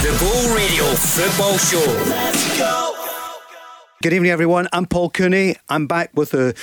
[0.00, 1.84] The Go Radio Football Show.
[2.08, 2.94] Let's go.
[4.00, 4.68] Good evening, everyone.
[4.72, 5.56] I'm Paul Cooney.
[5.68, 6.54] I'm back with a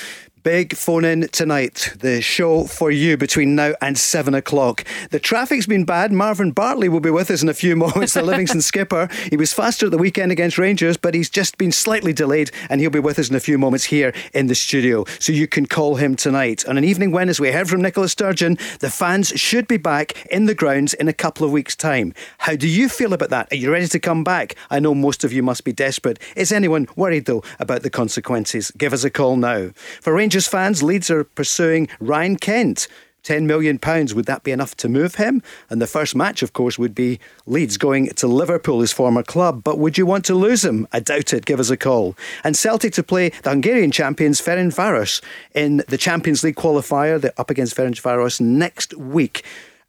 [0.46, 1.92] Big phone in tonight.
[1.98, 4.84] The show for you between now and seven o'clock.
[5.10, 6.12] The traffic's been bad.
[6.12, 8.14] Marvin Bartley will be with us in a few moments.
[8.14, 9.08] The Livingston skipper.
[9.28, 12.80] He was faster at the weekend against Rangers, but he's just been slightly delayed, and
[12.80, 15.04] he'll be with us in a few moments here in the studio.
[15.18, 16.64] So you can call him tonight.
[16.68, 20.26] On an evening when, as we heard from Nicola Sturgeon, the fans should be back
[20.26, 22.14] in the grounds in a couple of weeks' time.
[22.38, 23.48] How do you feel about that?
[23.50, 24.54] Are you ready to come back?
[24.70, 26.20] I know most of you must be desperate.
[26.36, 28.70] Is anyone worried though about the consequences?
[28.78, 29.70] Give us a call now.
[30.00, 32.88] For Rangers Rangers fans, Leeds are pursuing Ryan Kent.
[33.24, 33.80] £10 million,
[34.14, 35.42] would that be enough to move him?
[35.70, 39.64] And the first match, of course, would be Leeds going to Liverpool, his former club.
[39.64, 40.86] But would you want to lose him?
[40.92, 41.46] I doubt it.
[41.46, 42.18] Give us a call.
[42.44, 45.22] And Celtic to play the Hungarian champions Ferencváros
[45.54, 47.18] in the Champions League qualifier.
[47.18, 49.42] They're up against Ferencváros next week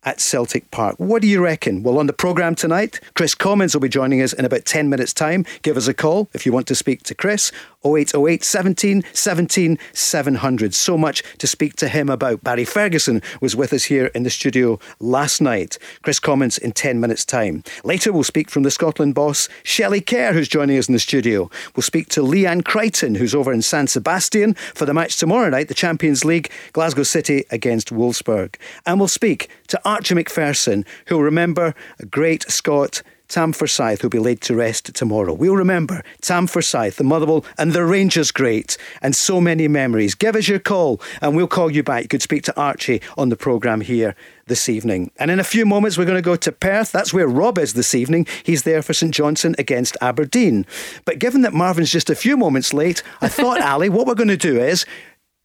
[0.07, 0.95] at Celtic Park.
[0.97, 1.83] What do you reckon?
[1.83, 5.13] Well, on the programme tonight, Kris Commons will be joining us in about 10 minutes'
[5.13, 5.45] time.
[5.63, 7.51] Give us a call if you want to speak to Kris.
[7.95, 10.73] 0808 17 17 700.
[10.73, 12.43] So much to speak to him about.
[12.43, 15.77] Barry Ferguson was with us here in the studio last night.
[16.01, 17.63] Kris Commons in 10 minutes' time.
[17.83, 21.49] Later, we'll speak from the Scotland boss, Shelley Kerr, who's joining us in the studio.
[21.75, 25.67] We'll speak to Leanne Crichton, who's over in San Sebastian for the match tomorrow night,
[25.67, 28.55] the Champions League, Glasgow City against Wolfsburg.
[28.85, 34.19] And we'll speak to Archie Macpherson, who'll remember a great Scot Tam Forsyth, who'll be
[34.19, 35.33] laid to rest tomorrow.
[35.33, 40.15] We'll remember Tam Forsyth, the Motherwell, and the Rangers great, and so many memories.
[40.15, 42.03] Give us your call, and we'll call you back.
[42.03, 44.15] You could speak to Archie on the programme here
[44.47, 45.11] this evening.
[45.17, 46.91] And in a few moments, we're going to go to Perth.
[46.91, 48.27] That's where Rob is this evening.
[48.43, 50.65] He's there for St Johnstone against Aberdeen.
[51.05, 54.27] But given that Marvin's just a few moments late, I thought, Ali, what we're going
[54.29, 54.85] to do is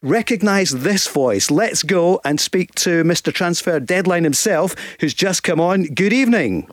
[0.02, 1.50] recognise this voice.
[1.50, 3.32] Let's go and speak to Mr.
[3.32, 5.84] Transfer Deadline himself, who's just come on.
[5.84, 6.68] Good evening.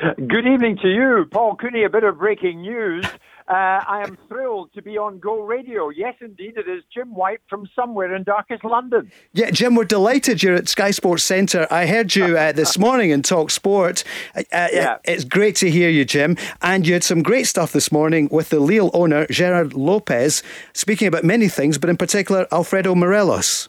[0.00, 1.84] Good evening to you, Paul Cooney.
[1.84, 3.04] A bit of breaking news.
[3.48, 5.88] Uh, I am thrilled to be on Go Radio.
[5.88, 9.10] Yes, indeed, it is Jim White from somewhere in darkest London.
[9.32, 11.66] Yeah, Jim, we're delighted you're at Sky Sports Centre.
[11.68, 14.04] I heard you uh, this morning in Talk Sport.
[14.36, 14.98] Uh, uh, yeah.
[15.04, 16.36] It's great to hear you, Jim.
[16.62, 21.08] And you had some great stuff this morning with the Lille owner, Gerard Lopez, speaking
[21.08, 23.68] about many things, but in particular, Alfredo Morelos.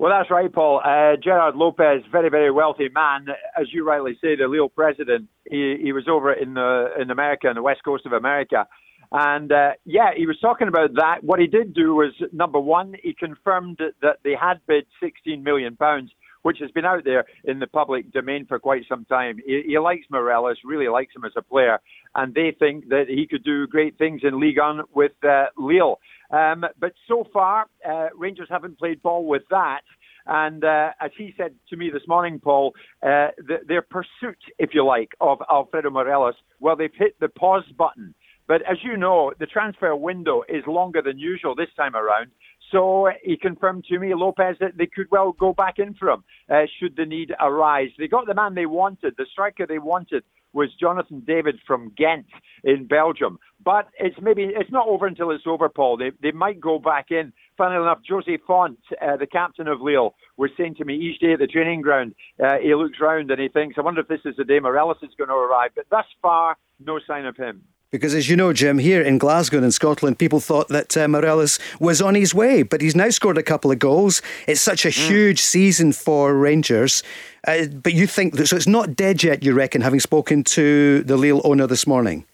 [0.00, 0.80] Well, that's right, Paul.
[0.82, 3.26] Uh, Gerard Lopez, very, very wealthy man.
[3.54, 5.28] As you rightly say, the Lille president.
[5.44, 8.66] He, he was over in the in America, on the west coast of America,
[9.12, 11.16] and uh, yeah, he was talking about that.
[11.22, 15.76] What he did do was number one, he confirmed that they had bid 16 million
[15.76, 19.38] pounds, which has been out there in the public domain for quite some time.
[19.44, 21.78] He, he likes Morelos, really likes him as a player,
[22.14, 25.98] and they think that he could do great things in Ligue 1 with uh, Lille.
[26.30, 29.80] Um, but so far, uh, Rangers haven't played ball with that.
[30.26, 34.70] And uh, as he said to me this morning, Paul, uh, the, their pursuit, if
[34.74, 38.14] you like, of Alfredo Morelos, well, they've hit the pause button.
[38.46, 42.30] But as you know, the transfer window is longer than usual this time around.
[42.72, 46.24] So he confirmed to me, Lopez, that they could well go back in for him
[46.48, 47.90] uh, should the need arise.
[47.98, 50.22] They got the man they wanted, the striker they wanted
[50.52, 52.26] was Jonathan David from Ghent
[52.64, 53.38] in Belgium.
[53.64, 55.96] But it's maybe it's not over until it's over, Paul.
[55.96, 57.32] They they might go back in.
[57.56, 61.34] Funnily enough, José Fonte, uh, the captain of Lille, was saying to me each day
[61.34, 64.20] at the training ground, uh, he looks round and he thinks, I wonder if this
[64.24, 65.72] is the day Morelos is going to arrive.
[65.76, 67.62] But thus far, no sign of him.
[67.90, 71.08] Because as you know, Jim, here in Glasgow and in Scotland, people thought that uh,
[71.08, 74.22] Morelos was on his way, but he's now scored a couple of goals.
[74.46, 75.08] It's such a mm.
[75.08, 77.02] huge season for Rangers.
[77.48, 81.02] Uh, but you think that, so it's not dead yet, you reckon, having spoken to
[81.02, 82.24] the Lille owner this morning?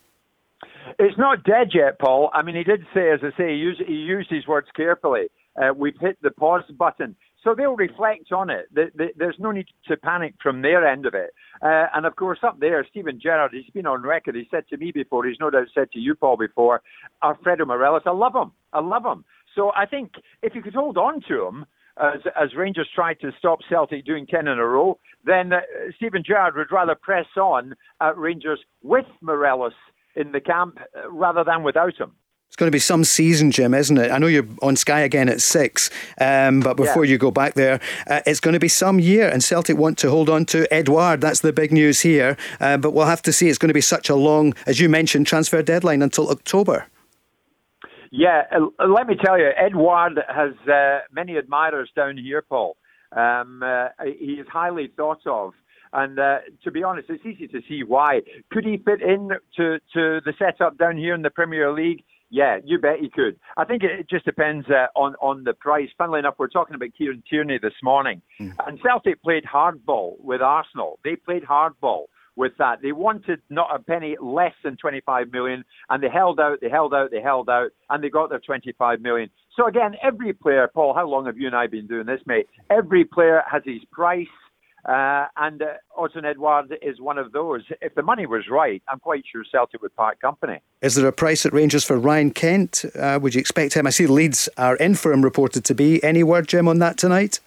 [0.98, 2.30] It's not dead yet, Paul.
[2.34, 5.28] I mean, he did say, as I say, he used, he used his words carefully.
[5.56, 7.16] Uh, we've hit the pause button.
[7.46, 8.66] So they'll reflect on it.
[8.74, 11.30] There's no need to panic from their end of it.
[11.62, 14.34] Uh, and of course, up there, Steven Gerrard, he's been on record.
[14.34, 16.82] He said to me before, he's no doubt said to you, Paul, before,
[17.22, 18.50] Alfredo Morelos, I love him.
[18.72, 19.24] I love him.
[19.54, 21.66] So I think if you could hold on to him,
[21.98, 25.60] as, as Rangers try to stop Celtic doing 10 in a row, then uh,
[25.94, 29.72] Steven Gerrard would rather press on at Rangers with Morelos
[30.16, 32.10] in the camp uh, rather than without him.
[32.48, 34.10] It's going to be some season, Jim, isn't it?
[34.10, 35.90] I know you're on Sky again at six,
[36.20, 37.12] um, but before yeah.
[37.12, 40.10] you go back there, uh, it's going to be some year, and Celtic want to
[40.10, 41.20] hold on to Edouard.
[41.20, 42.36] That's the big news here.
[42.60, 43.48] Uh, but we'll have to see.
[43.48, 46.86] It's going to be such a long, as you mentioned, transfer deadline until October.
[48.10, 52.76] Yeah, uh, let me tell you, Edouard has uh, many admirers down here, Paul.
[53.14, 55.52] Um, uh, he is highly thought of.
[55.92, 58.20] And uh, to be honest, it's easy to see why.
[58.50, 62.02] Could he fit in to, to the setup down here in the Premier League?
[62.30, 63.38] Yeah, you bet he could.
[63.56, 65.88] I think it just depends uh, on on the price.
[65.96, 68.52] Funnily enough, we're talking about Kieran Tierney this morning, mm.
[68.66, 70.98] and Celtic played hardball with Arsenal.
[71.04, 72.06] They played hardball
[72.36, 72.82] with that.
[72.82, 76.94] They wanted not a penny less than 25 million, and they held out, they held
[76.94, 79.30] out, they held out, and they got their 25 million.
[79.56, 82.46] So again, every player, Paul, how long have you and I been doing this, mate?
[82.70, 84.26] Every player has his price.
[84.86, 85.66] Uh, and uh,
[85.98, 87.62] Odsonne Edouard is one of those.
[87.80, 90.60] If the money was right, I'm quite sure Celtic would part company.
[90.80, 92.84] Is there a price at Rangers for Ryan Kent?
[92.94, 93.86] Uh, would you expect him?
[93.88, 96.02] I see Leeds are in for him reported to be.
[96.04, 97.40] Any word, Jim, on that tonight?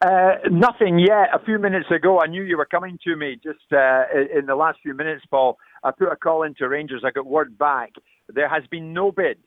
[0.00, 1.28] Uh, nothing yet.
[1.34, 3.38] A few minutes ago, I knew you were coming to me.
[3.42, 4.04] Just uh,
[4.36, 7.02] in the last few minutes, Paul, I put a call into Rangers.
[7.04, 7.92] I got word back.
[8.32, 9.38] There has been no bid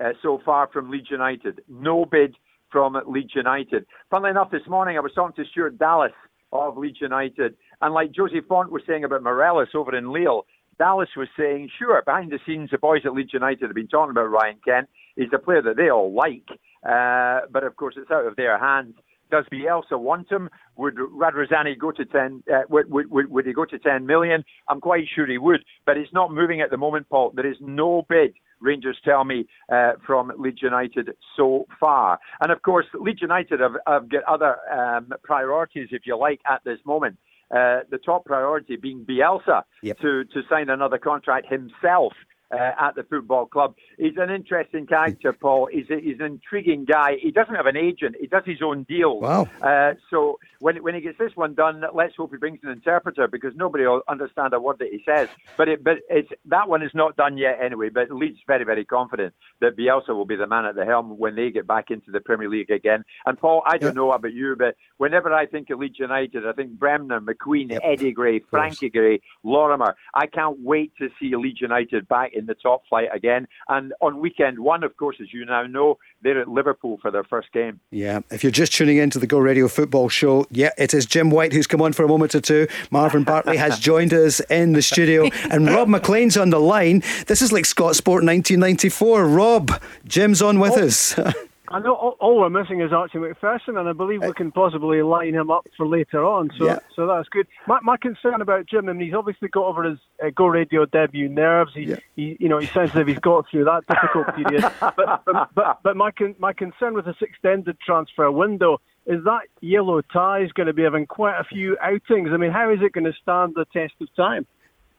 [0.00, 1.62] uh, so far from Leeds United.
[1.68, 2.36] No bid
[2.74, 3.86] from Leeds United.
[4.10, 6.10] Funnily enough, this morning I was talking to Stuart Dallas
[6.50, 10.44] of Leeds United, and like José Fonte was saying about Morelos over in Lille,
[10.76, 14.10] Dallas was saying, sure, behind the scenes, the boys at Leeds United have been talking
[14.10, 14.88] about Ryan Kent.
[15.14, 16.48] He's a player that they all like,
[16.82, 18.96] uh, but of course it's out of their hands.
[19.30, 20.50] Does Bielsa want him?
[20.76, 22.42] Would Radrizzani go to ten?
[22.52, 24.44] Uh, would, would, would he go to ten million?
[24.68, 27.30] I'm quite sure he would, but it's not moving at the moment, Paul.
[27.36, 32.18] There is no bid Rangers tell me uh, from Leeds United so far.
[32.40, 36.62] And of course, Leeds United have, have got other um, priorities, if you like, at
[36.64, 37.18] this moment.
[37.50, 39.98] Uh, the top priority being Bielsa yep.
[39.98, 42.12] to, to sign another contract himself
[42.50, 43.74] uh, at the football club.
[43.98, 45.68] He's an interesting character, Paul.
[45.72, 47.16] He's, a, he's an intriguing guy.
[47.20, 48.16] He doesn't have an agent.
[48.20, 49.22] He does his own deals.
[49.22, 49.48] Wow.
[49.62, 53.28] Uh, so when when he gets this one done, let's hope he brings an interpreter
[53.28, 55.28] because nobody will understand a word that he says.
[55.56, 57.90] But it, but it's that one is not done yet anyway.
[57.90, 61.34] But Leeds very very confident that Bielsa will be the man at the helm when
[61.34, 63.04] they get back into the Premier League again.
[63.26, 66.52] And Paul, I don't know about you, but whenever I think of Leeds United, I
[66.52, 67.82] think Bremner, McQueen, yep.
[67.84, 69.96] Eddie Gray, Frankie Gray, Lorimer.
[70.14, 73.46] I can't wait to see Leeds United back in the top flight again.
[73.68, 77.24] And on weekend one, of course, as you now know, they're at Liverpool for their
[77.24, 77.80] first game.
[77.90, 81.06] Yeah, if you're just tuning in to the Go Radio Football Show, yeah, it is
[81.06, 82.66] Jim White who's come on for a moment or two.
[82.90, 87.02] Marvin Bartley has joined us in the studio, and Rob MacLean's on the line.
[87.26, 89.26] This is like Scotsport 1994.
[89.26, 90.86] Rob, Jim's on with oh.
[90.86, 91.18] us.
[91.74, 95.02] I know all, all, we're missing is Archie Macpherson, and I believe we can possibly
[95.02, 96.48] line him up for later on.
[96.56, 96.78] So, yeah.
[96.94, 97.48] so that's good.
[97.66, 100.86] My, my concern about Jim, I mean, he's obviously got over his uh, Go Radio
[100.86, 101.72] debut nerves.
[101.74, 101.96] He, yeah.
[102.14, 104.62] he, you know, he sounds as if he's got through that difficult period.
[104.78, 109.42] but, but, but, but my con- my concern with this extended transfer window is that
[109.60, 112.30] yellow tie is going to be having quite a few outings.
[112.32, 114.46] I mean, how is it going to stand the test of time?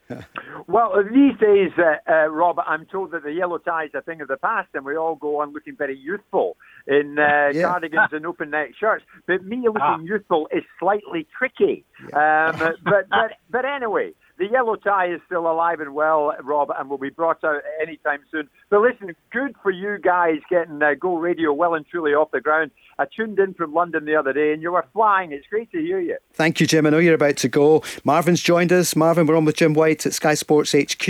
[0.68, 4.22] well, these days, uh, uh, Rob, I'm told that the yellow tie is a thing
[4.22, 6.58] of the past, and we all go on looking very youthful
[6.88, 7.64] in uh, yeah.
[7.64, 9.04] cardigans and open neck shirts.
[9.28, 10.00] But me looking ah.
[10.00, 11.86] youthful is slightly tricky.
[12.10, 12.52] Yeah.
[12.54, 16.90] Um, but, but but anyway, the yellow tie is still alive and well, Rob, and
[16.90, 18.50] will be brought out anytime soon.
[18.70, 22.42] But listen, good for you guys getting uh, Go Radio well and truly off the
[22.42, 22.72] ground.
[23.00, 25.32] I tuned in from London the other day and you were flying.
[25.32, 26.18] It's great to hear you.
[26.34, 26.86] Thank you, Jim.
[26.86, 27.84] I know you're about to go.
[28.04, 28.96] Marvin's joined us.
[28.96, 31.08] Marvin, we're on with Jim White at Sky Sports HQ.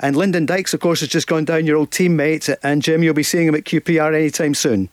[0.00, 2.54] And Lyndon Dykes, of course, has just gone down, your old teammate.
[2.62, 4.90] And Jim, you'll be seeing him at QPR anytime soon.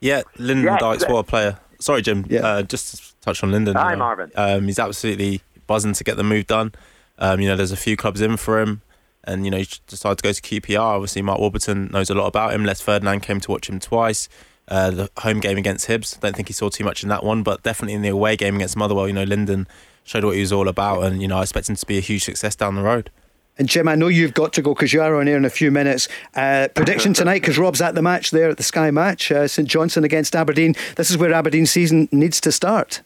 [0.00, 0.80] Yeah, Lyndon yes.
[0.80, 1.58] Dykes, what a player.
[1.80, 2.24] Sorry, Jim.
[2.28, 2.40] Yeah.
[2.40, 3.76] Uh, just to touch on Lyndon.
[3.76, 4.30] Hi, Marvin.
[4.34, 6.72] Um, he's absolutely buzzing to get the move done.
[7.18, 8.82] Um, you know, there's a few clubs in for him,
[9.24, 10.78] and you know, he decided to go to QPR.
[10.78, 12.64] Obviously, Mark Warburton knows a lot about him.
[12.64, 14.28] Les Ferdinand came to watch him twice.
[14.68, 17.44] Uh, the home game against Hibs, don't think he saw too much in that one,
[17.44, 19.68] but definitely in the away game against Motherwell, you know, Lyndon
[20.02, 22.00] showed what he was all about, and you know, I expect him to be a
[22.00, 23.10] huge success down the road.
[23.58, 25.50] And Jim, I know you've got to go because you are on air in a
[25.50, 26.08] few minutes.
[26.34, 29.68] Uh, prediction tonight, because Rob's at the match there at the Sky match, uh, St
[29.68, 30.74] Johnstone against Aberdeen.
[30.96, 33.00] This is where Aberdeen season needs to start.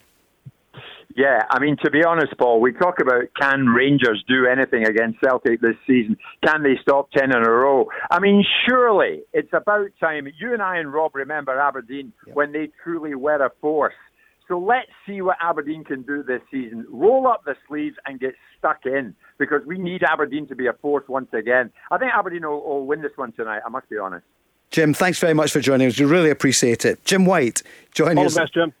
[1.15, 5.19] Yeah, I mean, to be honest, Paul, we talk about can Rangers do anything against
[5.21, 6.17] Celtic this season?
[6.45, 7.87] Can they stop 10 in a row?
[8.09, 10.27] I mean, surely it's about time.
[10.39, 12.35] You and I and Rob remember Aberdeen yep.
[12.35, 13.93] when they truly were a force.
[14.47, 16.85] So let's see what Aberdeen can do this season.
[16.89, 20.73] Roll up the sleeves and get stuck in because we need Aberdeen to be a
[20.73, 21.71] force once again.
[21.89, 24.25] I think Aberdeen will, will win this one tonight, I must be honest.
[24.71, 25.99] Jim, thanks very much for joining us.
[25.99, 27.03] We really appreciate it.
[27.05, 27.61] Jim White,
[27.93, 28.35] joining All us.
[28.35, 28.73] All the best, Jim.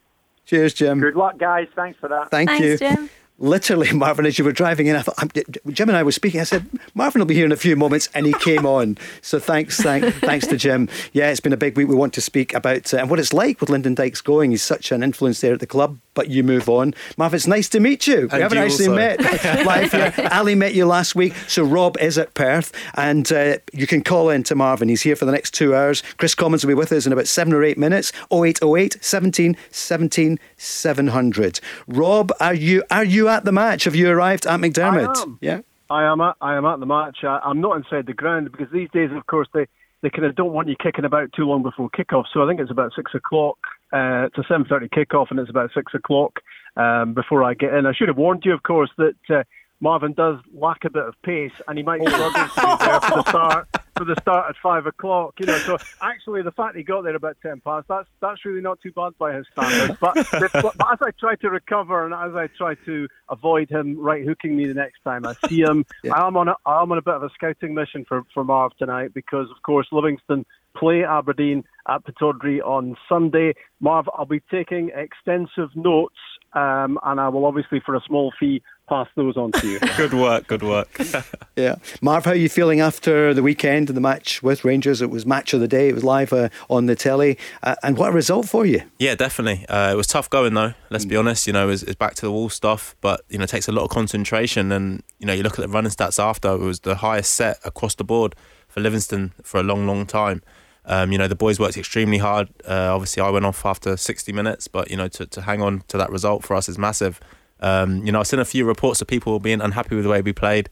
[0.45, 0.99] Cheers, Jim.
[0.99, 1.67] Good luck, guys.
[1.75, 2.31] Thanks for that.
[2.31, 2.77] Thank Thanks, you.
[2.77, 3.09] Jim
[3.41, 5.37] literally, Marvin, as you were driving in, I thought,
[5.69, 6.39] Jim and I were speaking.
[6.39, 8.97] I said, Marvin will be here in a few moments, and he came on.
[9.21, 10.87] So thanks, thank, thanks to Jim.
[11.11, 11.87] Yeah, it's been a big week.
[11.87, 14.51] We want to speak about uh, and what it's like with Lyndon Dykes going.
[14.51, 16.93] He's such an influence there at the club, but you move on.
[17.17, 18.21] Marvin, it's nice to meet you.
[18.23, 18.95] And we haven't actually also.
[18.95, 19.21] met
[19.65, 20.29] live here.
[20.31, 24.29] Ali met you last week, so Rob is at Perth, and uh, you can call
[24.29, 24.89] in to Marvin.
[24.89, 26.01] He's here for the next two hours.
[26.17, 28.11] Kris Commons will be with us in about seven or eight minutes.
[28.31, 31.59] 0808 17 17 700.
[31.87, 33.85] Rob, are you are you at the match?
[33.85, 35.15] Have you arrived at McDiarmid?
[35.15, 35.37] I am.
[35.41, 35.61] Yeah.
[35.89, 37.19] I am at I am at the match.
[37.23, 39.67] I, am not inside the ground because these days, of course, they,
[40.01, 42.25] they kind of don't want you kicking about too long before kickoff.
[42.33, 43.57] So I think it's about six o'clock.
[43.93, 46.39] Uh, it's a seven thirty kickoff, and it's about six o'clock
[46.77, 47.85] um, before I get in.
[47.85, 49.43] I should have warned you, of course, that uh,
[49.79, 53.15] Marvin does lack a bit of pace, and he might struggle to be there for
[53.15, 55.35] the start for the start at five o'clock.
[55.39, 58.61] You know, so actually the fact he got there about ten past that's that's really
[58.61, 59.99] not too bad by his standards.
[59.99, 64.25] But, but as I try to recover and as I try to avoid him right
[64.25, 66.13] hooking me the next time I see him, yeah.
[66.13, 68.71] I am on a, I'm on a bit of a scouting mission for for Marv
[68.77, 70.45] tonight because of course Livingston
[70.75, 73.53] play Aberdeen at Pittodrie on Sunday.
[73.81, 76.15] Marv, I'll be taking extensive notes
[76.53, 79.79] um, and I will obviously, for a small fee, pass those on to you.
[79.97, 80.89] good work, good work.
[81.55, 81.75] yeah.
[82.01, 85.01] Marv, how are you feeling after the weekend and the match with Rangers?
[85.01, 87.37] It was match of the day, it was live uh, on the telly.
[87.63, 88.83] Uh, and what a result for you.
[88.99, 89.65] Yeah, definitely.
[89.67, 91.09] Uh, it was tough going, though, let's mm.
[91.09, 91.47] be honest.
[91.47, 93.71] You know, it's, it's back to the wall stuff, but, you know, it takes a
[93.71, 94.73] lot of concentration.
[94.73, 97.59] And, you know, you look at the running stats after, it was the highest set
[97.63, 98.35] across the board
[98.67, 100.41] for Livingston for a long, long time.
[100.83, 102.49] Um, you know, the boys worked extremely hard.
[102.67, 105.83] Uh, obviously, I went off after 60 minutes, but, you know, to, to hang on
[105.87, 107.21] to that result for us is massive.
[107.61, 110.21] Um, you know, I've seen a few reports of people being unhappy with the way
[110.21, 110.69] we played.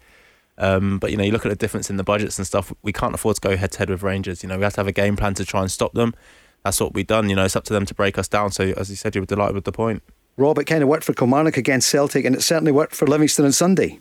[0.58, 2.92] Um, but, you know, you look at the difference in the budgets and stuff, we
[2.92, 4.44] can't afford to go head to head with Rangers.
[4.44, 6.14] You know, we have to have a game plan to try and stop them.
[6.64, 7.30] That's what we've done.
[7.30, 8.52] You know, it's up to them to break us down.
[8.52, 10.04] So, as you said, you were delighted with the point.
[10.36, 13.46] Rob, it kind of worked for Kilmarnock against Celtic, and it certainly worked for Livingston
[13.46, 14.00] on Sunday.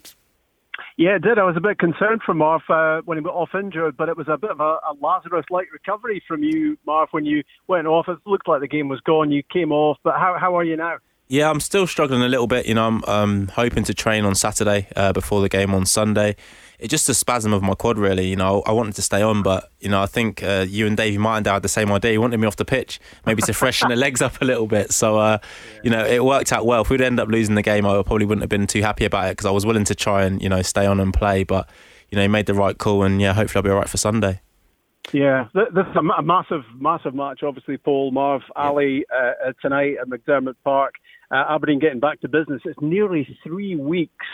[0.97, 1.39] Yeah, it did.
[1.39, 4.17] I was a bit concerned for Marv uh, when he got off injured, but it
[4.17, 8.09] was a bit of a, a Lazarus-like recovery from you, Marv, when you went off.
[8.09, 9.31] It looked like the game was gone.
[9.31, 10.99] You came off, but how how are you now?
[11.29, 12.67] Yeah, I'm still struggling a little bit.
[12.67, 16.37] You know, I'm um, hoping to train on Saturday uh, before the game on Sunday
[16.79, 18.29] it's just a spasm of my quad, really.
[18.29, 20.97] You know, I wanted to stay on, but you know, I think uh, you and
[20.97, 22.13] Davey Martindale had the same idea.
[22.13, 24.93] You wanted me off the pitch, maybe to freshen the legs up a little bit.
[24.93, 25.81] So, uh, yeah.
[25.83, 26.83] you know, it worked out well.
[26.83, 29.27] If we'd end up losing the game, I probably wouldn't have been too happy about
[29.27, 31.43] it because I was willing to try and you know stay on and play.
[31.43, 31.69] But
[32.11, 33.99] you know, he made the right call, and yeah, hopefully I'll be all right for
[33.99, 34.41] Sunday.
[35.13, 37.43] Yeah, this is a massive, massive match.
[37.43, 38.43] Obviously, Paul, Marv.
[38.57, 40.95] Ali uh, tonight at McDiarmid Park.
[41.31, 42.63] Uh, Aberdeen getting back to business.
[42.65, 44.27] It's nearly three weeks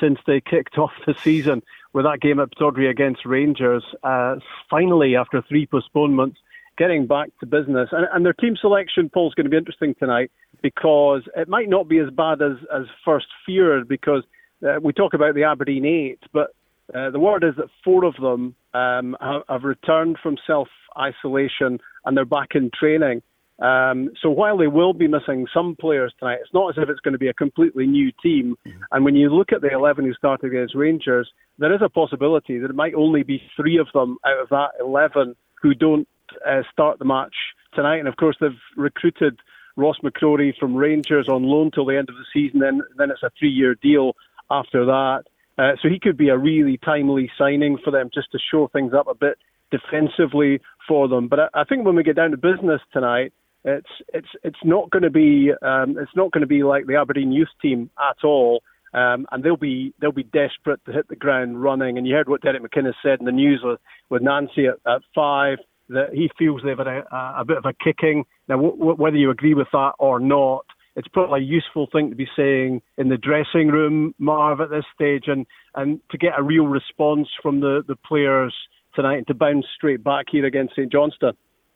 [0.00, 1.62] since they kicked off the season
[1.92, 3.84] with that game at Pittodrie against Rangers.
[4.02, 4.36] Uh,
[4.70, 6.38] finally, after three postponements,
[6.76, 7.88] getting back to business.
[7.92, 10.30] And, and their team selection, Paul, is going to be interesting tonight
[10.62, 14.24] because it might not be as bad as, as first feared because
[14.66, 16.54] uh, we talk about the Aberdeen eight, but
[16.92, 21.80] uh, the word is that four of them um, have, have returned from self isolation
[22.04, 23.22] and they're back in training.
[23.60, 27.00] Um, so while they will be missing some players tonight, it's not as if it's
[27.00, 28.56] going to be a completely new team.
[28.66, 28.80] Mm-hmm.
[28.90, 32.58] And when you look at the 11 who started against Rangers, there is a possibility
[32.58, 36.08] that it might only be three of them out of that 11 who don't
[36.46, 37.34] uh, start the match
[37.74, 37.98] tonight.
[37.98, 39.38] And of course, they've recruited
[39.76, 42.58] Ross McCrorie from Rangers on loan till the end of the season.
[42.58, 44.14] Then, then it's a three-year deal
[44.50, 45.24] after that.
[45.56, 48.92] Uh, so he could be a really timely signing for them just to show things
[48.92, 49.38] up a bit
[49.70, 51.28] defensively for them.
[51.28, 53.32] But I, I think when we get down to business tonight,
[53.64, 56.96] it's it's it's not going to be um, it's not going to be like the
[56.96, 58.62] Aberdeen youth team at all.
[58.92, 61.98] Um, and they'll be they'll be desperate to hit the ground running.
[61.98, 65.02] And you heard what Derek McInnes said in the news with, with Nancy at, at
[65.14, 65.58] five
[65.88, 68.24] that he feels they've had a, a bit of a kicking.
[68.48, 70.64] Now, w- w- whether you agree with that or not,
[70.96, 74.84] it's probably a useful thing to be saying in the dressing room, Marv, at this
[74.94, 78.54] stage, and, and to get a real response from the, the players
[78.94, 81.34] tonight and to bounce straight back here against St Johnstone.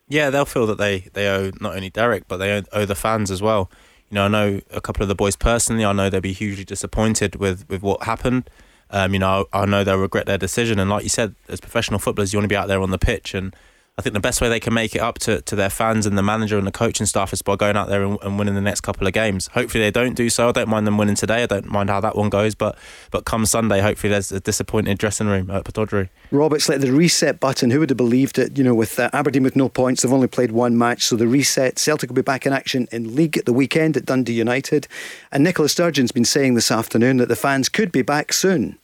[0.08, 2.94] Yeah, they'll feel that they, they owe not only Derek, but they owe, owe the
[2.94, 3.70] fans as well.
[4.08, 5.84] You know, I know a couple of the boys personally.
[5.84, 8.48] I know they'll be hugely disappointed with, with what happened.
[8.90, 10.78] Um, you know, I know they'll regret their decision.
[10.78, 12.98] And like you said, as professional footballers, you want to be out there on the
[12.98, 13.54] pitch and
[13.99, 16.17] I think the best way they can make it up to, to their fans and
[16.17, 18.61] the manager and the coaching staff is by going out there and, and, winning the
[18.61, 19.49] next couple of games.
[19.49, 20.49] Hopefully they don't do so.
[20.49, 21.43] I don't mind them winning today.
[21.43, 22.55] I don't mind how that one goes.
[22.55, 22.78] But
[23.11, 26.11] but come Sunday, hopefully there's a disappointed dressing room at Pittodrie.
[26.31, 27.71] Roberts it's like the reset button.
[27.71, 28.57] Who would have believed it?
[28.57, 31.02] You know, with uh, Aberdeen with no points, they've only played one match.
[31.02, 31.81] So the reset.
[31.81, 34.87] Celtic will be back in action in league at the weekend at Dundee United.
[35.33, 38.78] And Nicola Sturgeon's been saying this afternoon that the fans could be back soon.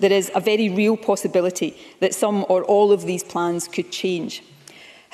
[0.00, 4.42] There is a very real possibility that some or all of these plans could change.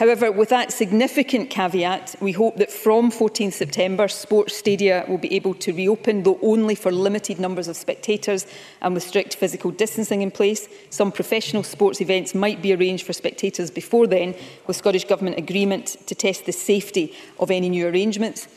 [0.03, 5.33] However, with that significant caveat, we hope that from 14 September, sports stadia will be
[5.33, 8.45] able to reopen, though only for limited numbers of spectators
[8.81, 10.67] and with strict physical distancing in place.
[10.91, 14.35] Some professional sports events might be arranged for spectators before then,
[14.67, 18.49] with Scottish Government agreement to test the safety of any new arrangements.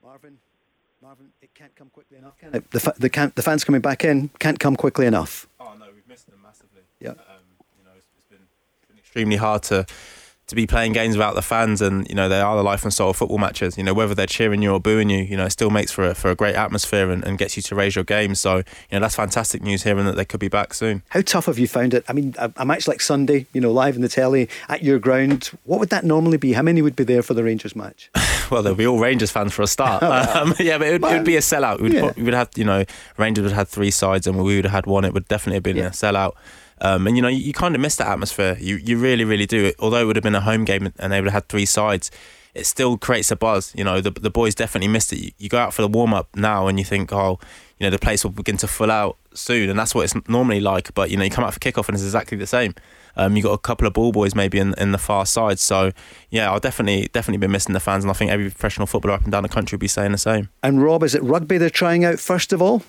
[0.00, 0.38] Marvin,
[1.02, 2.70] Marvin, it can't come quickly enough, can it?
[2.70, 5.48] The, fa the, can the fans coming back in can't come quickly enough.
[5.58, 6.82] Oh, no, we've missed them massively.
[7.00, 7.10] Yeah.
[7.10, 7.16] Um,
[7.80, 8.46] you know, it's, it's been,
[8.88, 9.84] been extremely hard to
[10.50, 12.92] to be playing games without the fans, and you know they are the life and
[12.92, 13.78] soul of football matches.
[13.78, 16.04] You know whether they're cheering you or booing you, you know it still makes for
[16.04, 18.34] a, for a great atmosphere and, and gets you to raise your game.
[18.34, 21.02] So you know that's fantastic news hearing that they could be back soon.
[21.08, 22.04] How tough have you found it?
[22.08, 24.98] I mean, a, a match like Sunday, you know, live in the telly at your
[24.98, 25.50] ground.
[25.64, 26.52] What would that normally be?
[26.52, 28.10] How many would be there for the Rangers match?
[28.50, 30.02] well, there'll be all Rangers fans for a start.
[30.02, 31.80] um, yeah, but it would, it would, be a sellout.
[31.80, 32.12] We'd, yeah.
[32.16, 32.84] we would have, you know,
[33.16, 35.04] Rangers would have had three sides and we would have had one.
[35.04, 35.86] It would definitely have been yeah.
[35.86, 36.32] a sellout.
[36.80, 38.56] Um, and you know, you, you kind of miss that atmosphere.
[38.60, 39.72] You you really, really do.
[39.78, 42.10] Although it would have been a home game and they would have had three sides,
[42.54, 43.72] it still creates a buzz.
[43.76, 45.18] You know, the the boys definitely missed it.
[45.18, 47.38] You, you go out for the warm up now and you think, oh,
[47.78, 50.60] you know, the place will begin to fill out soon, and that's what it's normally
[50.60, 50.94] like.
[50.94, 52.74] But you know, you come out for kickoff and it's exactly the same.
[53.16, 55.58] Um, you got a couple of ball boys maybe in, in the far side.
[55.58, 55.90] So
[56.30, 59.22] yeah, I'll definitely definitely be missing the fans, and I think every professional footballer up
[59.22, 60.48] and down the country will be saying the same.
[60.62, 62.82] And Rob, is it rugby they're trying out first of all?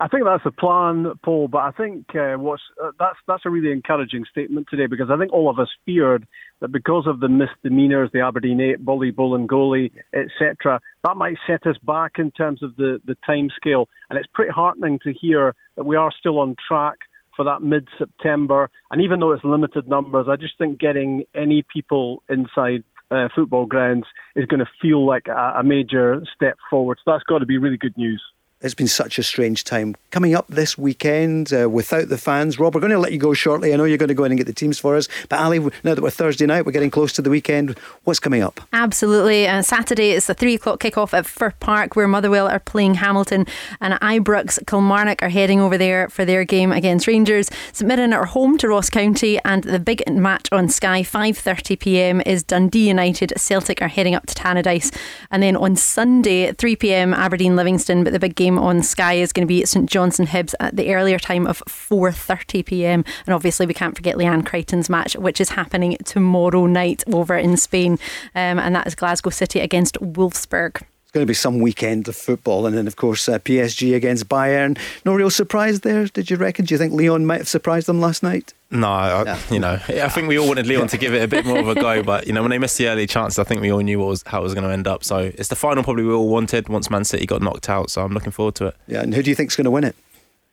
[0.00, 1.48] I think that's the plan, Paul.
[1.48, 5.16] But I think uh, what's uh, that's that's a really encouraging statement today because I
[5.16, 6.26] think all of us feared
[6.60, 11.36] that because of the misdemeanours, the Aberdeen eight, bully, bull, and goalie, etc., that might
[11.46, 13.88] set us back in terms of the the time scale.
[14.10, 16.98] And it's pretty heartening to hear that we are still on track
[17.36, 18.70] for that mid September.
[18.90, 23.66] And even though it's limited numbers, I just think getting any people inside uh, football
[23.66, 26.98] grounds is going to feel like a, a major step forward.
[27.04, 28.22] So that's got to be really good news.
[28.64, 29.94] It's been such a strange time.
[30.10, 32.58] Coming up this weekend uh, without the fans.
[32.58, 33.74] Rob, we're going to let you go shortly.
[33.74, 35.06] I know you're going to go in and get the teams for us.
[35.28, 37.78] But Ali, now that we're Thursday night, we're getting close to the weekend.
[38.04, 38.62] What's coming up?
[38.72, 39.46] Absolutely.
[39.46, 43.46] Uh, Saturday is the three o'clock kickoff at Fir Park, where Motherwell are playing Hamilton,
[43.82, 47.50] and Ibrox Kilmarnock are heading over there for their game against Rangers.
[47.74, 52.22] St Mirren are home to Ross County, and the big match on Sky 5:30 p.m.
[52.24, 53.34] is Dundee United.
[53.36, 54.90] Celtic are heading up to Tannadice,
[55.30, 57.12] and then on Sunday 3 p.m.
[57.12, 58.04] Aberdeen Livingston.
[58.04, 60.76] But the big game game on Sky is going to be St Johnstone Hibs at
[60.76, 63.04] the earlier time of 4:30 p.m.
[63.26, 67.56] And obviously, we can't forget Leanne Crichton's match, which is happening tomorrow night over in
[67.56, 67.98] Spain,
[68.34, 72.16] um, and that is Glasgow City against Wolfsburg It's going to be some weekend of
[72.16, 72.66] football.
[72.66, 74.78] And then, of course, uh, PSG against Bayern.
[75.04, 76.64] No real surprise there, did you reckon?
[76.64, 78.54] Do you think Lyon might have surprised them last night?
[78.74, 81.46] No, I, you know, I think we all wanted Lyon to give it a bit
[81.46, 83.60] more of a go, but you know, when they missed the early chances, I think
[83.60, 85.04] we all knew was, how it was going to end up.
[85.04, 87.88] So it's the final probably we all wanted once Man City got knocked out.
[87.90, 88.76] So I'm looking forward to it.
[88.88, 89.94] Yeah, and who do you think's going to win it?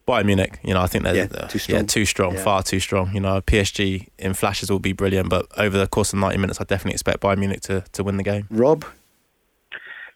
[0.07, 2.43] Bayern Munich, you know, I think they're yeah, too strong, yeah, too strong yeah.
[2.43, 3.13] far too strong.
[3.13, 6.61] You know, PSG in flashes will be brilliant, but over the course of 90 minutes,
[6.61, 8.47] I definitely expect Bayern Munich to, to win the game.
[8.49, 8.85] Rob,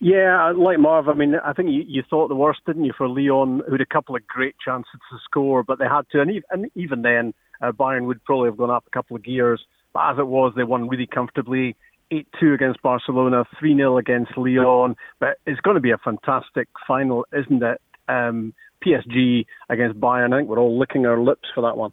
[0.01, 3.07] yeah, like Marv, I mean, I think you, you thought the worst, didn't you, for
[3.07, 6.21] Lyon, who had a couple of great chances to score, but they had to.
[6.21, 9.23] And even, and even then, uh, Bayern would probably have gone up a couple of
[9.23, 9.65] gears.
[9.93, 11.75] But as it was, they won really comfortably.
[12.11, 14.95] 8 2 against Barcelona, 3 0 against Lyon.
[15.19, 17.81] But it's going to be a fantastic final, isn't it?
[18.07, 18.53] Um,
[18.85, 20.33] PSG against Bayern.
[20.33, 21.91] I think we're all licking our lips for that one.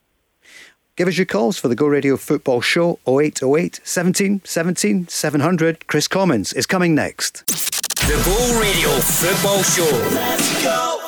[0.96, 5.86] Give us your calls for the Go Radio Football Show 0808 17 17 700.
[5.86, 7.46] Kris Commons is coming next.
[7.46, 10.14] The Go Radio Football Show.
[10.14, 11.01] Let's go.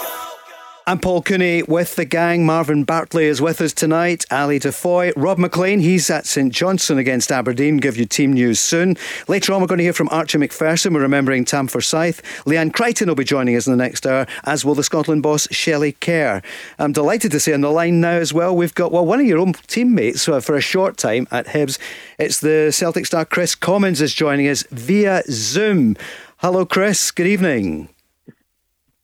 [0.87, 2.45] I'm Paul Cooney with the gang.
[2.45, 4.27] Marvin Bartley is with us tonight.
[4.31, 5.15] Ali DeFoy.
[5.17, 7.79] Rob MacLean, he's at St Johnstone against Aberdeen.
[7.79, 8.99] Give you team news soon.
[9.27, 10.93] Later on, we're going to hear from Archie Macpherson.
[10.93, 12.21] We're remembering Tam Forsyth.
[12.45, 15.49] Leanne Crichton will be joining us in the next hour, as will the Scotland boss,
[15.51, 16.43] Shelley Kerr.
[16.79, 19.27] I'm delighted to say on the line now as well, we've got, well, one of
[19.27, 21.79] your own teammates uh, for a short time at Hibs.
[22.19, 25.97] It's the Celtic star Kris Commons is joining us via Zoom.
[26.39, 27.11] Hello, Kris.
[27.11, 27.89] Good evening.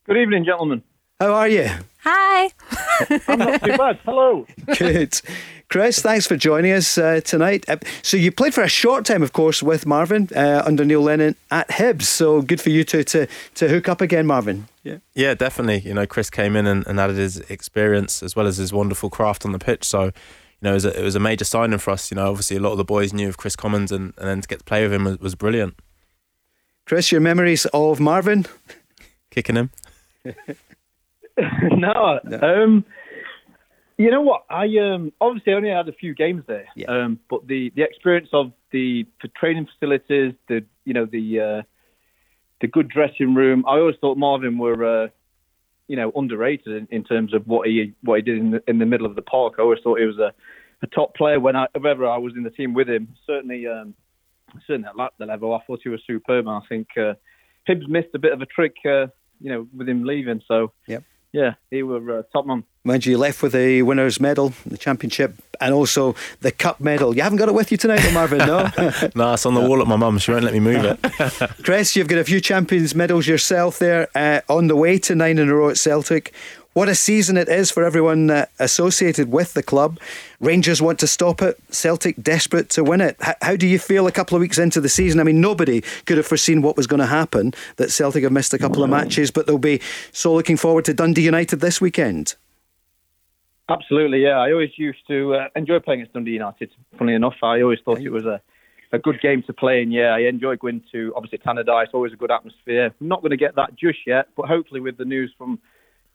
[0.04, 0.82] Good evening, gentlemen.
[1.20, 1.68] How are you?
[1.98, 2.50] Hi.
[3.28, 3.98] I'm not too bad.
[4.06, 4.46] Hello.
[4.78, 5.20] Good.
[5.68, 7.68] Kris, thanks for joining us uh, tonight.
[7.68, 11.02] Uh, so you played for a short time, of course, with Marvin uh, under Neil
[11.02, 12.04] Lennon at Hibs.
[12.04, 14.66] So good for you to to, to hook up again, Marvin.
[14.83, 15.87] Yeah, yeah, definitely.
[15.87, 19.11] You know, Kris came in and, and added his experience as well as his wonderful
[19.11, 19.85] craft on the pitch.
[19.85, 20.12] So you
[20.62, 22.11] know, it was, a, it was a major signing for us.
[22.11, 24.40] You know, obviously a lot of the boys knew of Kris Commons, and, and then
[24.40, 25.74] to get to play with him was, was brilliant.
[26.87, 28.46] Kris, your memories of Marvin?
[29.30, 29.70] Kicking him.
[31.76, 32.20] no.
[32.24, 32.38] no.
[32.38, 32.85] Um,
[34.00, 34.44] you know what?
[34.48, 36.87] I um, obviously only had a few games there, yeah.
[36.87, 41.62] um, but the, the experience of the, the training facilities, the you know the uh,
[42.62, 43.64] the good dressing room.
[43.66, 45.09] I always thought Marvin were uh,
[45.87, 48.79] you know underrated in, in, terms of what he what he did in the, in
[48.79, 49.57] the middle of the park.
[49.59, 50.33] I always thought he was a,
[50.83, 53.14] a top player when I, whenever I was in the team with him.
[53.26, 53.94] Certainly, um,
[54.66, 56.46] certainly at the level, I thought he was superb.
[56.46, 57.14] And I think uh,
[57.68, 59.09] Hibs missed a bit of a trick, uh,
[59.42, 60.40] you know, with him leaving.
[60.48, 62.64] So yep yeah, he were uh, top man.
[62.82, 67.14] Mind you, you left with the winners' medal, the championship, and also the cup medal.
[67.14, 68.62] You haven't got it with you tonight, though, Marvin, no?
[69.14, 70.18] no, it's on the wall at my mum.
[70.18, 70.98] She won't let me move it.
[71.62, 75.38] Kris, you've got a few champions' medals yourself there uh, on the way to nine
[75.38, 76.32] in a row at Celtic.
[76.72, 79.98] What a season it is for everyone uh, associated with the club.
[80.38, 83.16] Rangers want to stop it, Celtic desperate to win it.
[83.26, 85.20] H- how do you feel a couple of weeks into the season?
[85.20, 88.54] I mean, nobody could have foreseen what was going to happen, that Celtic have missed
[88.54, 89.80] a couple of matches, but they'll be
[90.12, 92.37] so looking forward to Dundee United this weekend.
[93.68, 94.38] Absolutely, yeah.
[94.38, 96.70] I always used to uh, enjoy playing against Dundee United.
[96.98, 98.40] Funnily enough, I always thought it was a
[98.92, 99.92] a good game to play in.
[99.92, 101.88] Yeah, I enjoy going to obviously Tannadice.
[101.92, 102.92] Always a good atmosphere.
[103.00, 105.61] I'm not going to get that just yet, but hopefully with the news from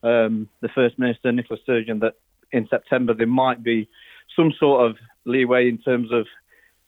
[0.06, 2.14] um, the First Minister Nicola Sturgeon that
[2.52, 3.90] in September there might be
[4.36, 6.28] some sort of leeway in terms of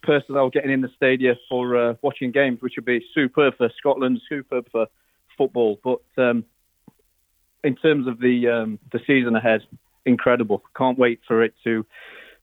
[0.04, 4.22] personnel getting in the stadium for uh, watching games, which would be superb for Scotland,
[4.30, 4.88] superb for
[5.38, 5.80] football.
[5.84, 6.46] But um,
[7.64, 9.62] in terms of the um, the season ahead,
[10.06, 10.64] incredible.
[10.76, 11.86] Can't wait for it to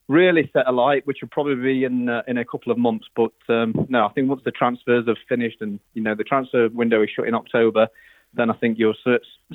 [0.08, 3.06] really set alight, which will probably be in uh, in a couple of months.
[3.16, 6.68] But um, no, I think once the transfers have finished and you know the transfer
[6.68, 7.88] window is shut in October,
[8.36, 8.94] then I think you'll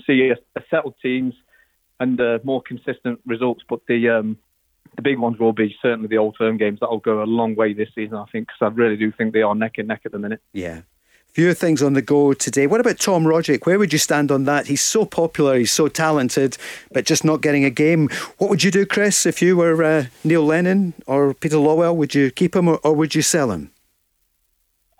[0.05, 1.33] see a, settled teams
[1.99, 3.63] and uh, more consistent results.
[3.67, 4.37] But the um,
[4.95, 6.79] the big ones will be certainly the old firm games.
[6.79, 9.41] That'll go a long way this season, I think, because I really do think they
[9.41, 10.41] are neck and neck at the minute.
[10.53, 10.81] Yeah.
[11.31, 12.65] Few things on the go today.
[12.65, 13.65] What about Tom Rogic?
[13.65, 14.65] Where would you stand on that?
[14.65, 16.57] He's so popular, he's so talented,
[16.91, 18.09] but just not getting a game.
[18.39, 21.95] What would you do, Kris, if you were uh, Neil Lennon or Peter Lawwell?
[21.95, 23.69] Would you keep him or, or would you sell him?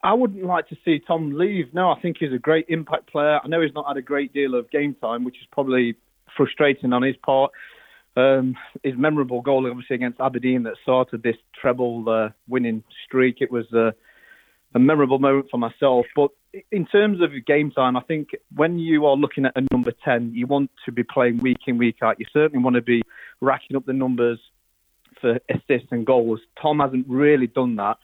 [0.03, 1.73] I wouldn't like to see Tom leave.
[1.73, 3.39] No, I think he's a great impact player.
[3.43, 5.95] I know he's not had a great deal of game time, which is probably
[6.35, 7.51] frustrating on his part.
[8.15, 13.37] Um, his memorable goal, obviously, against Aberdeen that started this treble uh, winning streak.
[13.41, 13.91] It was uh,
[14.73, 16.05] a memorable moment for myself.
[16.15, 16.31] But
[16.71, 20.31] in terms of game time, I think when you are looking at a number 10,
[20.33, 22.19] you want to be playing week in, week out.
[22.19, 23.01] You certainly want to be
[23.41, 24.39] racking up the numbers
[25.19, 26.39] for assists and goals.
[26.61, 27.97] Tom hasn't really done that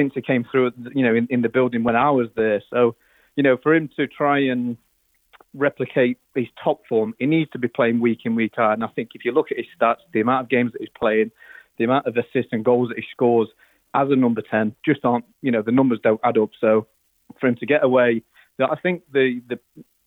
[0.00, 2.62] since he came through, you know, in, in the building when I was there.
[2.70, 2.96] So,
[3.36, 4.78] you know, for him to try and
[5.52, 8.72] replicate his top form, he needs to be playing week in, week out.
[8.72, 10.90] And I think if you look at his stats, the amount of games that he's
[10.98, 11.30] playing,
[11.76, 13.48] the amount of assists and goals that he scores
[13.94, 16.50] as a number 10 just aren't, you know, the numbers don't add up.
[16.60, 16.86] So
[17.38, 18.22] for him to get away,
[18.58, 19.58] I think the, the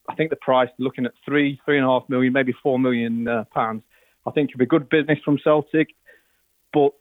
[0.09, 3.27] I think the price, looking at three, three and a half million, maybe four million
[3.27, 3.83] uh, pounds,
[4.25, 5.89] I think it'd be good business from Celtic.
[6.73, 6.93] But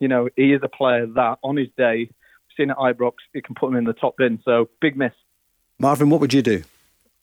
[0.00, 2.10] you know, he is a player that on his day,
[2.56, 4.40] seen at Ibrox, it can put him in the top bin.
[4.44, 5.12] So big miss.
[5.78, 6.62] Marvin, what would you do?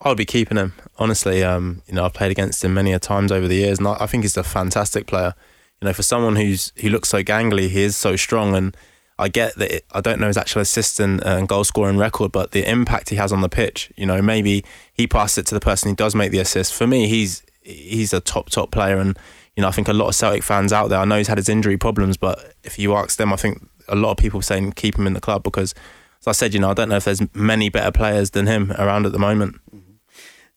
[0.02, 0.74] I'd be keeping him.
[0.98, 3.88] Honestly, um, you know, I've played against him many a times over the years, and
[3.88, 5.34] I, I think he's a fantastic player.
[5.82, 8.76] You know, for someone who's who looks so gangly, he is so strong, and
[9.18, 9.72] I get that.
[9.72, 13.10] It, I don't know his actual assist and, and goal scoring record, but the impact
[13.10, 13.92] he has on the pitch.
[13.96, 16.74] You know, maybe he passes it to the person who does make the assist.
[16.74, 19.18] For me, he's he's a top top player, and
[19.56, 21.00] you know, I think a lot of Celtic fans out there.
[21.00, 23.96] I know he's had his injury problems, but if you ask them, I think a
[23.96, 25.74] lot of people saying keep him in the club because,
[26.22, 28.72] as I said, you know, I don't know if there's many better players than him
[28.74, 29.60] around at the moment.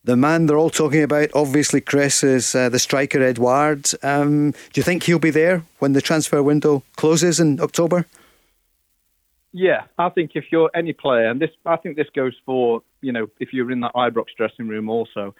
[0.05, 3.91] The man they're all talking about, obviously, Kris, is uh, the striker Edouard.
[4.05, 8.07] Um, do you think he'll be there when the transfer window closes in October?
[9.53, 13.13] Yeah, I think if you're any player, and this, I think this goes for you
[13.13, 15.35] know, if you're in that Ibrox dressing room also,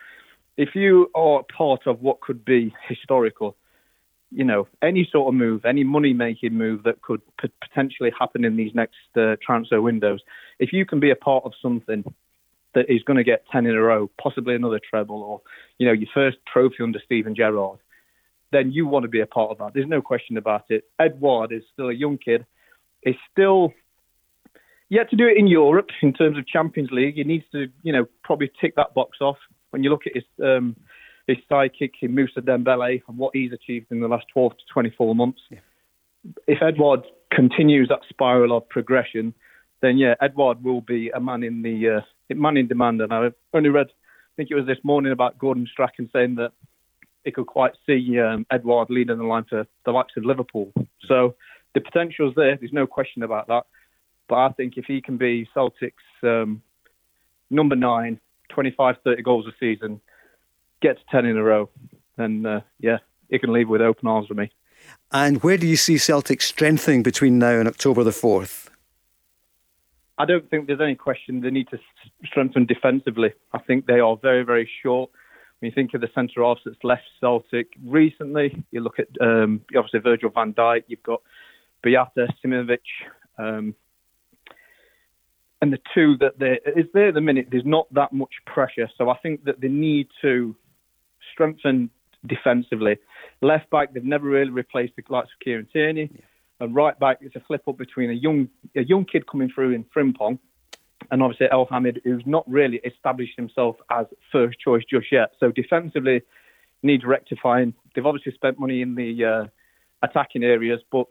[0.57, 3.57] if you are part of what could be historical,
[4.31, 8.45] you know, any sort of move, any money making move that could p- potentially happen
[8.45, 10.21] in these next uh, transfer windows,
[10.59, 12.05] if you can be a part of something
[12.75, 15.41] that is going to get 10 in a row, possibly another treble, or,
[15.79, 17.79] you know, your first trophy under Steven Gerrard,
[18.53, 19.73] then you want to be a part of that.
[19.75, 20.85] There's no question about it.
[20.99, 22.45] Edouard is still a young kid.
[23.03, 23.73] He's still
[24.89, 27.15] yet to do it in Europe in terms of Champions League.
[27.15, 29.39] He needs to, you know, probably tick that box off
[29.71, 30.77] when you look at his um,
[31.27, 35.15] his sidekick in Moussa Dembele and what he's achieved in the last 12 to 24
[35.15, 35.41] months.
[35.51, 35.59] Yeah.
[36.47, 39.35] If Edouard continues that spiral of progression,
[39.83, 43.01] then yeah, Edouard will be a man in the uh, man in demand.
[43.01, 46.53] And I only read, I think it was this morning about Gordon Strachan saying that
[47.25, 50.73] he could quite see um, Edouard leading the line for the likes of Liverpool.
[51.07, 51.35] So
[51.75, 52.57] the potential's there.
[52.57, 53.67] There's no question about that.
[54.29, 56.63] But I think if he can be Celtic's um,
[57.51, 60.01] number nine 25, 30 goals a season,
[60.87, 61.69] gets 10 in a row,
[62.17, 64.51] then uh, yeah, he can leave with open arms for me.
[65.11, 68.69] And where do you see Celtic strengthening between now and October the 4th?
[70.19, 71.79] I don't think there's any question they need to
[72.25, 73.33] strengthen defensively.
[73.53, 75.11] I think they are very, very short.
[75.59, 79.63] When you think of the centre halves that's left Celtic recently, you look at um,
[79.77, 81.21] obviously Virgil van Dijk, you've got
[81.85, 82.79] Boyata, Simovic,
[83.39, 83.75] um,
[85.61, 88.89] and the two that there is there at the minute, there's not that much pressure.
[88.97, 90.55] So I think that they need to
[91.37, 91.91] strengthen
[92.27, 92.97] defensively.
[93.43, 96.11] Left back, they've never really replaced the likes of Kieran Tierney.
[96.13, 96.21] Yeah.
[96.59, 99.73] And right back, it's a flip up between a young a young kid coming through
[99.73, 100.39] in Frimpong
[101.11, 105.33] and obviously Elhamed, who's not really established himself as first choice just yet.
[105.39, 106.23] So defensively,
[106.83, 107.75] needs rectifying.
[107.95, 109.45] They've obviously spent money in the uh,
[110.03, 111.07] attacking areas, but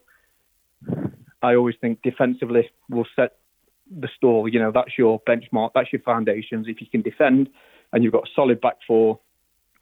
[1.41, 3.37] I always think defensively will set
[3.89, 4.47] the stall.
[4.47, 6.67] You know, that's your benchmark, that's your foundations.
[6.67, 7.49] If you can defend
[7.93, 9.19] and you've got a solid back four,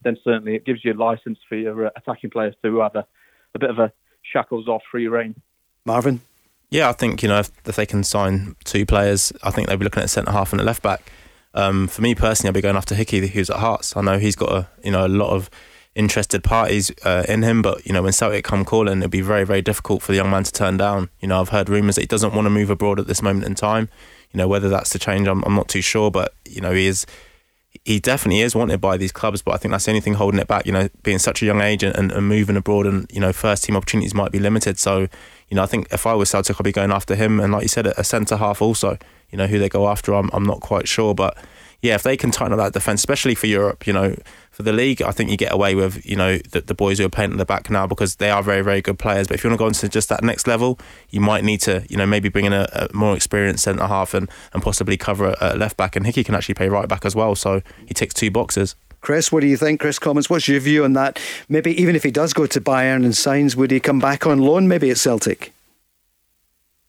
[0.03, 3.05] then certainly it gives you a license for your uh, attacking players to have a,
[3.55, 5.35] a bit of a shackles off free reign.
[5.85, 6.21] Marvin?
[6.69, 9.77] Yeah, I think, you know, if, if they can sign two players, I think they'll
[9.77, 11.11] be looking at centre half and a left back.
[11.53, 13.95] Um, for me personally, I'll be going after Hickey, who's at Hearts.
[13.95, 15.49] I know he's got a you know a lot of
[15.95, 19.43] interested parties uh, in him, but you know when Celtic come calling, it'd be very
[19.43, 21.09] very difficult for the young man to turn down.
[21.19, 23.45] You know I've heard rumours that he doesn't want to move abroad at this moment
[23.45, 23.89] in time.
[24.31, 26.87] You know whether that's to change, I'm, I'm not too sure, but you know he
[26.87, 27.05] is
[27.85, 30.39] he definitely is wanted by these clubs, but I think that's the only thing holding
[30.39, 30.65] it back.
[30.65, 33.65] You know, being such a young age and, and, moving abroad, and you know, first
[33.65, 34.79] team opportunities might be limited.
[34.79, 35.07] So,
[35.49, 37.63] you know, I think if I was Celtic, I'd be going after him, and like
[37.63, 38.97] you said, a centre half also.
[39.29, 41.37] You know, who they go after, I'm I'm not quite sure, but
[41.83, 44.15] yeah, if they can tighten up that defence, especially for Europe, you know,
[44.51, 47.05] for the league, I think you get away with, you know, the, the boys who
[47.05, 49.27] are playing at the back now because they are very, very good players.
[49.27, 51.85] But if you want to go into just that next level, you might need to,
[51.89, 55.25] you know, maybe bring in a, a more experienced centre half and, and possibly cover
[55.25, 55.97] a, a left back.
[55.97, 57.35] And Hickey can actually play right back as well.
[57.35, 58.77] So he ticks two boxes.
[59.01, 59.81] Kris, what do you think?
[59.81, 61.19] Kris Commons, what's your view on that?
[61.49, 64.39] Maybe even if he does go to Bayern and signs, would he come back on
[64.39, 65.51] loan maybe at Celtic?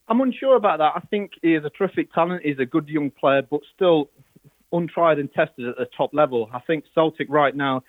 [0.06, 0.92] I'm unsure about that.
[0.94, 2.44] I think he is a terrific talent.
[2.44, 4.10] He's a good young player, but still,
[4.74, 6.50] untried and tested at the top level.
[6.52, 7.82] I think Celtic right now,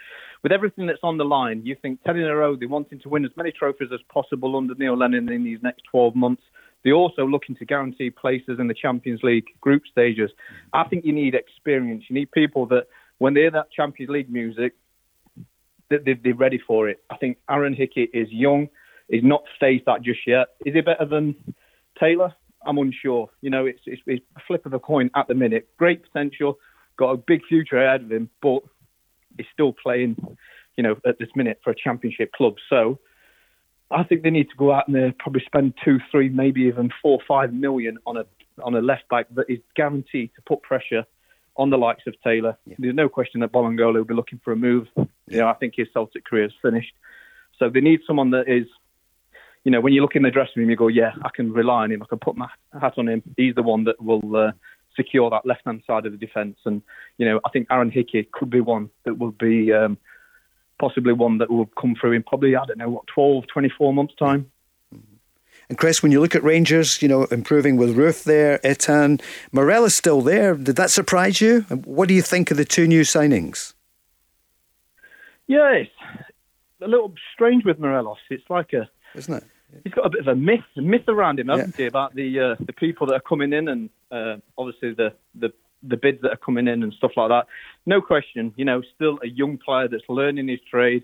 [0.44, 3.10] with everything that's on the line, you think 10 in a row, they're wanting to
[3.10, 6.44] win as many trophies as possible under Neil Lennon in these next 12 months.
[6.84, 10.30] They're also looking to guarantee places in the Champions League group stages.
[10.72, 12.04] I think you need experience.
[12.08, 14.76] You need people that, when they hear that Champions League music,
[15.90, 17.04] they're ready for it.
[17.10, 18.70] I think Aaron Hickey is young.
[19.10, 20.48] He's not faced that just yet.
[20.66, 21.36] Is he better than
[22.00, 22.34] Taylor?
[22.66, 23.30] I'm unsure.
[23.42, 25.68] You know, it's, it's, it's a flip of a coin at the minute.
[25.78, 26.58] Great potential,
[26.98, 28.62] got a big future ahead of him, but
[29.38, 30.16] he's still playing,
[30.78, 32.56] you know, at this minute for a championship club.
[32.70, 33.00] So
[33.92, 36.92] I think they need to go out and uh, probably spend two, three, maybe even
[37.02, 38.26] four, five million on a
[38.64, 41.06] on a left back that is guaranteed to put pressure
[41.58, 42.58] on the likes of Taylor.
[42.66, 42.76] Yeah.
[42.80, 44.88] There's no question that Bolingoli will be looking for a move.
[44.96, 46.94] You know, I think his Celtic career is finished.
[47.60, 48.68] So they need someone that is,
[49.64, 51.84] you know, when you look in the dressing room, you go, yeah, I can rely
[51.84, 52.04] on him.
[52.04, 53.24] I can put my hat on him.
[53.38, 54.52] He's the one that will uh,
[54.96, 56.58] secure that left hand side of the defence.
[56.66, 56.82] And
[57.18, 59.98] you know, I think Aaron Hickey could be one that will be um,
[60.80, 64.16] possibly one that will come through in probably I don't know what 12, 24 months
[64.16, 64.52] time.
[65.68, 69.20] And Kris, when you look at Rangers, you know, improving with Roofe there, Itten,
[69.52, 70.54] Morelos still there.
[70.54, 71.62] Did that surprise you?
[71.62, 73.74] What do you think of the two new signings?
[75.48, 75.92] Yeah, it's
[76.82, 78.18] a little strange with Morelos.
[78.30, 79.44] It's like a, isn't it?
[79.84, 81.84] He's got a bit of a myth, myth around him, hasn't yeah.
[81.84, 85.52] he, about the uh, the people that are coming in and uh, obviously the, the
[85.84, 87.48] the bids that are coming in and stuff like that.
[87.86, 91.04] No question, you know, still a young player that's learning his trade.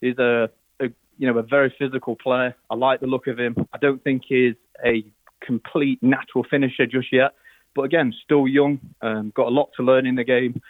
[0.00, 0.86] He's a, a
[1.18, 2.54] you know a very physical player.
[2.70, 3.56] I like the look of him.
[3.72, 5.04] I don't think he's a
[5.40, 7.34] complete natural finisher just yet,
[7.74, 8.80] but again, still young.
[9.02, 10.60] Um, got a lot to learn in the game.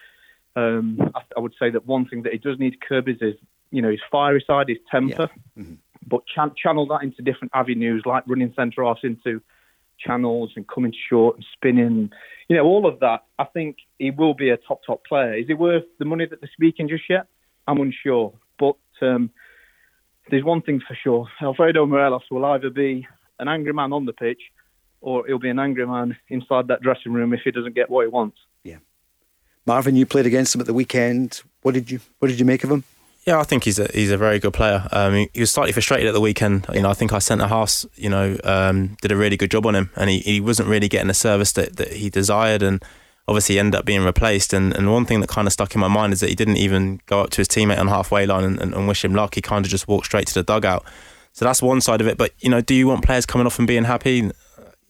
[0.57, 3.21] Um, I, I, would say that one thing that he does need to curb is
[3.21, 3.35] his,
[3.71, 5.31] you know, his fiery side, his temper.
[5.57, 5.63] Yeah.
[5.63, 5.75] Mm-hmm
[6.09, 9.41] but ch- channel that into different avenues, like running centre offs into
[9.99, 12.11] channels and coming short and spinning.
[12.49, 13.25] You know, all of that.
[13.39, 15.35] I think he will be a top top player.
[15.35, 17.27] Is it worth the money that they're speaking just yet?
[17.67, 19.31] I'm unsure, but um,
[20.31, 23.07] there's one thing for sure: Alfredo Morelos will either be
[23.39, 24.41] an angry man on the pitch,
[25.01, 28.05] or he'll be an angry man inside that dressing room if he doesn't get what
[28.05, 28.39] he wants.
[28.65, 28.79] Yeah,
[29.67, 31.43] Marvin, you played against him at the weekend.
[31.63, 32.85] What did you What did you make of him?
[33.29, 34.89] Yeah, I think he's a he's a very good player.
[34.91, 36.65] Um, he, he, was slightly frustrated at the weekend.
[36.73, 39.67] You know, I think our centre half, you know, um, did a really good job
[39.67, 42.83] on him, and he, he wasn't really getting the service that, that he desired, and
[43.27, 44.55] obviously ended up being replaced.
[44.55, 46.57] And, and one thing that kind of stuck in my mind is that he didn't
[46.57, 49.35] even go up to his teammate on halfway line and, and, and wish him luck.
[49.35, 50.87] He kind of just walked straight to the dugout.
[51.35, 52.17] So that's one side of it.
[52.17, 54.31] But you know, do you want players coming off and being happy?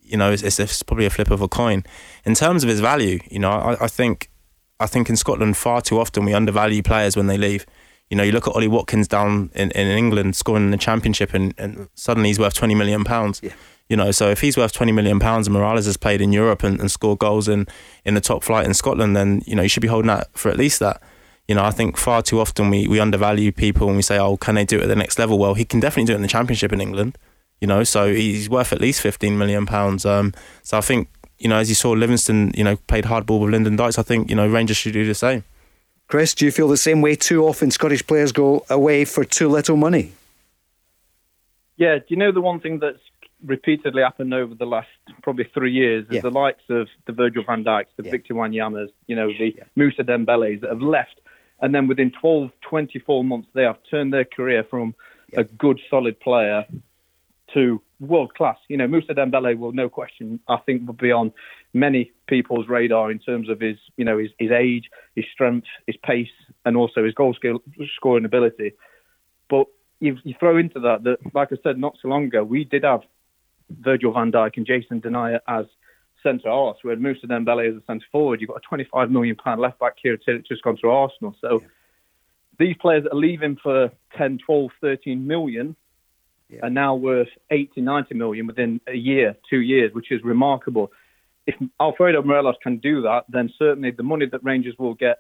[0.01, 1.83] You know, it's, it's, it's probably a flip of a coin.
[2.25, 4.31] In terms of his value, you know, I, I think
[4.79, 7.67] I think in Scotland far too often we undervalue players when they leave.
[8.11, 11.35] You know, you look at Ollie Watkins down in, in England scoring in the championship,
[11.35, 13.41] and, and suddenly he's worth twenty million pounds.
[13.43, 13.53] Yeah.
[13.89, 16.63] You know, so if he's worth twenty million pounds and Morelos has played in Europe
[16.63, 17.67] and, and scored goals in
[18.05, 20.51] in the top flight in Scotland, then you know you should be holding that for
[20.51, 21.03] at least that.
[21.47, 24.37] You know, I think far too often we, we undervalue people and we say, oh,
[24.37, 25.39] can they do it at the next level?
[25.39, 27.17] Well, he can definitely do it in the championship in England.
[27.63, 30.05] You know, so he's worth at least fifteen million pounds.
[30.05, 33.51] Um, so I think you know, as you saw, Livingston, you know, played hardball with
[33.51, 33.99] Lyndon Dykes.
[33.99, 35.45] I think you know Rangers should do the same.
[36.09, 37.15] Kris, do you feel the same way?
[37.15, 40.13] Too often Scottish players go away for too little money.
[41.77, 42.99] Yeah, do you know the one thing that's
[43.45, 44.89] repeatedly happened over the last
[45.23, 46.21] probably three years is yeah.
[46.23, 48.11] the likes of the Virgil van Dijks, the yeah.
[48.11, 49.65] Victor Wanyama's, you know, the yeah.
[49.77, 51.21] Moussa Dembélés that have left
[51.61, 54.95] and then within 12, 24 months, they have turned their career from
[55.37, 56.65] a good, solid player
[57.55, 58.57] to world class.
[58.69, 61.33] You know, Moussa Dembele will, no question, I think, will be on
[61.75, 65.97] many people's radar in terms of his, you know, his, his age, his strength, his
[66.03, 66.29] pace,
[66.65, 67.63] and also his goal skill,
[67.97, 68.73] scoring ability.
[69.49, 69.67] But
[70.01, 72.85] you, you throw into that that, like I said not so long ago, we did
[72.85, 73.03] have
[73.71, 75.67] Virgil van Dijk and Jason Denayer as
[76.23, 76.79] centre halves.
[76.83, 78.41] We had Moussa Dembele as a centre forward.
[78.41, 81.35] You've got a 25 million pound left back here just gone to Arsenal.
[81.41, 81.69] So yeah.
[82.59, 85.77] these players that are leaving for 10, 12, 13 million
[86.49, 86.61] yeah.
[86.63, 90.91] are now worth 80, 90 million within a year, two years, which is remarkable.
[91.49, 95.17] If Alfredo Morelos can do that, then certainly the money that Rangers will get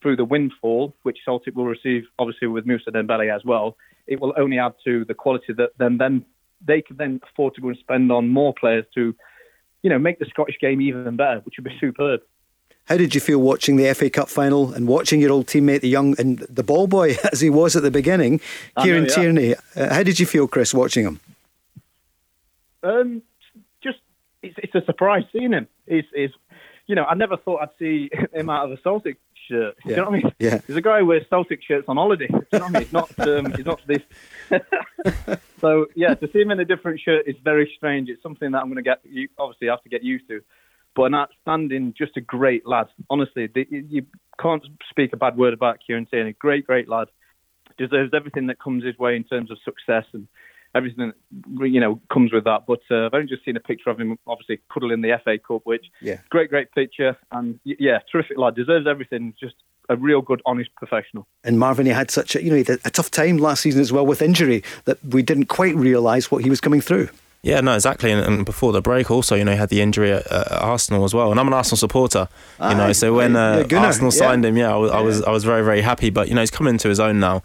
[0.00, 4.32] through the windfall, which Celtic will receive, obviously with Moussa Dembele as well, it will
[4.36, 6.24] only add to the quality that then then
[6.64, 9.12] they can then afford to go and spend on more players to,
[9.82, 12.20] you know, make the Scottish game even better, which would be superb.
[12.84, 15.88] How did you feel watching the FA Cup final and watching your old teammate, the
[15.88, 18.40] young and the ball boy as he was at the beginning,
[18.80, 19.14] Kieran know, yeah.
[19.14, 19.54] Tierney?
[19.74, 21.20] Uh, how did you feel, Kris, watching him?
[22.84, 23.22] Um,
[24.42, 25.68] it's, it's a surprise seeing him.
[25.86, 26.30] He's, he's,
[26.86, 29.76] you know, I never thought I'd see him out of a Celtic shirt.
[29.84, 29.90] Yeah.
[29.90, 30.32] You know what I mean?
[30.38, 30.60] Yeah.
[30.66, 32.28] He's a guy who wears Celtic shirts on holiday.
[32.30, 32.82] You know what I mean?
[32.82, 33.18] He's not.
[33.18, 34.02] Um, he's not this.
[35.60, 38.08] so yeah, to see him in a different shirt is very strange.
[38.08, 39.00] It's something that I'm going to get.
[39.04, 40.40] You obviously have to get used to.
[40.94, 42.86] But an outstanding, just a great lad.
[43.08, 44.04] Honestly, the, you
[44.40, 46.34] can't speak a bad word about Kieran Tierney.
[46.38, 47.08] Great, great lad.
[47.78, 50.28] Deserves everything that comes his way in terms of success and
[50.74, 51.12] everything
[51.60, 52.64] you know comes with that.
[52.66, 55.62] But uh, I've only just seen a picture of him, obviously cuddling the FA Cup,
[55.64, 58.54] which yeah, great, great picture, and yeah, terrific lad.
[58.54, 59.34] Deserves everything.
[59.38, 59.56] Just
[59.88, 61.26] a real good, honest professional.
[61.44, 63.80] And Marvin, he had such a you know he had a tough time last season
[63.80, 67.08] as well with injury that we didn't quite realise what he was coming through.
[67.42, 68.12] Yeah, no, exactly.
[68.12, 71.02] And, and, before the break, also, you know, he had the injury at, at, Arsenal
[71.02, 71.32] as well.
[71.32, 72.28] And I'm an Arsenal supporter,
[72.60, 72.92] you know.
[72.92, 75.42] So when uh, yeah, Arsenal signed him, yeah I, was, yeah, I was I was
[75.42, 76.10] very very happy.
[76.10, 77.42] But you know, he's coming into his own now.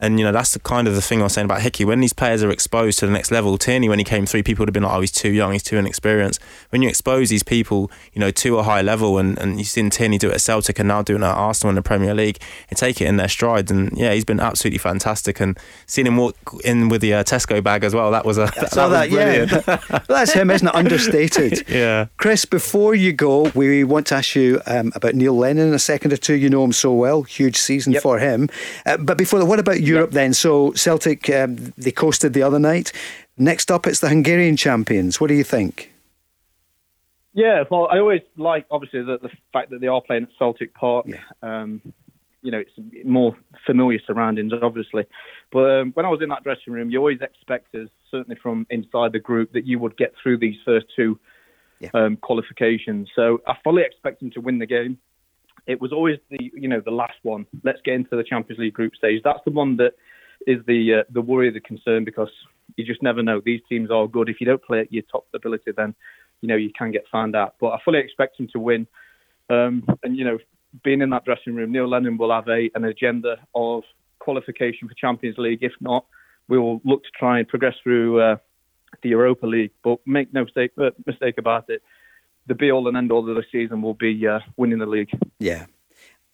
[0.00, 1.84] And you know that's the kind of the thing I was saying about Hickey.
[1.84, 4.62] When these players are exposed to the next level, Tierney when he came through, people
[4.62, 7.42] would have been like, "Oh, he's too young, he's too inexperienced." When you expose these
[7.42, 10.40] people, you know, to a high level, and, and you've seen Tierney do it at
[10.40, 12.38] Celtic and now doing it at Arsenal in the Premier League,
[12.70, 13.70] and take it in their stride.
[13.70, 15.38] And yeah, he's been absolutely fantastic.
[15.38, 18.40] And seeing him walk in with the uh, Tesco bag as well, that was a
[18.56, 20.00] that, that, that yeah.
[20.08, 20.74] that's him, isn't it?
[20.74, 21.64] Understated.
[21.68, 22.06] yeah.
[22.16, 25.78] Kris, before you go, we want to ask you um, about Neil Lennon in a
[25.78, 26.34] second or two.
[26.34, 28.02] You know him so well, huge season yep.
[28.02, 28.48] for him.
[28.86, 30.32] Uh, but before that, what about Europe then?
[30.32, 32.92] So Celtic, um, they coasted the other night.
[33.36, 35.20] Next up, it's the Hungarian champions.
[35.20, 35.92] What do you think?
[37.32, 40.74] Yeah, well, I always like obviously the, the fact that they are playing at Celtic
[40.74, 41.06] Park.
[41.06, 41.18] Yeah.
[41.42, 41.80] Um,
[42.42, 42.72] you know, it's
[43.04, 45.04] more familiar surroundings, obviously.
[45.52, 49.12] But um, when I was in that dressing room, you always expected, certainly from inside
[49.12, 51.18] the group, that you would get through these first two
[51.80, 51.90] yeah.
[51.94, 53.08] um, qualifications.
[53.14, 54.98] So I fully expect them to win the game.
[55.70, 57.46] It was always the you know the last one.
[57.62, 59.22] Let's get into the Champions League group stage.
[59.22, 59.92] That's the one that
[60.46, 62.30] is the uh, the worry, the concern, because
[62.76, 63.40] you just never know.
[63.44, 64.28] These teams are good.
[64.28, 65.94] If you don't play at your top ability, then
[66.40, 67.54] you know you can get found out.
[67.60, 68.86] But I fully expect them to win.
[69.48, 70.38] Um, and you know,
[70.82, 73.84] being in that dressing room, Neil Lennon will have a an agenda of
[74.18, 75.62] qualification for Champions League.
[75.62, 76.04] If not,
[76.48, 78.36] we will look to try and progress through uh,
[79.02, 79.72] the Europa League.
[79.84, 81.82] But make no mistake, uh, mistake about it.
[82.50, 85.10] The be all and end all of the season will be uh, winning the league.
[85.38, 85.66] Yeah,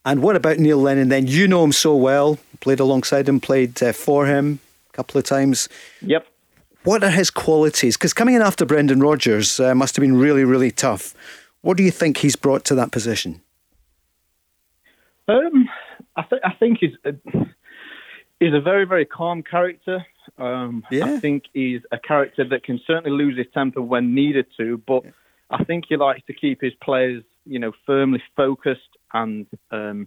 [0.03, 1.27] and what about Neil Lennon then?
[1.27, 5.25] You know him so well, played alongside him, played uh, for him a couple of
[5.25, 5.69] times.
[6.01, 6.27] Yep.
[6.85, 7.99] What are his qualities?
[7.99, 11.15] Because coming in after Brendan Rodgers uh, must have been really, really tough.
[11.61, 13.43] What do you think he's brought to that position?
[15.29, 15.69] Um,
[16.17, 17.13] I, th- I think he's a,
[18.41, 20.07] he's a very, very calm character.
[20.39, 21.05] Um, yeah.
[21.05, 25.05] I think he's a character that can certainly lose his temper when needed to, but
[25.05, 25.11] yeah.
[25.51, 28.81] I think he likes to keep his players, you know, firmly focused
[29.13, 30.07] and um,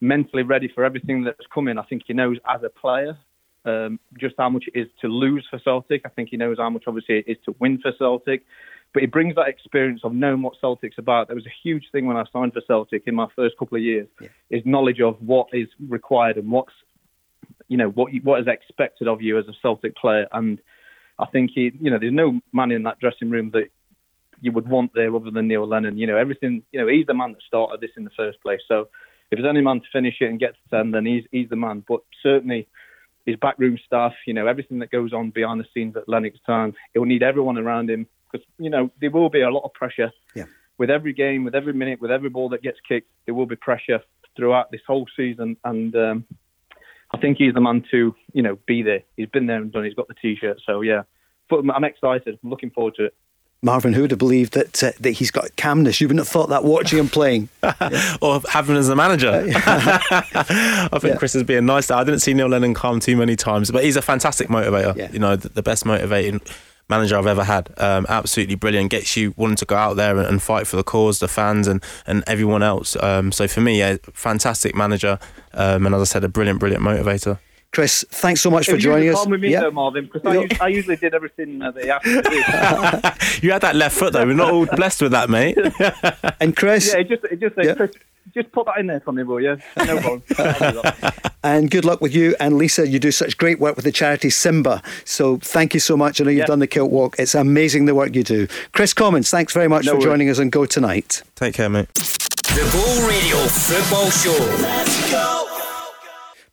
[0.00, 1.78] mentally ready for everything that's coming.
[1.78, 3.18] I think he knows as a player
[3.64, 6.02] um, just how much it is to lose for Celtic.
[6.04, 8.44] I think he knows how much obviously it is to win for Celtic.
[8.92, 11.26] But he brings that experience of knowing what Celtic's about.
[11.26, 13.82] There was a huge thing when I signed for Celtic in my first couple of
[13.82, 14.06] years.
[14.20, 14.28] Yeah.
[14.50, 16.72] Is knowledge of what is required and what's
[17.68, 20.28] you know what you, what is expected of you as a Celtic player.
[20.32, 20.60] And
[21.18, 23.68] I think he, you know, there's no man in that dressing room that
[24.44, 25.96] you would want there other than Neil Lennon.
[25.96, 26.62] You know, everything.
[26.70, 28.60] You know, he's the man that started this in the first place.
[28.68, 28.88] So
[29.30, 31.56] if there's any man to finish it and get to ten, then he's he's the
[31.56, 31.82] man.
[31.88, 32.68] But certainly
[33.24, 37.06] his backroom staff, you know, everything that goes on behind the scenes at Lennoxtown, he'll
[37.06, 40.12] need everyone around him because you know there will be a lot of pressure.
[40.34, 40.44] Yeah.
[40.76, 43.56] With every game, with every minute, with every ball that gets kicked, there will be
[43.56, 44.00] pressure
[44.36, 46.24] throughout this whole season, and um,
[47.12, 49.02] I think he's the man to you know be there.
[49.16, 49.84] He's been there and done.
[49.84, 51.02] He's got the t-shirt, so yeah.
[51.48, 52.38] But I'm excited.
[52.42, 53.14] I'm looking forward to it.
[53.64, 56.00] Marvin, who would have believed that uh, that he's got calmness?
[56.00, 57.48] You wouldn't have thought that watching him playing,
[58.20, 59.30] or having him as a manager.
[59.54, 61.16] I think yeah.
[61.16, 61.86] Kris is being nice.
[61.86, 61.96] There.
[61.96, 64.94] I didn't see Neil Lennon calm too many times, but he's a fantastic motivator.
[64.94, 65.10] Yeah.
[65.10, 66.42] You know, the, the, best motivating
[66.90, 67.72] manager I've ever had.
[67.78, 68.90] Um, absolutely brilliant.
[68.90, 71.66] Gets you wanting to go out there and, and, fight for the cause, the fans,
[71.66, 72.96] and and everyone else.
[73.02, 75.18] Um, so for me, a fantastic manager,
[75.54, 77.38] um, and as I said, a brilliant, brilliant motivator.
[77.74, 79.26] Kris, thanks so much for joining us.
[79.26, 79.62] with me yep.
[79.62, 82.36] though, Marvin, because I, I, usually did everything that they asked me to do.
[83.46, 84.24] you had that left foot though.
[84.24, 85.58] We're not all blessed with that, mate.
[86.40, 87.74] and Kris, yeah, it just, it just, yeah.
[87.74, 87.90] Kris,
[88.32, 89.58] just put that in there for me, will you?
[89.76, 90.92] No problem.
[91.42, 92.86] and good luck with you and Lisa.
[92.86, 94.80] You do such great work with the charity Simba.
[95.04, 96.20] So thank you so much.
[96.20, 96.46] I know you've yeah.
[96.46, 97.16] done the kilt walk.
[97.18, 98.46] It's amazing the work you do.
[98.70, 100.04] Kris Commons, thanks very much no for worries.
[100.04, 101.22] joining us on Go Tonight.
[101.34, 101.92] Take care, mate.
[101.94, 104.62] The Go Radio Football Show.
[104.62, 105.53] Let's go.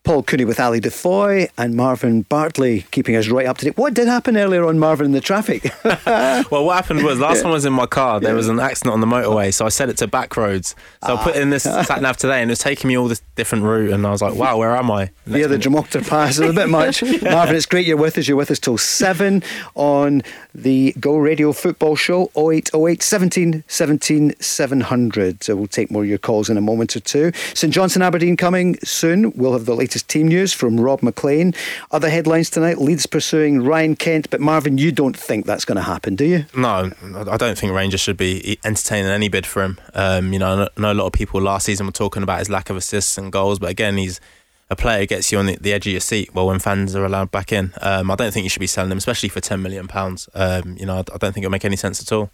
[0.04, 3.78] Paul Cooney with Ali DeFoy and Marvin Bartley keeping us right up to date.
[3.78, 5.72] What did happen earlier on, Marvin, in the traffic?
[5.86, 7.42] well, what happened was last yeah.
[7.44, 8.36] time I was in my car, there yeah.
[8.36, 10.76] was an accident on the motorway, so I set it to back roads.
[11.06, 11.22] So ah.
[11.22, 13.64] I put in this sat nav today, and it was taking me all this different
[13.64, 16.50] route, and I was like, "Wow, where am I?" Next yeah, the Drumochter Pass is
[16.50, 17.04] a bit much.
[17.04, 17.34] yeah.
[17.34, 18.28] Marvin, it's great you're with us.
[18.28, 19.44] You're with us till seven
[19.76, 20.24] on
[20.56, 25.44] the Go Radio Football Show 0808 17 17 700.
[25.44, 27.32] So we'll take more of your calls in a moment or two.
[27.54, 29.32] St Johnstone Aberdeen coming soon.
[29.34, 31.54] We'll have the latest latest team news from Rob MacLean.
[31.92, 35.82] Other headlines tonight Leeds pursuing Ryan Kent, but Marvin, you don't think that's going to
[35.82, 36.46] happen, do you?
[36.56, 36.92] No,
[37.30, 39.82] I don't think Rangers should be entertaining any bid for him.
[39.94, 42.50] Um, you know, I know a lot of people last season were talking about his
[42.50, 44.22] lack of assists and goals, but again, he's
[44.70, 46.34] a player gets you on the, the, edge of your seat.
[46.34, 48.94] Well, when fans are allowed back in, um, I don't think you should be selling
[48.94, 50.30] him, especially for ten million pounds.
[50.34, 52.32] Um, you know, I, I don't think it'll make any sense at all.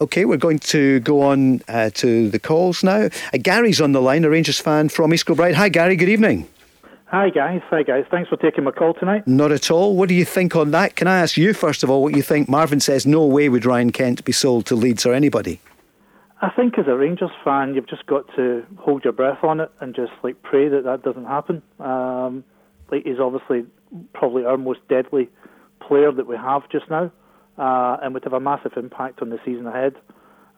[0.00, 3.08] Okay, we're going to go on uh, to the calls now.
[3.34, 5.56] Uh, Gary's on the line, a Rangers fan from East Kilbride.
[5.56, 5.96] Hi, Gary.
[5.96, 6.46] Good evening.
[7.10, 8.04] Hi guys, hi guys.
[8.10, 9.26] Thanks for taking my call tonight.
[9.26, 9.96] Not at all.
[9.96, 10.94] What do you think on that?
[10.94, 12.50] Can I ask you first of all what you think?
[12.50, 15.58] Marvin says no way would Ryan Kent be sold to Leeds or anybody.
[16.42, 19.70] I think as a Rangers fan, you've just got to hold your breath on it
[19.80, 21.62] and just like pray that that doesn't happen.
[21.80, 22.44] Um,
[22.92, 23.64] like he's obviously
[24.12, 25.30] probably our most deadly
[25.80, 27.10] player that we have just now,
[27.56, 29.94] uh, and would have a massive impact on the season ahead,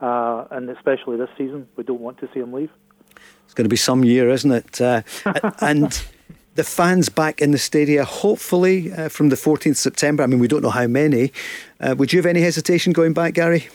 [0.01, 1.68] uh, and especially this season.
[1.76, 2.70] We don't want to see him leave.
[3.44, 4.80] It's going to be some year, isn't it?
[4.80, 5.03] Uh,
[5.61, 6.05] and
[6.55, 10.22] the fans back in the stadia, hopefully uh, from the 14th September.
[10.22, 11.32] I mean, we don't know how many.
[11.80, 13.68] Uh, would you have any hesitation going back, Gary?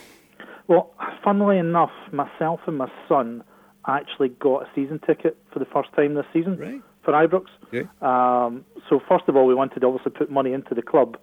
[0.67, 3.43] Well, funnily enough, myself and my son
[3.87, 6.81] actually got a season ticket for the first time this season right.
[7.03, 7.45] for Ibrox.
[7.67, 7.87] Okay.
[8.01, 11.17] Um, so, first of all, we wanted to obviously put money into the club,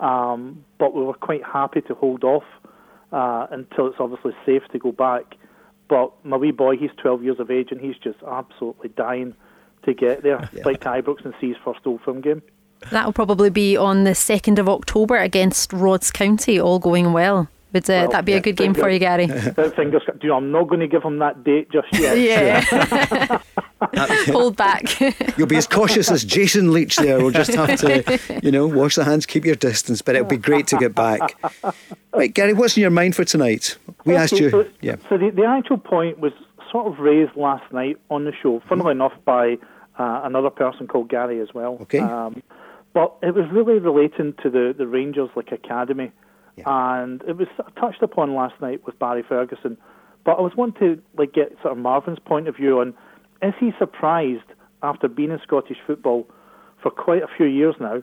[0.00, 2.44] um, but we were quite happy to hold off
[3.12, 5.36] uh, until it's obviously safe to go back.
[5.88, 9.34] But my wee boy, he's 12 years of age, and he's just absolutely dying
[9.84, 10.62] to get there, yeah.
[10.64, 12.42] like Ibrox and see his first Old Firm game.
[12.90, 17.48] That'll probably be on the 2nd of October against Ross County, all going well.
[17.72, 19.26] Would uh, well, that be yeah, a good game for you, Gary?
[19.76, 22.18] Fingers, you know, I'm not going to give him that date just yet.
[22.18, 23.40] yeah.
[24.26, 25.00] Hold back.
[25.38, 27.18] You'll be as cautious as Jason Leitch there.
[27.18, 30.36] We'll just have to, you know, wash the hands, keep your distance, but it'll be
[30.36, 31.36] great to get back.
[32.12, 33.78] Right, Gary, what's in your mind for tonight?
[34.04, 34.50] We asked you.
[34.50, 34.96] So, yeah.
[35.08, 36.32] So the, the actual point was
[36.72, 39.58] sort of raised last night on the show, funnily enough, by
[39.98, 41.78] uh, another person called Gary as well.
[41.82, 42.00] Okay.
[42.00, 42.42] Um,
[42.94, 46.10] but it was really relating to the, the Rangers like academy,
[46.56, 46.64] yeah.
[46.66, 47.48] and it was
[47.78, 49.76] touched upon last night with Barry Ferguson.
[50.24, 52.94] But I was wanting to like get sort of Marvin's point of view on
[53.42, 54.44] is he surprised
[54.82, 56.28] after being in Scottish football
[56.80, 58.02] for quite a few years now,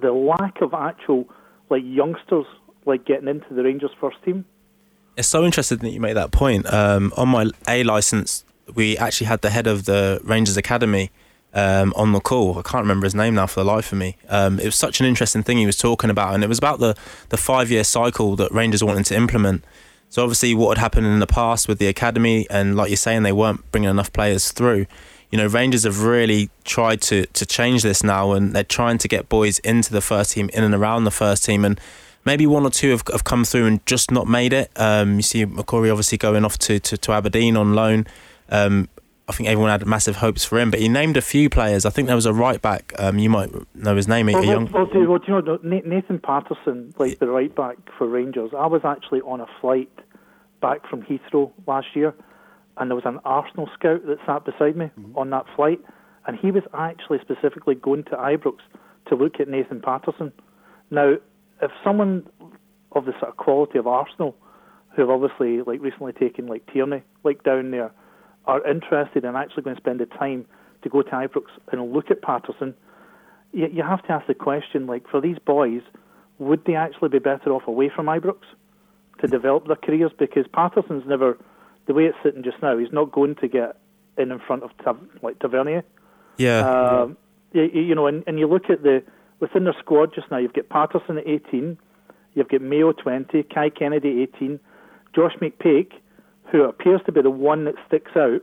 [0.00, 1.28] the lack of actual
[1.68, 2.46] like youngsters
[2.86, 4.44] like getting into the Rangers first team?
[5.16, 6.72] It's so interesting that you make that point.
[6.72, 8.44] Um, on my A license,
[8.74, 11.10] we actually had the head of the Rangers Academy
[11.52, 12.58] um, on the call.
[12.58, 14.16] I can't remember his name now for the life of me.
[14.28, 16.78] Um, it was such an interesting thing he was talking about, and it was about
[16.78, 16.96] the,
[17.30, 19.64] the five year cycle that Rangers wanted to implement.
[20.08, 23.22] So, obviously, what had happened in the past with the academy, and like you're saying,
[23.22, 24.86] they weren't bringing enough players through.
[25.30, 29.08] You know, Rangers have really tried to, to change this now, and they're trying to
[29.08, 31.64] get boys into the first team, in and around the first team.
[31.64, 31.80] And
[32.24, 34.70] maybe one or two have, have come through and just not made it.
[34.76, 38.06] Um, you see McCrorie obviously going off to, to, to Aberdeen on loan.
[38.48, 38.88] Um,
[39.28, 41.86] I think everyone had massive hopes for him, but he named a few players.
[41.86, 42.92] I think there was a right back.
[42.98, 44.26] Um, you might know his name.
[44.26, 44.68] Well, young...
[44.72, 48.50] well, do, well, do you know Nathan Patterson, like the right back for Rangers?
[48.58, 49.88] I was actually on a flight
[50.60, 52.12] back from Heathrow last year,
[52.76, 55.16] and there was an Arsenal scout that sat beside me mm-hmm.
[55.16, 55.78] on that flight,
[56.26, 58.56] and he was actually specifically going to Ibrox
[59.10, 60.32] to look at Nathan Patterson.
[60.90, 61.18] Now,
[61.62, 62.26] if someone
[62.92, 64.36] of the sort of quality of Arsenal,
[64.94, 67.92] who have obviously like recently taken like Tierney like down there,
[68.46, 70.46] are interested in actually going to spend the time
[70.82, 72.74] to go to Ibrox and look at Patterson,
[73.52, 75.82] you, you have to ask the question like for these boys,
[76.38, 78.38] would they actually be better off away from Ibrox?
[79.20, 81.38] to develop their careers because Patterson's never,
[81.86, 83.76] the way it's sitting just now, he's not going to get
[84.18, 84.70] in in front of
[85.22, 85.84] like Tavernier.
[86.36, 86.60] Yeah.
[86.60, 87.16] Um,
[87.52, 89.02] you, you know, and, and you look at the
[89.40, 90.38] within their squad just now.
[90.38, 91.78] You've got Patterson at 18,
[92.34, 94.60] you've got Mayo 20, Kai Kennedy 18,
[95.14, 95.92] Josh McPake,
[96.50, 98.42] who appears to be the one that sticks out,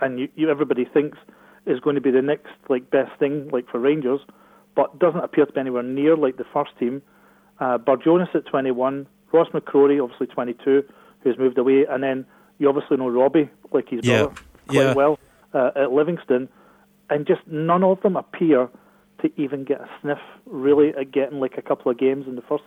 [0.00, 1.18] and you, you everybody thinks
[1.66, 4.20] is going to be the next like best thing like for Rangers,
[4.76, 7.02] but doesn't appear to be anywhere near like the first team.
[7.60, 10.84] Uh, Jonas at 21, Ross McCrorie obviously 22,
[11.20, 12.26] who's moved away, and then
[12.58, 14.24] you obviously know Robbie like his yeah.
[14.24, 14.34] brother
[14.66, 14.94] quite yeah.
[14.94, 15.18] well
[15.52, 16.48] uh, at Livingston,
[17.10, 18.68] and just none of them appear
[19.24, 22.42] to even get a sniff really at getting like a couple of games in the
[22.42, 22.64] first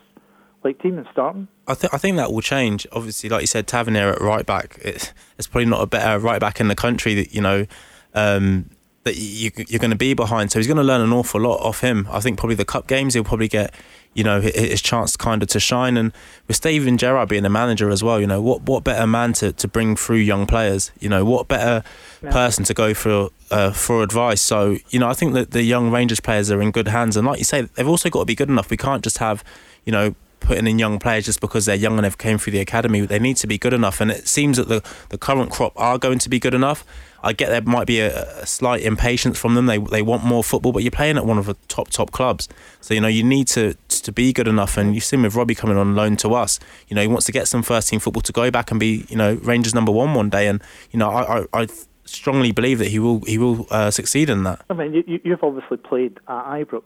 [0.64, 1.48] like team and starting.
[1.68, 2.88] I think I think that will change.
[2.92, 4.80] Obviously, like you said, Tavernier at right back.
[4.82, 7.66] It's, it's probably not a better right back in the country that you know.
[8.14, 8.72] Um,
[9.04, 10.52] that you, you're going to be behind.
[10.52, 12.08] So he's going to learn an awful lot off him.
[12.12, 13.74] I think probably the cup games he'll probably get,
[14.14, 15.96] you know, his chance kind of to shine.
[15.98, 16.12] And
[16.48, 19.52] with Steven Gerrard being the manager as well, you know, what what better man to,
[19.54, 20.92] to bring through young players?
[21.00, 21.84] You know, what better
[22.24, 22.32] yeah.
[22.32, 24.42] person to go for uh, for advice?
[24.42, 27.16] So you know, I think that the young Rangers players are in good hands.
[27.16, 28.70] And like you say, they've also got to be good enough.
[28.70, 29.44] We can't just have,
[29.86, 32.60] you know, putting in young players just because they're young and they've came through the
[32.60, 33.02] academy.
[33.02, 35.98] They need to be good enough, and it seems that the the current crop are
[35.98, 36.84] going to be good enough.
[37.24, 39.66] I get there might be a, a, slight impatience from them.
[39.66, 42.48] They they want more football, but you're playing at one of the top top clubs,
[42.82, 43.74] so you know you need to
[44.08, 44.78] to be good enough.
[44.78, 47.32] And you've seen with Robbie coming on loan to us, you know he wants to
[47.32, 50.14] get some first team football to go back and be you know Rangers number one
[50.14, 50.48] one day.
[50.48, 51.68] And you know I I, I
[52.06, 54.62] strongly believe that he will he will uh, succeed in that.
[54.70, 56.84] I mean you, you've obviously played at Ibrox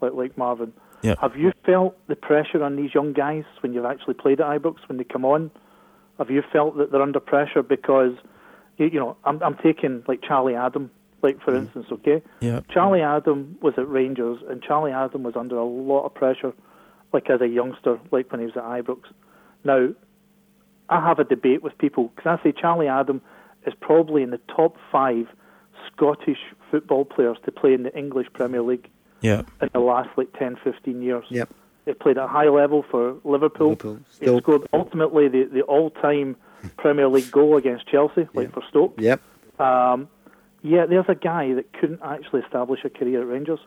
[0.00, 0.72] like like Marvin.
[1.02, 1.16] Yeah.
[1.20, 4.76] Have you felt the pressure on these young guys when you've actually played at Ibrox
[4.88, 5.50] when they come on?
[6.18, 8.12] Have you felt that they're under pressure because
[8.78, 10.90] you, you know, I'm, I'm taking like Charlie Adam,
[11.24, 12.22] like for instance, okay?
[12.40, 12.60] Yeah.
[12.70, 16.52] Charlie Adam was at Rangers, and Charlie Adam was under a lot of pressure,
[17.12, 19.00] like as a youngster, like when he was at Ibrox.
[19.64, 19.88] Now,
[20.88, 23.22] I have a debate with people because I say Charlie Adam
[23.66, 25.26] is probably in the top five
[25.90, 26.38] Scottish
[26.70, 28.88] football players to play in the English Premier League.
[29.20, 29.42] Yeah.
[29.62, 31.24] In the last like 10, 15 years.
[31.30, 31.48] Yep.
[31.86, 33.70] He played at a high level for Liverpool.
[33.70, 34.00] Liverpool.
[34.20, 36.36] He scored ultimately the, the all-time
[36.76, 38.94] Premier League goal against Chelsea, like for Stoke.
[38.98, 39.20] Yep.
[39.58, 40.08] Um,
[40.64, 43.60] yeah, there's a guy that couldn't actually establish a career at Rangers.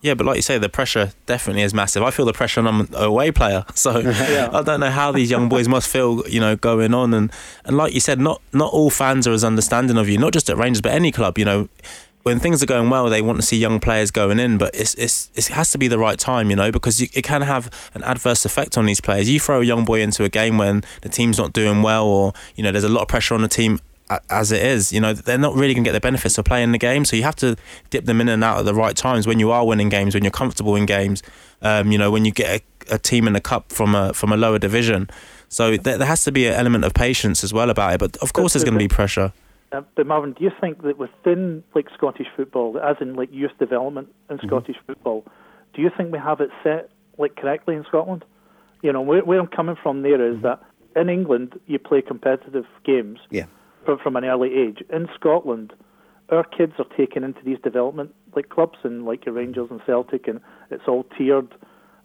[0.00, 2.02] Yeah, but like you say, the pressure definitely is massive.
[2.02, 4.48] I feel the pressure, and I'm an away player, so yeah.
[4.50, 7.14] I don't know how these young boys must feel, you know, going on.
[7.14, 7.30] And
[7.66, 10.48] and like you said, not not all fans are as understanding of you, not just
[10.50, 11.38] at Rangers, but any club.
[11.38, 11.68] You know,
[12.22, 14.94] when things are going well, they want to see young players going in, but it's,
[14.94, 17.68] it's, it has to be the right time, you know, because you, it can have
[17.94, 19.28] an adverse effect on these players.
[19.28, 22.32] You throw a young boy into a game when the team's not doing well, or
[22.56, 23.80] you know, there's a lot of pressure on the team
[24.30, 24.92] as it is.
[24.92, 27.16] You know, they're not really going to get the benefits of playing the game, so
[27.16, 27.56] you have to
[27.90, 30.24] dip them in and out at the right times when you are winning games, when
[30.24, 31.22] you're comfortable in games.
[31.62, 34.32] Um, you know, when you get a, a, team in the cup from a from
[34.32, 35.08] a lower division.
[35.48, 38.00] So there, there has to be an element of patience as well about it.
[38.00, 39.32] But of course, there's going to be pressure.
[39.70, 43.52] Uh, but Marvin, do you think that within like Scottish football, as in like youth
[43.58, 44.46] development in mm-hmm.
[44.46, 45.24] Scottish football,
[45.74, 48.24] do you think we have it set like correctly in Scotland?
[48.82, 50.42] You know, where, where I'm coming from there is mm-hmm.
[50.42, 50.62] that
[50.96, 53.46] in England you play competitive games yeah.
[53.84, 54.82] From, from an early age.
[54.90, 55.72] In Scotland,
[56.30, 60.26] our kids are taken into these development like clubs and like your Rangers and Celtic,
[60.26, 61.54] and it's all tiered,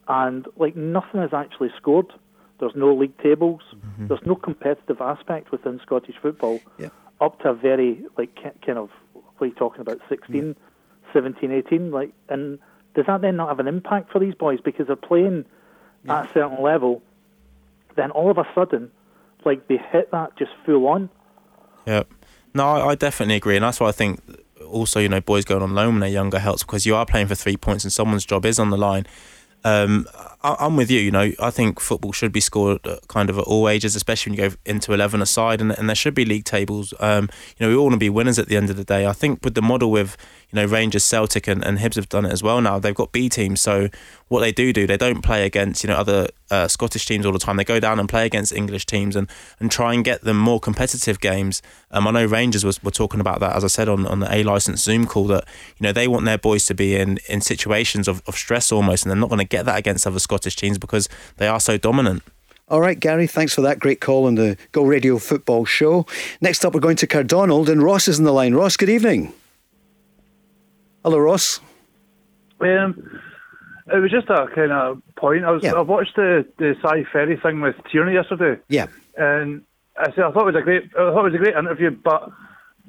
[0.07, 2.11] and like nothing is actually scored.
[2.59, 3.61] There's no league tables.
[3.73, 4.07] Mm-hmm.
[4.07, 6.59] There's no competitive aspect within Scottish football.
[6.77, 10.55] Yeah up to a very like kind of what are you talking about 16 mm.
[11.13, 12.59] 17 18 like and
[12.95, 15.45] does that then not have an impact for these boys because they're playing
[16.03, 16.19] yeah.
[16.19, 17.01] at a certain level
[17.95, 18.91] then all of a sudden
[19.45, 21.09] like they hit that just full on
[21.87, 22.03] yeah
[22.53, 24.21] no I, I definitely agree and that's why I think
[24.67, 27.27] also you know boys going on loan when they're younger helps because you are playing
[27.27, 29.07] for three points and someone's job is on the line.
[29.63, 30.07] Um,
[30.43, 30.99] I, am with you.
[30.99, 34.39] You know, I think football should be scored kind of at all ages, especially when
[34.39, 36.93] you go into eleven aside, and, and there should be league tables.
[36.99, 39.07] Um, you know, we all want to be winners at the end of the day.
[39.07, 40.15] I think with the model with
[40.51, 42.79] you know Rangers, Celtic, and, and Hibs have done it as well now.
[42.79, 43.89] They've got B teams, so
[44.27, 47.33] what they do do, they don't play against you know other uh, Scottish teams all
[47.33, 47.57] the time.
[47.57, 49.29] They go down and play against English teams and,
[49.59, 51.61] and try and get them more competitive games.
[51.91, 54.33] Um, I know Rangers was were talking about that as I said on, on the
[54.33, 55.45] A license Zoom call that
[55.77, 59.03] you know they want their boys to be in in situations of, of stress almost,
[59.03, 61.07] and they're not going to get that against other Scottish teams because
[61.37, 62.21] they are so dominant.
[62.67, 66.05] All right, Gary, thanks for that great call on the Go Radio Football Show.
[66.41, 68.53] Next up, we're going to Cardonald, and Ross is in the line.
[68.53, 69.31] Ross, good evening.
[71.01, 71.61] Hello, Ross.
[72.59, 73.21] Um,
[73.93, 75.45] it was just a kind of point.
[75.45, 75.73] I was yeah.
[75.73, 78.61] I watched the the Si Ferry thing with Tierney yesterday.
[78.67, 78.87] Yeah.
[79.15, 79.63] And
[79.97, 81.91] I said I thought it was a great I thought it was a great interview,
[81.91, 82.29] but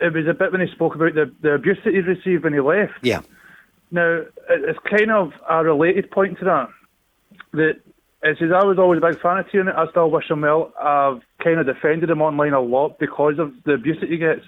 [0.01, 2.53] it was a bit when he spoke about the, the abuse that he received when
[2.53, 2.99] he left.
[3.03, 3.21] Yeah.
[3.93, 6.69] Now it's kind of a related point to that.
[7.53, 7.81] That
[8.23, 9.73] says I was always a big fan of Tierney.
[9.77, 10.73] I still wish him well.
[10.81, 14.43] I've kind of defended him online a lot because of the abuse that he gets,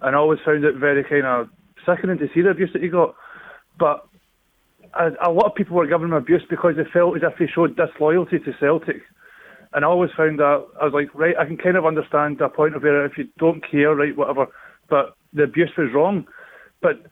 [0.00, 1.48] and I always found it very kind of
[1.86, 3.14] sickening to see the abuse that he got.
[3.78, 4.06] But
[4.94, 7.46] a, a lot of people were giving him abuse because they felt as if he
[7.46, 9.02] showed disloyalty to Celtic.
[9.72, 12.48] And I always found that I was like, right, I can kind of understand the
[12.48, 14.46] point of where if you don't care, right, whatever.
[14.88, 16.26] But the abuse was wrong.
[16.80, 17.04] But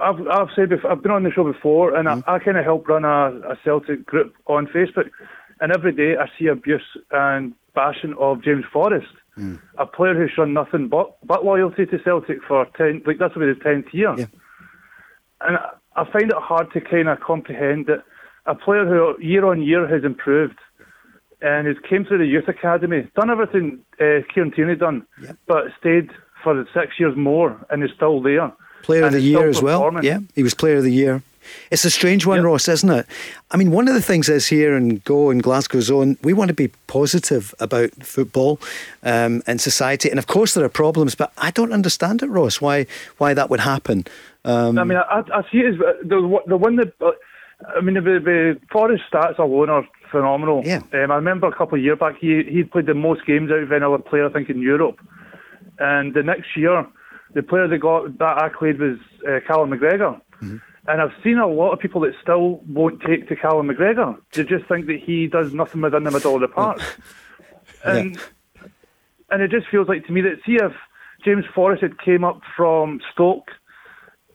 [0.00, 2.22] I've I've said before, I've been on the show before, and mm.
[2.26, 5.10] I, I kind of help run a, a Celtic group on Facebook,
[5.60, 9.60] and every day I see abuse and bashing of James Forrest, mm.
[9.78, 13.48] a player who's shown nothing but but loyalty to Celtic for ten, like that's about
[13.48, 14.26] his tenth year, yeah.
[15.40, 18.04] and I, I find it hard to kind of comprehend that
[18.46, 20.58] a player who year on year has improved
[21.40, 25.32] and has came through the youth academy, done everything uh, Kieran Tierney done, yeah.
[25.46, 26.10] but stayed
[26.42, 28.52] for six years more and is still there.
[28.82, 30.02] Player of the year as well.
[30.02, 31.22] Yeah, he was player of the year.
[31.70, 32.46] It's a strange one, yep.
[32.46, 33.06] Ross, isn't it?
[33.50, 36.48] I mean, one of the things is here and Go and Glasgow Zone, we want
[36.48, 38.58] to be positive about football
[39.02, 40.08] um, and society.
[40.08, 42.86] And of course, there are problems, but I don't understand it, Ross, why
[43.18, 44.04] why that would happen.
[44.44, 45.78] Um, I mean, I, I see it as
[46.08, 46.92] the, the one that.
[47.76, 50.62] I mean, the, the Forrest stats alone are phenomenal.
[50.64, 50.80] Yeah.
[50.92, 53.62] Um, I remember a couple of years back, he he played the most games out
[53.62, 54.98] of any other player, I think, in Europe.
[55.78, 56.84] And the next year,
[57.34, 60.20] the player that got that accolade was uh, Callum McGregor.
[60.42, 60.56] Mm-hmm.
[60.88, 64.18] And I've seen a lot of people that still won't take to Callum McGregor.
[64.32, 66.80] They just think that he does nothing within the middle of the park.
[67.84, 68.68] and yeah.
[69.30, 70.72] and it just feels like to me that see if
[71.24, 73.48] James Forrest had came up from Stoke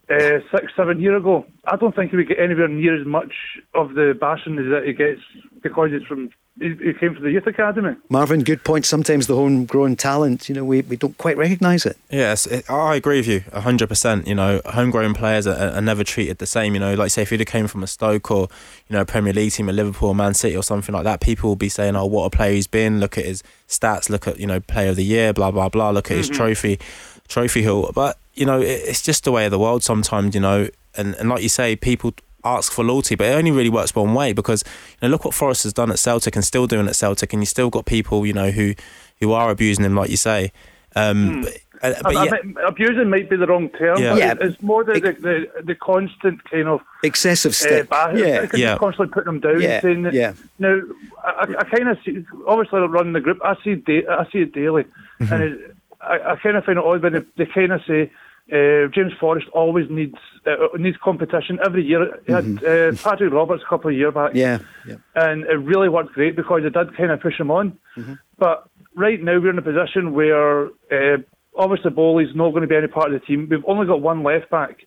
[0.09, 3.33] uh, six, seven years ago, I don't think he would get anywhere near as much
[3.73, 5.19] of the bashing as that he gets
[5.61, 6.29] because it's from
[6.59, 7.95] he, came from the youth academy.
[8.09, 8.85] Marvin, good point.
[8.85, 11.97] Sometimes the homegrown talent, you know, we, we don't quite recognise it.
[12.09, 14.27] Yes, it, I agree with you hundred percent.
[14.27, 16.73] You know, homegrown players are, are, never treated the same.
[16.73, 18.47] You know, like say if you'd have came from a Stoke or
[18.87, 21.49] you know a Premier League team, a Liverpool, Man City, or something like that, people
[21.49, 22.99] will be saying, "Oh, what a player he's been!
[22.99, 24.09] Look at his stats.
[24.09, 25.33] Look at you know Player of the Year.
[25.33, 25.91] Blah blah blah.
[25.91, 26.17] Look at mm-hmm.
[26.19, 26.79] his trophy,
[27.27, 30.33] trophy hill." But you know, it, it's just the way of the world sometimes.
[30.33, 32.13] You know, and and like you say, people
[32.55, 34.63] ask for loyalty, but it only really works one way because
[35.01, 37.41] you know look what Forrest has done at Celtic and still doing at Celtic, and
[37.41, 38.73] you still got people you know who
[39.19, 40.51] who are abusing him, like you say.
[40.95, 41.41] Um, hmm.
[41.41, 42.31] but, uh, but I, yeah.
[42.57, 44.01] I abusing might be the wrong term.
[44.01, 44.15] Yeah.
[44.15, 44.33] yeah.
[44.39, 47.87] It's more the, the, the, the, constant kind of excessive stuff.
[47.91, 48.77] Uh, yeah, yeah.
[48.77, 49.61] Constantly putting them down.
[49.61, 50.33] Yeah, saying that, yeah.
[50.57, 50.79] Now,
[51.23, 52.25] I, I kind of see.
[52.47, 53.39] Obviously, I'm running the group.
[53.43, 53.75] I see.
[53.75, 54.85] Da- I see it daily,
[55.19, 55.33] mm-hmm.
[55.33, 58.11] and it, I, I kind of find it odd when they, they kind of say
[58.51, 62.19] uh, James Forrest always needs uh, needs competition every year.
[62.25, 62.57] He mm-hmm.
[62.57, 66.35] uh, Patrick Roberts a couple of years back, yeah, yeah, and it really worked great
[66.35, 67.77] because it did kind of push him on.
[67.97, 68.13] Mm-hmm.
[68.37, 71.17] But right now we're in a position where uh,
[71.57, 73.47] obviously Boli's not going to be any part of the team.
[73.49, 74.77] We've only got one left back,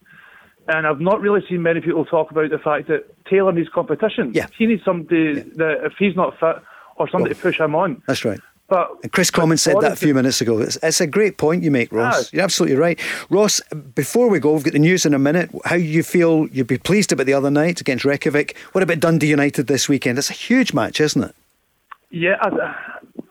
[0.66, 4.32] and I've not really seen many people talk about the fact that Taylor needs competition.
[4.32, 5.42] Yeah, he needs somebody yeah.
[5.56, 6.56] that if he's not fit
[6.96, 8.02] or somebody to push him on.
[8.06, 8.40] That's right.
[8.70, 10.60] But and Kris Commons said that a few minutes ago.
[10.60, 12.32] It's, it's, a great point you make, Ross.
[12.32, 13.00] You're absolutely right.
[13.28, 13.60] Ross,
[13.96, 15.50] before we go, we've got the news in a minute.
[15.64, 16.46] How you feel?
[16.48, 18.56] You'd be pleased about the other night against Reykjavik.
[18.70, 20.18] What about Dundee United this weekend?
[20.18, 21.34] It's a huge match, isn't it?
[22.10, 22.76] Yeah, I,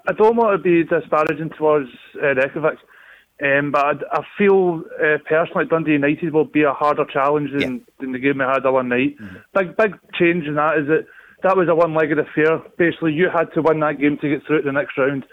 [0.10, 1.90] I don't want to be disparaging towards
[2.22, 2.78] uh, Reykjavik,
[3.42, 7.62] um, but I, I feel uh, personally Dundee United will be a harder challenge than,
[7.62, 7.84] yeah.
[8.02, 9.18] than the game we had the other night.
[9.18, 9.38] Mm-hmm.
[9.54, 11.06] Big, big change in that is that
[11.44, 12.60] that was a one-legged affair.
[12.78, 15.26] Basically, you had to win that game to get through to the next round.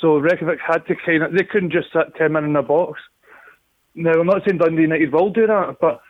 [0.00, 3.00] So Reykjavik had to kind of, they couldn't just sit 10 men in a box.
[3.94, 6.00] Now, I'm not saying Dundee United will do that, but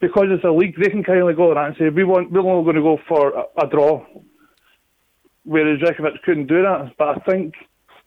[0.00, 2.40] because it's a league, they can kind of go around and say, we want, we're
[2.40, 4.04] only going to go for a, a draw.
[5.44, 6.92] Whereas Reykjavik couldn't do that.
[6.98, 7.54] But I think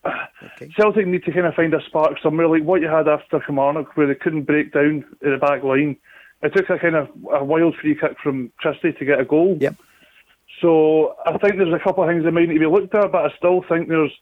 [0.06, 0.72] okay.
[0.78, 3.96] Celtic need to kind of find a spark somewhere, like what you had after Kilmarnock,
[3.96, 5.98] where they couldn't break down in the back line.
[6.42, 9.58] It took a kind of a wild free kick from Christie to get a goal.
[9.60, 9.76] Yep.
[10.64, 13.12] So I think there's a couple of things that might need to be looked at,
[13.12, 14.14] but I still think there's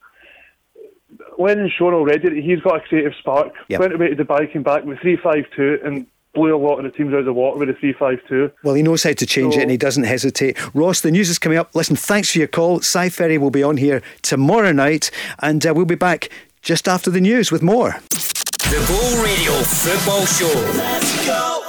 [1.37, 3.53] Lennon's shown already he's got a creative spark.
[3.69, 3.79] Yep.
[3.79, 6.83] Went away to Dubai, came back with three five two, and blew a lot of
[6.83, 8.51] the teams out of the water with a three five two.
[8.63, 10.57] Well, he knows how to change so, it, and he doesn't hesitate.
[10.73, 11.75] Ross, the news is coming up.
[11.75, 12.81] Listen, thanks for your call.
[12.81, 16.29] Si Ferry will be on here tomorrow night, and uh, we'll be back
[16.63, 17.91] just after the news with more.
[18.09, 20.77] The Go Radio Football Show.
[20.77, 21.60] Let's go.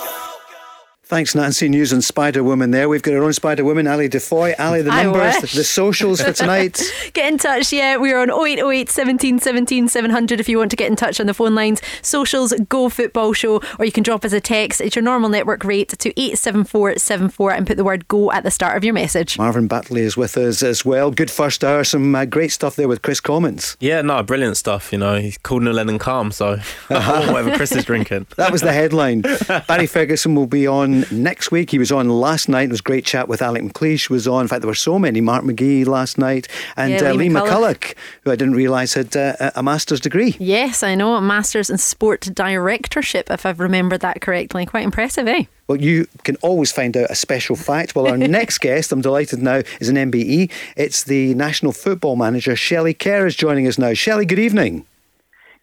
[1.12, 2.88] Thanks, Nancy News and Spider Woman there.
[2.88, 4.58] We've got our own Spider Woman, Ali DeFoy.
[4.58, 6.80] Ali, the numbers, the, the, socials for tonight.
[7.12, 7.98] get in touch, yeah.
[7.98, 11.34] We're on 0808 17 17 700 if you want to get in touch on the
[11.34, 11.82] phone lines.
[12.00, 14.80] Socials, Go Football Show, or you can drop us a text.
[14.80, 18.78] It's your normal network rate to 87474 and put the word Go at the start
[18.78, 19.36] of your message.
[19.36, 21.10] Marvin Bartley is with us as well.
[21.10, 21.84] Good first hour.
[21.84, 23.76] Some uh, great stuff there with Kris Commons.
[23.80, 24.90] Yeah, no, brilliant stuff.
[24.90, 26.58] You know, he's called Lennon calm, so
[26.88, 28.28] I want whatever Kris is drinking.
[28.36, 29.20] that was the headline.
[29.68, 31.70] Barry Ferguson will be on on next week.
[31.70, 32.64] He was on last night.
[32.64, 34.42] It was a great chat with Alec McLeish was on.
[34.42, 35.20] In fact, there were so many.
[35.20, 37.52] Mark McGhee last night and Yeah, uh, Lee Lee McCulloch.
[37.52, 40.36] McCulloch, who I didn't realise had uh, a master's degree.
[40.38, 41.14] Yes, I know.
[41.14, 44.66] A master's in sport directorship, if I've remembered that correctly.
[44.66, 45.44] Quite impressive, eh?
[45.68, 47.94] Well, you can always find out a special fact.
[47.94, 50.50] Well, our next guest, I'm delighted now, is an MBE.
[50.76, 53.94] It's the national football manager, Shelley Kerr, is joining us now.
[53.94, 54.86] Shelley, good evening.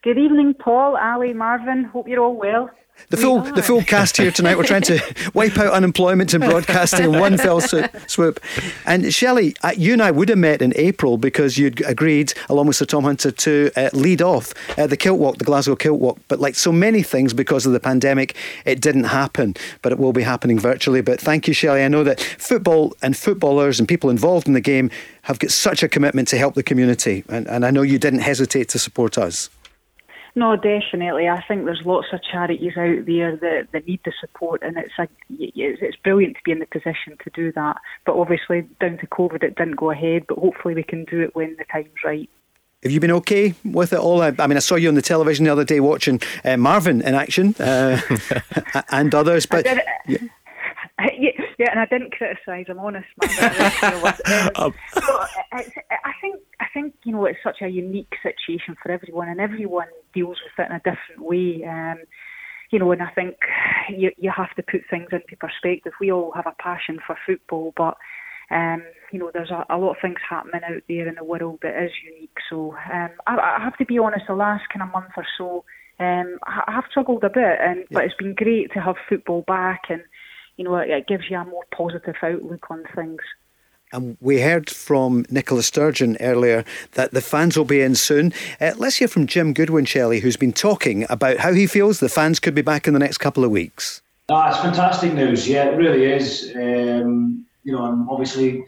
[0.02, 1.84] Good evening, Paul, Ali, Marvin.
[1.84, 2.70] Hope you're all well.
[3.10, 4.56] The full, the full cast here tonight.
[4.58, 5.00] We're trying to
[5.34, 8.40] wipe out unemployment in broadcasting in one fell sw- swoop.
[8.86, 12.68] And Shelley, uh, you and I would have met in April because you'd agreed, along
[12.68, 16.00] with Sir Tom Hunter, to uh, lead off uh, the Kilt Walk, the Glasgow Kilt
[16.00, 16.20] Walk.
[16.28, 18.36] But like so many things, because of the pandemic,
[18.66, 19.56] it didn't happen.
[19.82, 21.02] But it will be happening virtually.
[21.02, 21.84] But thank you, Shelley.
[21.84, 24.92] I know that football and footballers and people involved in the game
[25.24, 28.20] have got such a commitment to help the community, and, and I know you didn't
[28.20, 29.50] hesitate to support us.
[30.36, 31.28] No, definitely.
[31.28, 34.94] I think there's lots of charities out there that, that need the support, and it's
[35.00, 37.78] a, it's it's brilliant to be in the position to do that.
[38.06, 40.26] But obviously, down to COVID, it didn't go ahead.
[40.28, 42.30] But hopefully, we can do it when the time's right.
[42.84, 44.22] Have you been okay with it all?
[44.22, 47.02] I, I mean, I saw you on the television the other day watching uh, Marvin
[47.02, 48.00] in action uh,
[48.90, 49.66] and others, but.
[51.18, 51.32] Yeah.
[51.60, 52.68] Yeah, and I didn't criticise.
[52.70, 53.08] I'm honest.
[53.22, 58.78] Man, um, so it's, I think I think you know it's such a unique situation
[58.82, 61.66] for everyone, and everyone deals with it in a different way.
[61.68, 61.98] Um,
[62.72, 63.36] you know, and I think
[63.90, 65.92] you you have to put things into perspective.
[66.00, 67.98] We all have a passion for football, but
[68.52, 71.60] um, you know, there's a, a lot of things happening out there in the world
[71.62, 72.38] that is unique.
[72.50, 74.26] So um, I, I have to be honest.
[74.28, 75.66] The last kind of month or so,
[76.00, 79.82] um, I have struggled a bit, and but it's been great to have football back
[79.90, 80.04] and
[80.60, 83.22] you know, it, it gives you a more positive outlook on things.
[83.94, 88.34] And we heard from Nicola Sturgeon earlier that the fans will be in soon.
[88.60, 92.10] Uh, let's hear from Jim Goodwin, Shelley, who's been talking about how he feels the
[92.10, 94.02] fans could be back in the next couple of weeks.
[94.30, 95.48] Ah, it's fantastic news.
[95.48, 96.52] Yeah, it really is.
[96.54, 98.64] Um, you know, and obviously,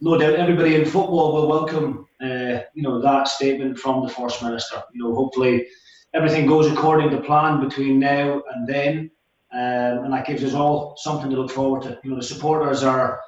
[0.00, 4.42] no doubt everybody in football will welcome, uh, you know, that statement from the First
[4.42, 4.82] Minister.
[4.94, 5.68] You know, hopefully
[6.14, 9.10] everything goes according to plan between now and then.
[9.52, 11.98] Um, and that gives us all something to look forward to.
[12.04, 13.20] You know, the supporters are a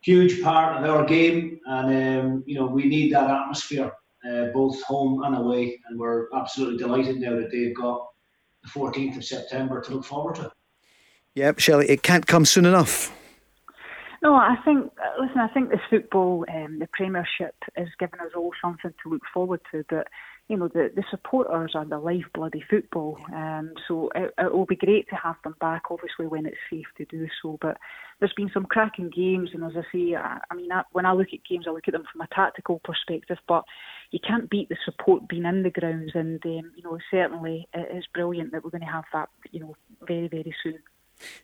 [0.00, 3.92] huge part of our game, and um, you know we need that atmosphere,
[4.28, 5.78] uh, both home and away.
[5.88, 8.06] And we're absolutely delighted now that they've got
[8.62, 10.50] the 14th of September to look forward to.
[11.34, 13.14] Yep, Shelley, it can't come soon enough.
[14.22, 14.90] No, I think.
[15.20, 19.22] Listen, I think this football, um, the Premiership, is giving us all something to look
[19.32, 19.84] forward to.
[19.88, 20.08] But
[20.50, 23.16] you know, the, the supporters are the lifeblood of football.
[23.32, 26.86] Um, so it, it will be great to have them back, obviously, when it's safe
[26.98, 27.56] to do so.
[27.60, 27.76] But
[28.18, 31.12] there's been some cracking games, and as I say, I, I mean, I, when I
[31.12, 33.62] look at games, I look at them from a tactical perspective, but
[34.10, 36.10] you can't beat the support being in the grounds.
[36.14, 39.60] And, um, you know, certainly it is brilliant that we're going to have that, you
[39.60, 40.80] know, very, very soon.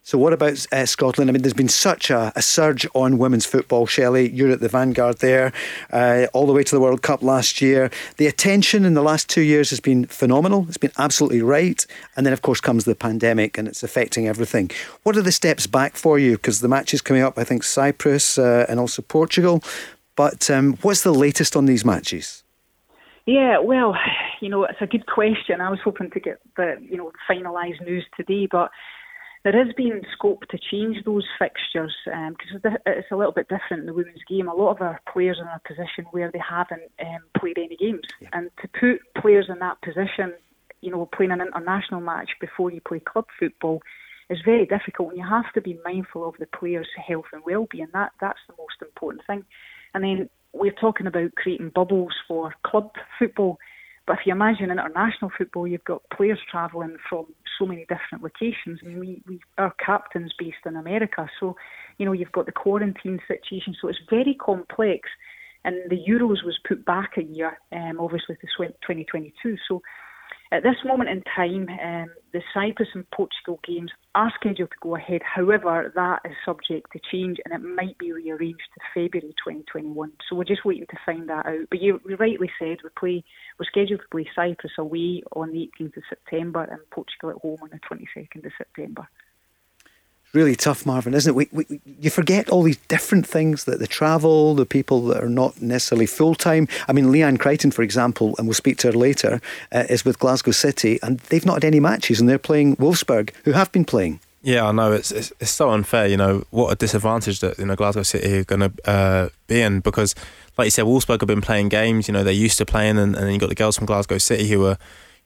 [0.03, 1.31] So, what about uh, Scotland?
[1.31, 4.31] I mean, there's been such a, a, surge on women's football, Shelley.
[4.31, 5.53] You're at the vanguard there,
[5.93, 7.91] uh, all the way to the World Cup last year.
[8.17, 10.67] The attention in the last two years has been phenomenal.
[10.69, 11.85] It's been absolutely right.
[12.17, 14.71] And then, of course, comes the pandemic and it's affecting everything.
[15.03, 16.33] What are the steps back for you?
[16.33, 19.63] Because the match is coming up, I think, Cyprus uh, and also Portugal.
[20.17, 22.43] But um, what's the latest on these matches?
[23.27, 23.97] Yeah, well,
[24.41, 25.61] you know, it's a good question.
[25.61, 28.71] I was hoping to get the, you know, finalised news today, but
[29.47, 33.83] there has been scope to change those fixtures because um, it's a little bit different
[33.83, 34.49] in the women's game.
[34.49, 37.77] A lot of our players are in a position where they haven't um, played any
[37.77, 38.29] games, yeah.
[38.33, 40.35] and to put players in that position,
[40.81, 43.83] you know, playing an international match before you play club football
[44.31, 47.87] is very difficult, and you have to be mindful of the players' health and well-being.
[47.93, 49.45] That that's the most important thing.
[49.95, 53.59] And then we're talking about creating bubbles for club football.
[54.07, 57.27] But if you imagine international football, you've got players travelling from
[57.59, 58.81] so many different locations.
[58.83, 61.57] I mean, we, we our captain's based in America, so
[61.99, 63.75] you know you've got the quarantine situation.
[63.81, 65.09] So it's very complex.
[65.65, 69.57] And the Euros was put back a year, um, obviously to 2022.
[69.67, 69.83] So
[70.53, 74.97] at this moment in time, um, the Cyprus and Portugal games are scheduled to go
[74.97, 75.23] ahead.
[75.23, 80.13] However, that is subject to change and it might be rearranged to February 2021.
[80.29, 81.67] So we're just waiting to find that out.
[81.71, 83.25] But you, you rightly said we play.
[83.59, 87.59] We're scheduled to play Cyprus away on the 18th of September and Portugal at home
[87.63, 89.09] on the 22nd of September
[90.37, 91.35] really tough, Marvin, isn't it?
[91.35, 95.29] We, we, you forget all these different things that the travel, the people that are
[95.29, 96.69] not necessarily full time.
[96.87, 99.41] I mean, Leanne Crichton, for example, and we'll speak to her later,
[99.73, 103.31] uh, is with Glasgow City, and they've not had any matches, and they're playing Wolfsburg,
[103.45, 104.21] who have been playing.
[104.43, 106.07] Yeah, I know it's, it's, it's so unfair.
[106.07, 109.61] You know what a disadvantage that you know Glasgow City are going to uh, be
[109.61, 110.15] in because,
[110.57, 112.07] like you said, Wolfsburg have been playing games.
[112.07, 114.19] You know they're used to playing, and, and then you got the girls from Glasgow
[114.19, 114.79] City who are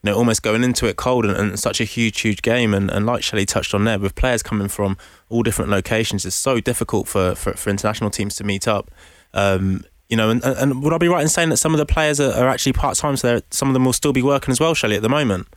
[0.03, 2.73] you know, almost going into it cold and, and such a huge, huge game.
[2.73, 4.97] And, and like Shelley touched on there, with players coming from
[5.29, 8.89] all different locations, it's so difficult for, for, for international teams to meet up.
[9.33, 11.85] Um, you know, and, and would I be right in saying that some of the
[11.85, 14.59] players are, are actually part time, so some of them will still be working as
[14.59, 15.47] well, Shelley, at the moment?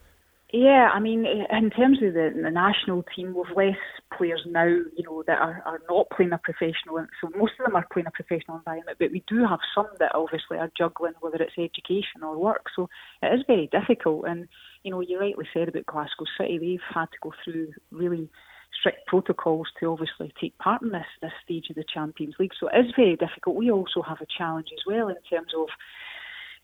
[0.56, 3.76] Yeah, I mean, in terms of the, the national team, we've less
[4.16, 7.04] players now, you know, that are, are not playing a professional.
[7.20, 10.14] So most of them are playing a professional environment, but we do have some that
[10.14, 12.66] obviously are juggling, whether it's education or work.
[12.76, 12.88] So
[13.20, 14.26] it is very difficult.
[14.28, 14.46] And
[14.84, 18.30] you know, you rightly said about Glasgow City, they've had to go through really
[18.78, 22.52] strict protocols to obviously take part in this this stage of the Champions League.
[22.60, 23.56] So it is very difficult.
[23.56, 25.66] We also have a challenge as well in terms of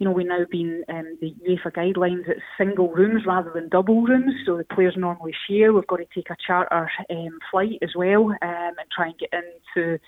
[0.00, 4.02] you know, we've now been um, the UEFA guidelines it's single rooms rather than double
[4.02, 5.74] rooms, so the players normally share.
[5.74, 9.28] We've got to take a charter um, flight as well um, and try and get
[9.30, 9.98] into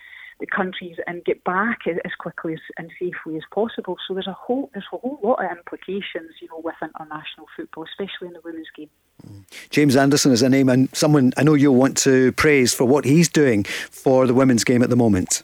[0.41, 3.99] the countries and get back as quickly as, and safely as possible.
[4.09, 7.85] So there's a whole there's a whole lot of implications, you know, with international football,
[7.85, 8.89] especially in the women's game.
[9.69, 13.05] James Anderson is a name and someone I know you'll want to praise for what
[13.05, 15.43] he's doing for the women's game at the moment.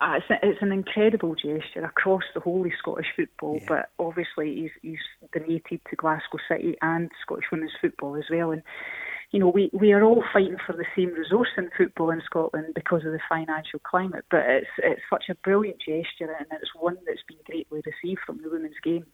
[0.00, 3.66] Uh, it's, a, it's, an incredible gesture across the whole of Scottish football, yeah.
[3.68, 8.50] but obviously he's, he's donated to Glasgow City and Scottish women's football as well.
[8.50, 8.62] And
[9.30, 12.72] you know, we, we are all fighting for the same resource in football in Scotland
[12.74, 14.24] because of the financial climate.
[14.30, 18.40] But it's it's such a brilliant gesture, and it's one that's been greatly received from
[18.42, 19.06] the women's game.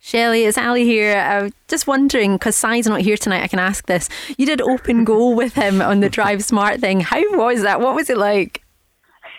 [0.00, 1.18] Shelley, it's Ali here.
[1.18, 4.08] I'm just wondering, because Si's not here tonight, I can ask this.
[4.38, 7.00] You did open goal with him on the Drive Smart thing.
[7.00, 7.80] How was that?
[7.80, 8.62] What was it like?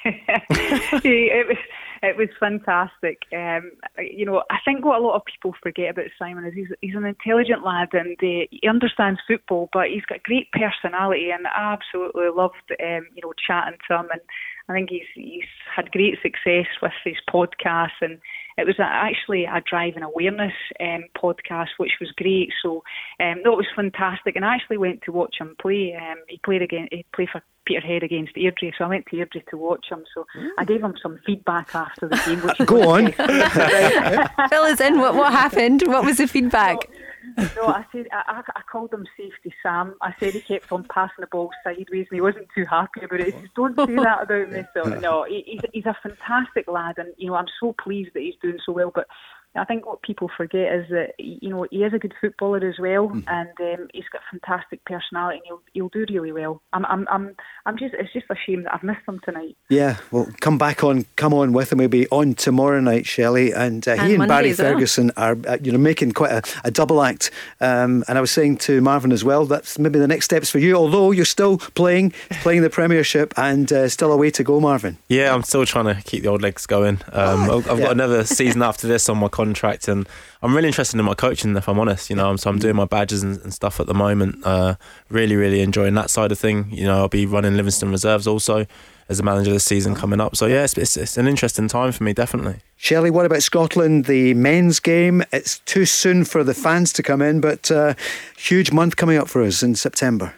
[1.03, 1.57] it was
[2.01, 3.23] it was fantastic.
[3.35, 6.69] Um, you know, I think what a lot of people forget about Simon is he's
[6.81, 11.47] he's an intelligent lad and uh, he understands football, but he's got great personality, and
[11.47, 14.21] I absolutely loved um, you know chatting to him, and
[14.69, 18.19] I think he's he's had great success with his podcast and
[18.59, 22.51] it was actually a driving awareness um, podcast, which was great.
[22.61, 22.83] So
[23.19, 25.95] um, that was fantastic, and I actually went to watch him play.
[25.99, 26.87] Um, he played again.
[26.91, 30.03] He played for Peterhead against Airdrie, so I went to Airdrie to watch him.
[30.13, 30.49] So mm.
[30.57, 32.39] I gave him some feedback after the game.
[32.41, 33.11] Which Go on,
[34.49, 34.99] fill us in.
[34.99, 35.83] What what happened?
[35.85, 36.77] What was the feedback?
[36.81, 36.89] So,
[37.37, 39.95] no, I said I, I, called him Safety Sam.
[40.01, 43.19] I said he kept on passing the ball sideways, and he wasn't too happy about
[43.19, 43.27] it.
[43.27, 46.97] He said, "Don't say that about me." So no, he, he's he's a fantastic lad,
[46.97, 48.91] and you know I'm so pleased that he's doing so well.
[48.93, 49.07] But
[49.55, 52.75] I think what people forget is that you know he is a good footballer as
[52.79, 53.23] well, mm.
[53.27, 56.61] and um, he's got fantastic personality, and he'll he'll do really well.
[56.71, 57.35] I'm I'm I'm
[57.65, 59.57] I'm just it's just a shame that I've missed him tonight.
[59.69, 61.79] Yeah, well, come back on, come on with him.
[61.79, 65.25] We'll be on tomorrow night, Shelley, and, uh, and he and Monday Barry Ferguson well.
[65.29, 67.31] are uh, you know making quite a, a double act.
[67.59, 70.59] Um, and I was saying to Marvin as well, that's maybe the next steps for
[70.59, 70.75] you.
[70.75, 74.97] Although you're still playing playing the Premiership and uh, still a way to go, Marvin.
[75.07, 77.01] Yeah, I'm still trying to keep the old legs going.
[77.11, 77.85] Um, I've, I've yeah.
[77.85, 80.07] got another season after this on my contract, and
[80.41, 81.55] I'm really interested in my coaching.
[81.55, 83.93] If I'm honest, you know, so I'm doing my badges and, and stuff at the
[83.93, 84.45] moment.
[84.45, 84.75] Uh,
[85.09, 86.67] really, really enjoying that side of thing.
[86.71, 88.65] You know, I'll be running Livingston reserves also
[89.09, 90.35] as a manager this season coming up.
[90.35, 92.57] So yeah, it's, it's, it's, an interesting time for me, definitely.
[92.77, 94.05] Shelley, what about Scotland?
[94.05, 95.23] The men's game.
[95.31, 97.95] It's too soon for the fans to come in, but uh,
[98.37, 100.35] huge month coming up for us in September.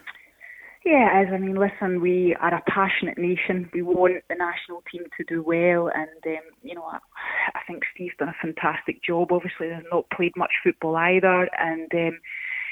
[0.83, 3.69] Yeah, as I mean, listen, we are a passionate nation.
[3.71, 6.97] We want the national team to do well, and um, you know, I,
[7.53, 9.31] I, think Steve's done a fantastic job.
[9.31, 12.19] Obviously, they've not played much football either, and um,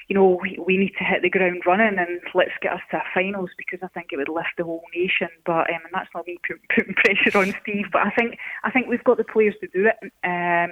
[0.07, 2.97] you know, we, we need to hit the ground running and let's get us to
[2.97, 5.29] a finals because I think it would lift the whole nation.
[5.45, 6.39] But um, and that's not me
[6.75, 9.87] putting pressure on Steve, but I think I think we've got the players to do
[9.87, 10.11] it.
[10.25, 10.71] Um,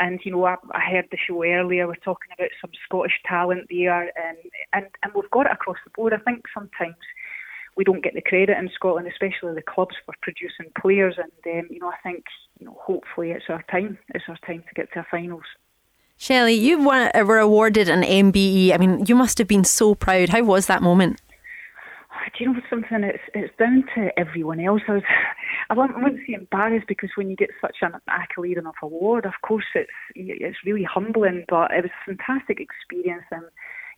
[0.00, 1.86] and you know, I, I heard the show earlier.
[1.86, 4.38] We're talking about some Scottish talent there, and
[4.72, 6.12] and and we've got it across the board.
[6.12, 6.96] I think sometimes
[7.76, 11.16] we don't get the credit in Scotland, especially the clubs, for producing players.
[11.18, 12.24] And um, you know, I think
[12.58, 13.98] you know, hopefully it's our time.
[14.14, 15.44] It's our time to get to a finals.
[16.16, 18.72] Shelley, you were awarded an MBE.
[18.72, 20.30] I mean, you must have been so proud.
[20.30, 21.20] How was that moment?
[22.10, 23.04] Do you know something?
[23.04, 24.82] It's it's down to everyone else.
[24.88, 25.02] I was,
[25.70, 29.34] I wouldn't say embarrassed because when you get such an accolade and an award, of
[29.46, 31.44] course it's it's really humbling.
[31.48, 33.44] But it was a fantastic experience, and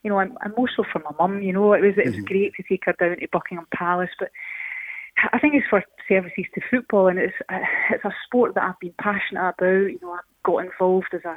[0.03, 1.43] you know, I'm, I'm also for my mum.
[1.43, 2.25] You know, it was it was mm-hmm.
[2.25, 4.31] great to take her down to Buckingham Palace, but.
[5.31, 7.59] I think it's for services to football, and it's uh,
[7.91, 9.61] it's a sport that I've been passionate about.
[9.61, 11.37] You know, I got involved as a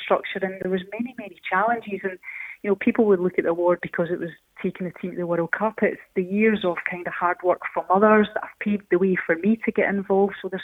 [0.00, 2.20] structure, and there was many many challenges, and
[2.62, 4.30] you know, people would look at the award because it was
[4.62, 5.82] taking the team to the World Cup.
[5.82, 9.16] It's the years of kind of hard work from others that have paved the way
[9.26, 10.34] for me to get involved.
[10.40, 10.62] So there's,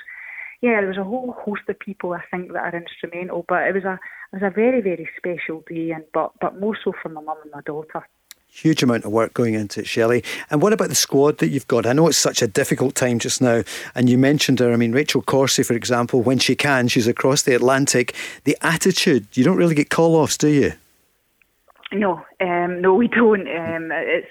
[0.61, 3.45] yeah, there was a whole host of people I think that are instrumental.
[3.49, 3.99] But it was a
[4.33, 7.39] it was a very very special day, and but but more so for my mum
[7.43, 8.07] and my daughter.
[8.51, 10.25] Huge amount of work going into it, Shelley.
[10.51, 11.85] And what about the squad that you've got?
[11.85, 13.63] I know it's such a difficult time just now,
[13.95, 14.73] and you mentioned her.
[14.73, 18.17] I mean, Rachel Corsie, for example, when she can, she's across the Atlantic.
[18.45, 20.73] The attitude, you don't really get call offs, do you?
[21.93, 23.49] No, um, no, we don't.
[23.49, 24.28] Um, it's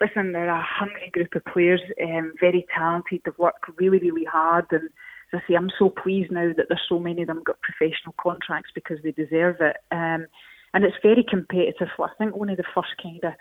[0.00, 3.22] listen, they're a hungry group of players, um, very talented.
[3.24, 4.90] They've worked really, really hard, and
[5.32, 8.14] as I say, I'm so pleased now that there's so many of them got professional
[8.20, 9.76] contracts because they deserve it.
[9.90, 10.26] Um,
[10.74, 11.88] and it's very competitive.
[11.98, 13.32] I think one of the first kind of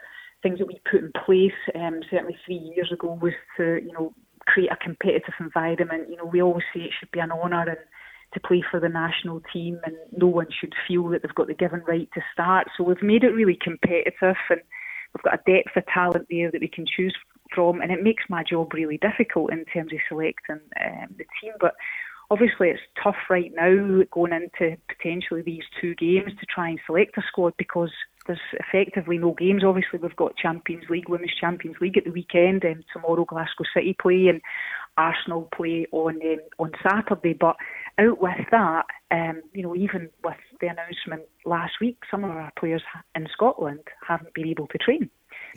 [0.41, 4.13] things that we put in place, um, certainly three years ago, was to you know
[4.41, 6.09] create a competitive environment.
[6.09, 7.78] You know, we always say it should be an honour and
[8.34, 11.54] to play for the national team, and no one should feel that they've got the
[11.54, 12.68] given right to start.
[12.76, 14.62] So we've made it really competitive, and
[15.14, 17.16] we've got a depth of talent there that we can choose
[17.54, 21.54] from, and it makes my job really difficult in terms of selecting um, the team.
[21.60, 21.76] But
[22.30, 27.18] obviously, it's tough right now going into potentially these two games to try and select
[27.18, 27.92] a squad because
[28.28, 29.64] there's effectively no games.
[29.64, 33.96] Obviously, we've got Champions League, Women's Champions League at the weekend, and tomorrow Glasgow City
[34.00, 34.42] play and
[34.98, 37.34] Arsenal play on um, on Saturday.
[37.34, 37.56] But
[37.98, 42.52] out with that, um, you know, even with the announcement last week, some of our
[42.60, 42.84] players
[43.16, 45.10] in Scotland haven't been able to train.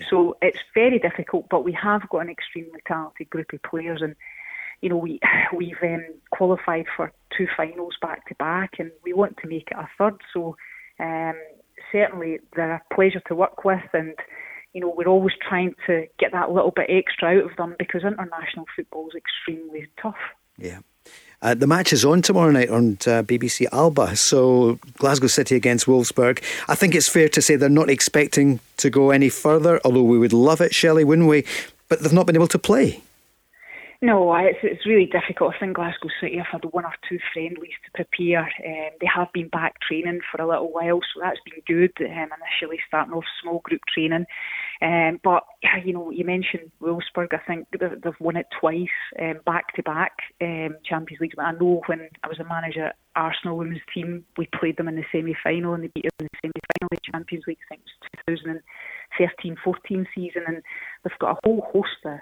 [0.08, 4.14] So it's very difficult, but we have got an extremely talented group of players, and
[4.80, 5.20] you know we
[5.56, 9.76] we've um, qualified for two finals back to back, and we want to make it
[9.76, 10.20] a third.
[10.32, 10.56] So
[10.98, 11.34] um,
[11.92, 14.14] certainly they're a pleasure to work with, and
[14.72, 18.02] you know we're always trying to get that little bit extra out of them because
[18.02, 20.16] international football is extremely tough.
[20.58, 20.80] Yeah.
[21.42, 24.14] Uh, the match is on tomorrow night on uh, BBC Alba.
[24.14, 26.42] So Glasgow City against Wolfsburg.
[26.68, 30.18] I think it's fair to say they're not expecting to go any further, although we
[30.18, 31.46] would love it, Shelley, wouldn't we?
[31.88, 33.00] But they've not been able to play.
[34.02, 35.52] No, it's, it's really difficult.
[35.54, 38.44] I think Glasgow City have had one or two friendlies to prepare.
[38.64, 41.92] Um, they have been back training for a little while, so that's been good.
[42.00, 44.24] Um, initially starting off small group training,
[44.80, 45.44] um, but
[45.84, 47.34] you know, you mentioned Wolfsburg.
[47.34, 48.88] I think they've won it twice,
[49.20, 51.34] um, back to back um, Champions League.
[51.38, 54.96] I know when I was a manager at Arsenal women's team, we played them in
[54.96, 57.58] the semi final and they beat them in the semi final of the Champions League.
[57.70, 57.82] I think
[58.26, 59.52] it was
[59.92, 60.62] 2013-14 season, and
[61.04, 62.18] they've got a whole host of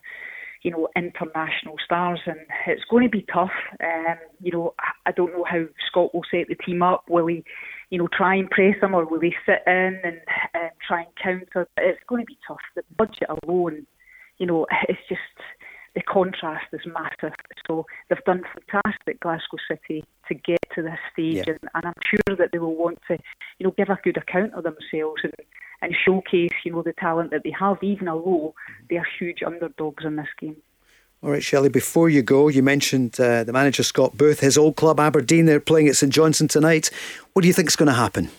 [0.63, 3.53] you know, international stars, and it's going to be tough.
[3.83, 4.75] Um, you know,
[5.07, 7.05] I don't know how Scott will set the team up.
[7.09, 7.45] Will he,
[7.91, 10.21] you know, try and press them, or will he sit in and
[10.55, 11.69] um, try and counter?
[11.77, 12.59] It's going to be tough.
[12.75, 13.87] The budget alone,
[14.39, 15.21] you know, it's just
[15.95, 17.35] the contrast is massive.
[17.67, 21.55] So they've done fantastic, Glasgow City, to get to this stage, yeah.
[21.55, 23.19] and, and I'm sure that they will want to,
[23.59, 25.33] you know, give a good account of themselves and
[25.81, 28.55] and showcase, you know, the talent that they have, even though
[28.91, 30.57] they are huge underdogs in this game.
[31.23, 34.77] All right, Shelley, before you go, you mentioned uh, the manager Scott Booth, his old
[34.77, 36.91] club Aberdeen, they're playing at St Johnstone tonight.
[37.33, 38.31] What do you think is going to happen?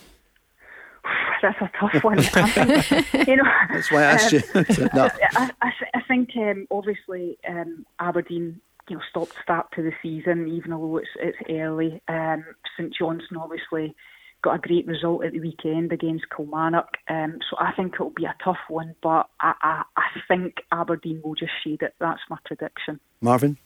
[1.42, 2.22] That's a tough one.
[2.22, 4.42] think, you know, That's why I asked you.
[4.94, 5.10] no.
[5.36, 10.48] I, I, I, think um, obviously um, Aberdeen you know, stop start to the season,
[10.48, 12.02] even though it's it's early.
[12.08, 12.44] Um,
[12.76, 13.94] St Johnstone obviously
[14.42, 16.96] got a great result at the weekend against Kilmarnock.
[17.08, 21.20] Um, so I think it'll be a tough one, but I, I, I think Aberdeen
[21.22, 21.94] will just shade it.
[21.98, 23.00] That's my prediction.
[23.20, 23.58] Marvin?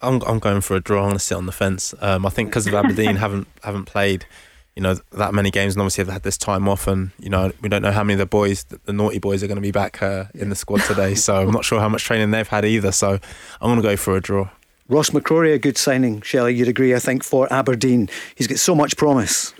[0.00, 1.02] I'm, I'm going for a draw.
[1.02, 1.94] I'm going to sit on the fence.
[2.00, 4.26] Um, I think because of Aberdeen haven't haven't played,
[4.74, 7.52] you know, that many games, and obviously they've had this time off, and you know,
[7.60, 9.62] we don't know how many of the boys, the, the naughty boys, are going to
[9.62, 11.14] be back uh, in the squad today.
[11.14, 12.90] So I'm not sure how much training they've had either.
[12.90, 13.12] So
[13.60, 14.48] I'm going to go for a draw.
[14.88, 16.54] Ross McCrorie, a good signing, Shelley.
[16.54, 18.08] You'd agree, I think, for Aberdeen.
[18.34, 19.54] He's got so much promise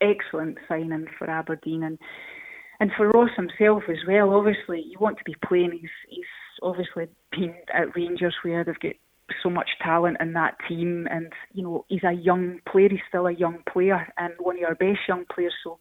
[0.00, 1.98] excellent signing for Aberdeen and
[2.80, 4.32] and for Ross himself as well.
[4.32, 5.72] Obviously, you want to be playing.
[5.72, 6.24] He's he's
[6.62, 8.94] obviously been at Rangers where they've got
[9.42, 12.88] so much talent in that team, and you know he's a young player.
[12.88, 15.54] He's still a young player and one of our best young players.
[15.62, 15.78] So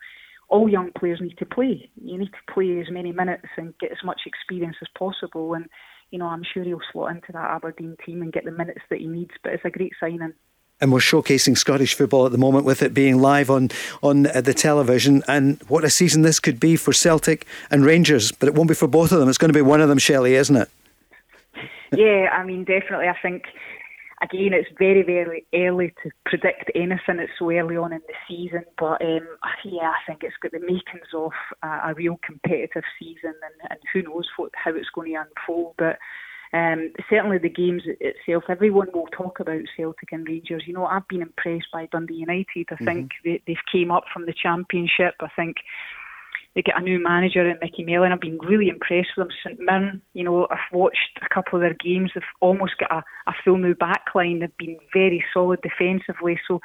[0.50, 1.90] all young players need to play.
[2.02, 5.54] You need to play as many minutes and get as much experience as possible.
[5.54, 5.66] And
[6.12, 9.00] you know I'm sure he'll slot into that Aberdeen team and get the minutes that
[9.00, 9.32] he needs.
[9.42, 10.34] But it's a great signing
[10.82, 13.70] and we're showcasing Scottish football at the moment with it being live on
[14.02, 15.24] on uh, the television.
[15.28, 18.76] And what a season this could be for Celtic and Rangers, but it won't be
[18.76, 19.30] for both of them.
[19.30, 20.70] It's going to be one of them, Shelley, isn't it?
[21.96, 23.08] yeah, I mean, definitely.
[23.08, 23.46] I think
[24.22, 27.20] again, it's very, very early to predict anything.
[27.20, 29.28] It's so early on in the season, but um,
[29.66, 31.32] yeah, I think it's got the makings of
[31.64, 35.76] a, a real competitive season, and, and who knows what, how it's going to unfold.
[35.78, 35.98] But
[36.52, 40.64] um, certainly, the games itself, everyone will talk about Celtic and Rangers.
[40.66, 42.48] You know, I've been impressed by Dundee United.
[42.56, 42.86] I mm-hmm.
[42.86, 45.14] think they, they've came up from the Championship.
[45.20, 45.58] I think
[46.56, 48.12] they get a new manager in Micky Mellon.
[48.12, 49.36] I've been really impressed with them.
[49.46, 52.12] St Mirren, you know, I've watched a couple of their games.
[52.16, 54.40] They've almost got a, a full new backline.
[54.40, 56.40] They've been very solid defensively.
[56.48, 56.60] So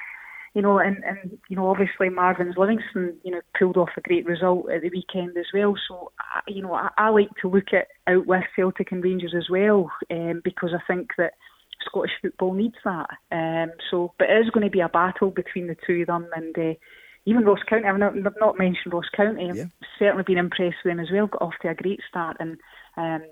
[0.55, 4.25] you know, and, and you know, obviously Marvin's Livingston, you know, pulled off a great
[4.25, 5.75] result at the weekend as well.
[5.89, 6.13] So,
[6.47, 9.91] you know, I, I like to look at out with Celtic and Rangers as well,
[10.11, 11.33] um, because I think that
[11.85, 13.11] Scottish football needs that.
[13.33, 16.29] Um, so, but it is going to be a battle between the two of them,
[16.35, 16.75] and uh,
[17.27, 17.87] even Ross County.
[17.87, 19.51] I've not, I've not mentioned Ross County.
[19.51, 19.57] I've
[19.99, 21.27] certainly been impressed with them as well.
[21.27, 22.59] Got off to a great start, and
[22.97, 23.23] um,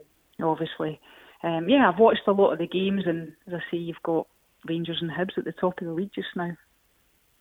[0.43, 1.01] obviously,
[1.45, 4.27] um, yeah, I've watched a lot of the games, and as I say, you've got
[4.67, 6.57] Rangers and Hibs at the top of the league just now.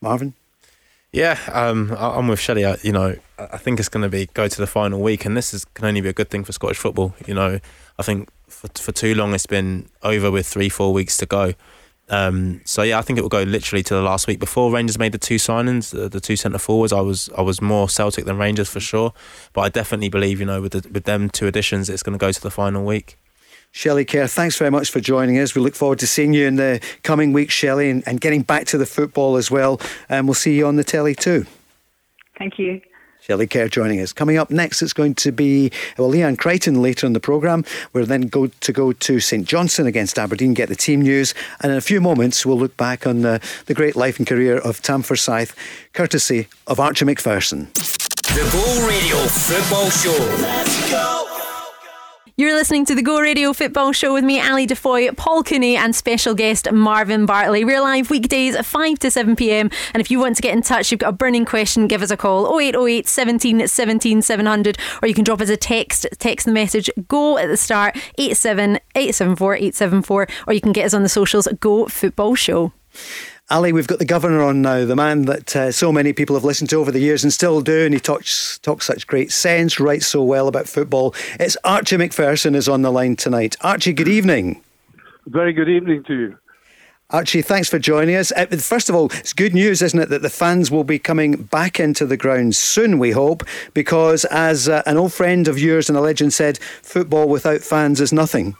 [0.01, 0.33] Marvin?
[1.11, 2.65] Yeah, um, I'm with Shelley.
[2.83, 5.53] You know, I think it's going to be go to the final week, and this
[5.53, 7.13] is, can only be a good thing for Scottish football.
[7.27, 7.59] You know,
[7.99, 11.53] I think for, for too long it's been over with three, four weeks to go.
[12.09, 14.97] Um, so yeah, I think it will go literally to the last week before Rangers
[14.97, 16.91] made the two signings, the, the two centre forwards.
[16.93, 19.13] I was I was more Celtic than Rangers for sure,
[19.53, 22.23] but I definitely believe you know with the, with them two additions, it's going to
[22.23, 23.17] go to the final week.
[23.71, 25.55] Shelley Kerr, thanks very much for joining us.
[25.55, 28.65] We look forward to seeing you in the coming weeks, Shelley, and, and getting back
[28.67, 29.79] to the football as well.
[30.09, 31.45] And we'll see you on the telly too.
[32.37, 32.81] Thank you.
[33.21, 34.11] Shelley Kerr joining us.
[34.11, 37.63] Coming up next, it's going to be well, Leanne Crichton later in the programme.
[37.93, 41.71] We're then go to go to St Johnstone against Aberdeen, get the team news, and
[41.71, 44.81] in a few moments we'll look back on the, the great life and career of
[44.81, 45.55] Tam Forsyth,
[45.93, 47.69] courtesy of Archie Macpherson.
[47.73, 50.17] The Go Radio Football Show.
[50.41, 51.30] Let's go.
[52.37, 55.93] You're listening to the Go Radio Football Show with me, Ali DeFoy, Paul Cooney, and
[55.93, 57.65] special guest Marvin Bartley.
[57.65, 59.69] We're live weekdays at 5 to 7 pm.
[59.93, 62.09] And if you want to get in touch, you've got a burning question, give us
[62.09, 66.07] a call 0808 17 17 700, or you can drop us a text.
[66.19, 70.93] Text the message Go at the start 87 874 874, or you can get us
[70.93, 72.71] on the socials Go Football Show.
[73.51, 76.45] Ali, we've got the governor on now, the man that uh, so many people have
[76.45, 79.77] listened to over the years and still do, and he talks talks such great sense,
[79.77, 81.13] writes so well about football.
[81.37, 83.57] It's Archie Macpherson is on the line tonight.
[83.59, 84.63] Archie, good evening.
[85.27, 86.37] Very good evening to you.
[87.09, 88.31] Archie, thanks for joining us.
[88.31, 91.43] Uh, first of all, it's good news, isn't it, that the fans will be coming
[91.43, 93.43] back into the ground soon, we hope,
[93.73, 97.99] because as uh, an old friend of yours and a legend said, football without fans
[97.99, 98.55] is nothing.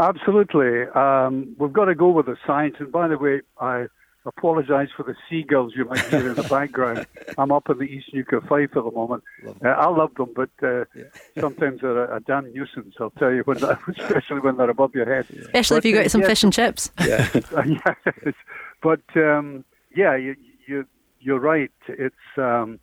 [0.00, 0.84] Absolutely.
[0.94, 2.76] Um, we've got to go with the science.
[2.78, 3.86] And by the way, I
[4.24, 7.06] apologise for the seagulls you might hear in the background.
[7.36, 9.22] I'm up in the East Neuk of Fife at the moment.
[9.62, 11.04] Uh, I love them, but uh, yeah.
[11.38, 12.94] sometimes they're a, a, damn nuisance.
[12.98, 13.62] I'll tell you, when
[13.98, 15.26] especially when they're above your head.
[15.30, 15.42] Yeah.
[15.42, 16.90] Especially but, if you got uh, some yes, fish and chips.
[17.00, 17.28] Yeah.
[17.66, 18.34] yes.
[18.82, 20.34] But um, yeah, you,
[20.66, 20.86] you,
[21.20, 21.72] you're right.
[21.88, 22.80] It's um,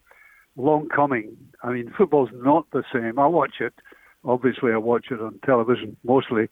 [0.56, 1.36] long coming.
[1.64, 3.18] I mean, football's not the same.
[3.18, 3.74] I watch it.
[4.24, 6.50] Obviously, I watch it on television mostly.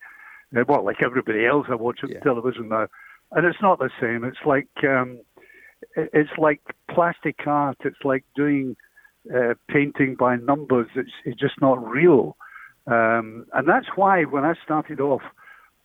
[0.52, 2.16] Well, like everybody else, I watch it yeah.
[2.16, 2.86] on television now
[3.32, 4.24] and it's not the same.
[4.24, 5.20] It's like um,
[5.96, 7.78] it's like plastic art.
[7.84, 8.76] It's like doing
[9.34, 10.88] uh, painting by numbers.
[10.94, 12.36] It's, it's just not real,
[12.86, 15.22] um, and that's why when I started off,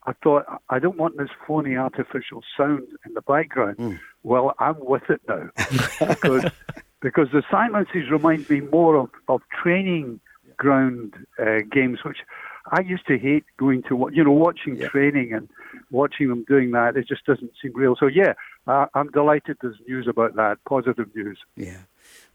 [0.05, 3.77] I thought I don't want this phony artificial sound in the background.
[3.77, 3.99] Mm.
[4.23, 5.49] Well, I'm with it now
[6.07, 6.45] because
[7.01, 10.19] because the silences remind me more of, of training
[10.57, 12.19] ground uh, games, which
[12.69, 14.87] I used to hate going to, you know, watching yeah.
[14.87, 15.49] training and
[15.89, 16.95] watching them doing that.
[16.95, 17.95] It just doesn't seem real.
[17.99, 18.33] So yeah,
[18.67, 21.39] uh, I'm delighted there's news about that, positive news.
[21.55, 21.77] Yeah.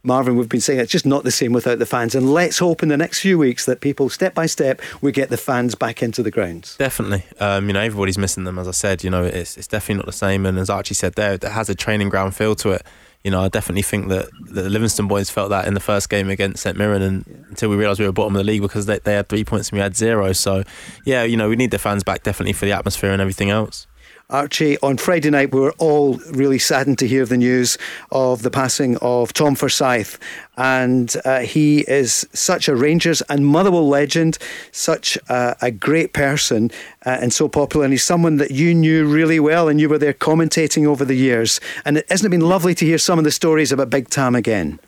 [0.02, 2.14] Marvin, we've been saying it's just not the same without the fans.
[2.14, 5.30] And let's hope in the next few weeks that people, step by step, we get
[5.30, 6.76] the fans back into the grounds.
[6.76, 7.24] Definitely.
[7.40, 9.02] Um, you know, everybody's missing them, as I said.
[9.02, 10.46] You know, it's, it's definitely not the same.
[10.46, 12.86] And as Archie said there, it has a training ground feel to it
[13.26, 16.30] you know, I definitely think that the Livingston boys felt that in the first game
[16.30, 17.36] against St Mirren, and yeah.
[17.48, 19.70] until we realised we were bottom of the league because they, they had three points
[19.70, 20.32] and we had zero.
[20.32, 20.62] So,
[21.04, 23.88] yeah, you know, we need the fans back definitely for the atmosphere and everything else.
[24.28, 27.78] Archie, on Friday night, we were all really saddened to hear the news
[28.10, 30.18] of the passing of Tom Forsyth.
[30.56, 34.38] And uh, he is such a Rangers and Motherwell legend,
[34.72, 36.72] such a, a great person,
[37.04, 37.84] uh, and so popular.
[37.84, 41.14] And he's someone that you knew really well, and you were there commentating over the
[41.14, 41.60] years.
[41.84, 44.34] And it, hasn't it been lovely to hear some of the stories about Big Tam
[44.34, 44.80] again?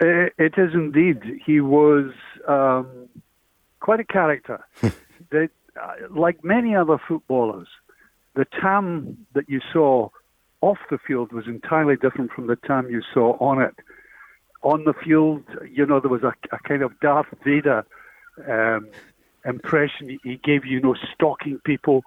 [0.00, 1.42] It is indeed.
[1.44, 2.12] He was
[2.48, 2.88] um,
[3.80, 4.64] quite a character.
[4.80, 5.50] that,
[5.80, 7.68] uh, like many other footballers,
[8.34, 10.08] the Tam that you saw
[10.60, 13.74] off the field was entirely different from the Tam you saw on it.
[14.62, 17.84] On the field, you know, there was a, a kind of Darth Vader
[18.46, 18.88] um,
[19.44, 20.18] impression.
[20.22, 22.04] He gave you, you know, stalking people,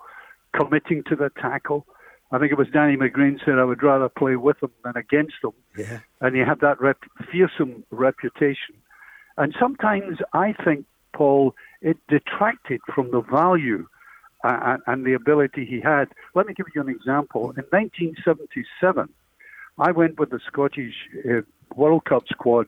[0.56, 1.86] committing to the tackle.
[2.32, 5.36] I think it was Danny McGrain said, I would rather play with them than against
[5.42, 5.54] them.
[5.78, 6.00] Yeah.
[6.22, 8.76] And he had that rep- fearsome reputation.
[9.38, 13.88] And sometimes I think, Paul, it detracted from the value
[14.44, 16.10] uh, and the ability he had.
[16.36, 17.52] Let me give you an example.
[17.52, 19.10] In 1977,
[19.78, 20.94] I went with the Scottish
[21.26, 21.42] uh,
[21.76, 22.68] World Cup squad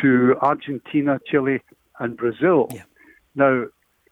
[0.00, 1.60] to Argentina, Chile,
[1.98, 2.68] and Brazil.
[2.72, 2.82] Yeah.
[3.34, 3.64] Now,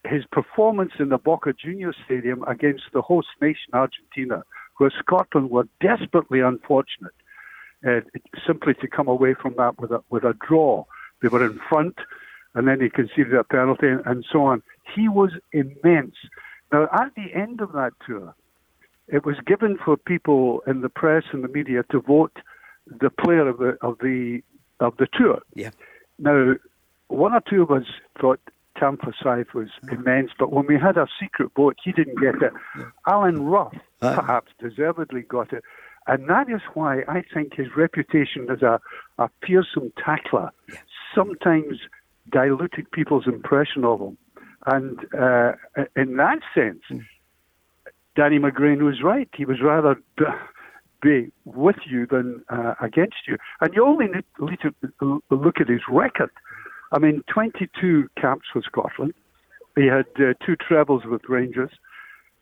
[0.04, 4.42] his performance in the Boca Juniors Stadium against the host nation, Argentina,
[4.78, 7.12] where Scotland were desperately unfortunate,
[7.86, 8.00] uh,
[8.46, 10.84] simply to come away from that with a with a draw.
[11.20, 11.96] They were in front,
[12.54, 14.62] and then he conceded a penalty and so on.
[14.94, 16.16] He was immense.
[16.72, 18.34] Now, at the end of that tour,
[19.08, 22.36] it was given for people in the press and the media to vote
[22.86, 24.42] the player of the of the
[24.78, 25.40] of the tour.
[25.54, 25.70] Yeah.
[26.18, 26.54] Now,
[27.08, 27.86] one or two of us
[28.20, 28.40] thought
[28.78, 29.92] Tam Forsyth was mm.
[29.92, 32.52] immense, but when we had our secret vote, he didn't get it.
[33.06, 35.64] Alan Rough perhaps deservedly got it.
[36.06, 38.80] And that is why I think his reputation as a,
[39.18, 40.50] a fearsome tackler
[41.14, 41.78] sometimes
[42.32, 44.18] diluted people's impression of him.
[44.66, 45.52] And uh,
[45.96, 46.82] in that sense,
[48.16, 49.28] Danny McGrain was right.
[49.34, 49.96] He was rather
[51.00, 53.36] be with you than uh, against you.
[53.60, 54.24] And you only need
[54.62, 54.72] to
[55.30, 56.30] look at his record.
[56.92, 59.14] I mean, 22 caps for Scotland.
[59.76, 61.70] He had uh, two trebles with Rangers.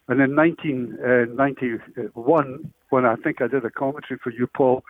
[0.09, 4.83] And in 1991, when I think I did a commentary for you, Paul,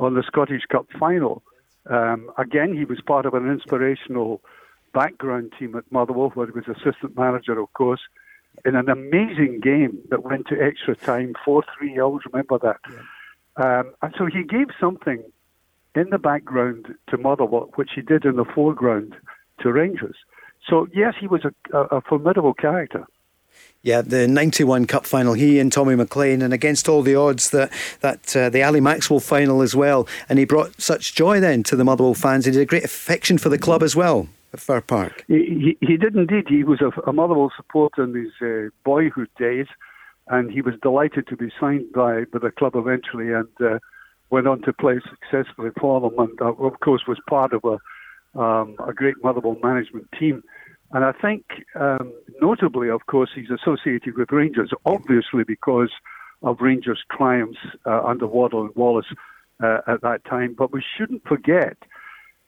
[0.00, 1.44] on the Scottish Cup final,
[1.88, 4.40] um, again, he was part of an inspirational
[4.94, 8.00] background team at Motherwell, where he was assistant manager, of course,
[8.64, 11.98] in an amazing game that went to extra time, 4 3.
[11.98, 12.80] I always remember that.
[12.90, 13.80] Yeah.
[13.80, 15.22] Um, and so he gave something
[15.94, 19.14] in the background to Motherwell, which he did in the foreground
[19.60, 20.16] to Rangers.
[20.68, 23.06] So, yes, he was a, a, a formidable character.
[23.82, 27.70] Yeah, the 91 Cup final, he and Tommy McLean, and against all the odds that,
[28.00, 30.08] that uh, the Ally Maxwell final as well.
[30.28, 32.46] And he brought such joy then to the Motherwell fans.
[32.46, 35.24] He did a great affection for the club as well at Fir Park.
[35.28, 36.46] He, he, he did indeed.
[36.48, 39.66] He was a, a Motherwell supporter in his uh, boyhood days,
[40.28, 43.78] and he was delighted to be signed by, by the club eventually and uh,
[44.30, 46.18] went on to play successfully for them.
[46.18, 50.42] And, uh, of course, was part of a, um, a great Motherwell management team.
[50.92, 51.44] And I think,
[51.74, 55.90] um, notably, of course, he's associated with Rangers, obviously because
[56.42, 59.12] of Rangers' triumphs uh, under Waddell and Wallace
[59.62, 60.54] uh, at that time.
[60.56, 61.76] But we shouldn't forget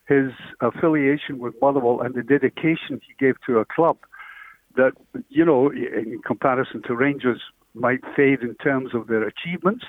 [0.09, 0.31] his
[0.61, 3.99] affiliation with Motherwell and the dedication he gave to a club
[4.77, 4.93] that,
[5.29, 7.41] you know, in comparison to Rangers,
[7.75, 9.85] might fade in terms of their achievements.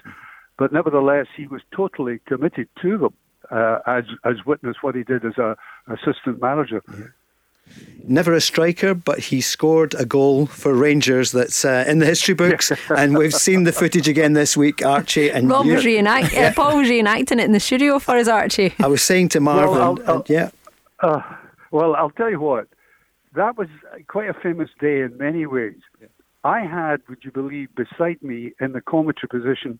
[0.58, 3.14] But nevertheless, he was totally committed to them,
[3.52, 5.56] uh, as as witness what he did as a
[5.88, 6.82] assistant manager.
[6.92, 7.06] Yeah
[8.08, 12.34] never a striker, but he scored a goal for Rangers that's uh, in the history
[12.34, 15.30] books, and we've seen the footage again this week, Archie.
[15.30, 16.48] And Rob was reenact- yeah.
[16.48, 18.74] uh, Paul was reenacting it in the studio for us, Archie.
[18.80, 20.50] I was saying to Marvin, well, I'll, I'll, yeah.
[21.00, 21.22] Uh,
[21.72, 22.68] well, I'll tell you what,
[23.36, 23.68] that was
[24.08, 25.78] quite a famous day in many ways.
[26.02, 26.08] Yeah.
[26.44, 29.80] I had, would you believe, beside me in the commentary position,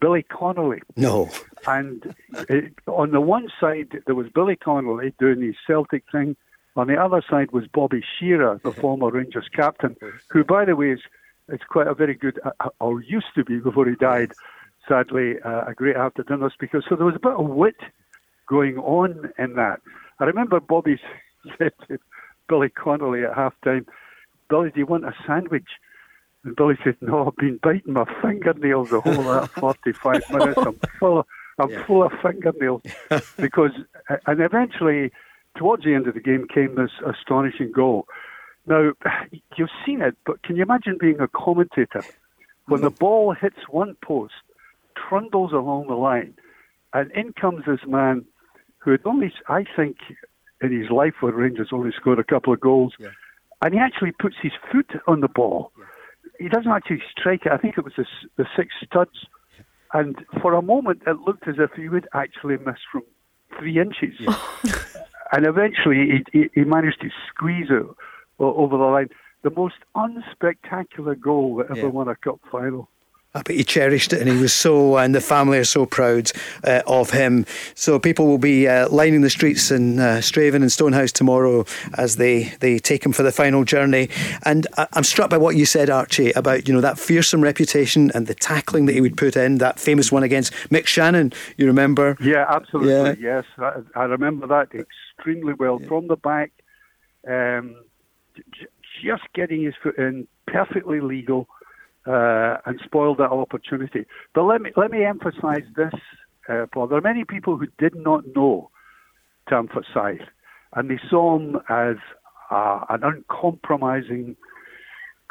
[0.00, 0.82] Billy Connolly.
[0.96, 1.30] No.
[1.66, 2.14] And
[2.50, 6.36] it, on the one side, there was Billy Connolly doing his Celtic thing
[6.76, 9.96] on the other side was Bobby Shearer, the former Rangers captain,
[10.30, 11.00] who, by the way, is,
[11.48, 14.32] is quite a very good, uh, uh, or used to be before he died,
[14.88, 16.82] sadly, uh, a great after dinner speaker.
[16.86, 17.76] So there was a bit of wit
[18.46, 19.80] going on in that.
[20.20, 21.00] I remember Bobby
[21.58, 21.98] said to
[22.48, 23.86] Billy Connolly at half time,
[24.48, 25.68] Billy, do you want a sandwich?
[26.44, 30.58] And Billy said, No, I've been biting my fingernails the whole of that 45 minutes.
[30.58, 31.26] I'm full of,
[31.58, 31.84] I'm yeah.
[31.86, 32.82] full of fingernails.
[33.36, 33.72] because,
[34.26, 35.10] and eventually,
[35.56, 38.06] towards the end of the game came this astonishing goal.
[38.66, 38.92] Now,
[39.56, 42.02] you've seen it, but can you imagine being a commentator
[42.66, 44.34] when the ball hits one post,
[44.96, 46.34] trundles along the line,
[46.92, 48.24] and in comes this man
[48.78, 49.96] who had only, I think,
[50.60, 53.08] in his life for Rangers only scored a couple of goals, yeah.
[53.62, 55.72] and he actually puts his foot on the ball.
[55.78, 55.84] Yeah.
[56.38, 57.52] He doesn't actually strike it.
[57.52, 58.06] I think it was the,
[58.36, 59.26] the six studs.
[59.92, 63.02] And for a moment, it looked as if he would actually miss from
[63.58, 64.14] three inches.
[64.18, 64.36] Yeah.
[65.32, 67.86] and eventually he, he, managed to squeeze it
[68.38, 69.08] over the line.
[69.42, 71.86] The most unspectacular goal that ever yeah.
[71.86, 72.88] won a cup final.
[73.36, 76.32] I bet he cherished it, and he was so, and the family are so proud
[76.64, 77.44] uh, of him.
[77.74, 81.66] So people will be uh, lining the streets in uh, Strathaven and Stonehouse tomorrow
[81.98, 84.08] as they, they take him for the final journey.
[84.44, 88.10] And I, am struck by what you said, Archie, about you know that fearsome reputation
[88.14, 89.58] and the tackling that he would put in.
[89.58, 92.16] That famous one against Mick Channon, you remember?
[92.20, 93.22] Yeah, absolutely.
[93.22, 93.36] Yeah.
[93.36, 95.88] Yes, I, I remember that extremely well yeah.
[95.88, 96.52] from the back.
[97.28, 97.76] Um,
[99.04, 101.48] just getting his foot in, perfectly legal
[102.06, 104.06] uh, and spoiled that opportunity.
[104.34, 105.94] But let me let me emphasise this,
[106.48, 106.86] uh, Paul.
[106.86, 108.70] There are many people who did not know
[109.48, 110.26] Tam Forsyth,
[110.74, 111.96] and they saw him as
[112.50, 114.36] uh, an uncompromising,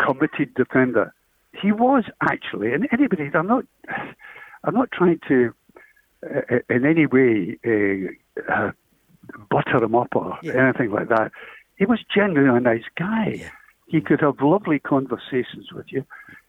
[0.03, 1.13] committed defender.
[1.59, 3.65] He was actually, and anybody, I'm not,
[4.63, 5.53] I'm not trying to,
[6.23, 8.71] uh, in any way, uh, uh,
[9.49, 10.53] butter him up or yeah.
[10.53, 11.31] anything like that.
[11.77, 13.35] He was genuinely a nice guy.
[13.37, 13.49] Yeah.
[13.87, 16.05] He could have lovely conversations with you.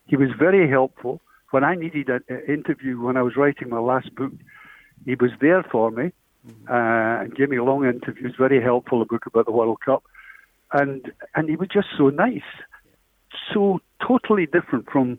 [0.07, 1.21] He was very helpful.
[1.51, 4.33] When I needed an uh, interview when I was writing my last book,
[5.05, 6.13] he was there for me
[6.47, 6.69] mm-hmm.
[6.69, 10.05] uh, and gave me long interviews, very helpful, a book about the World Cup.
[10.73, 12.43] And, and he was just so nice,
[13.53, 15.19] so totally different from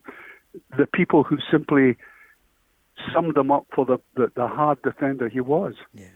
[0.78, 1.98] the people who simply
[3.14, 5.76] summed him up for the, the, the hard defender he was.
[5.94, 6.08] Yeah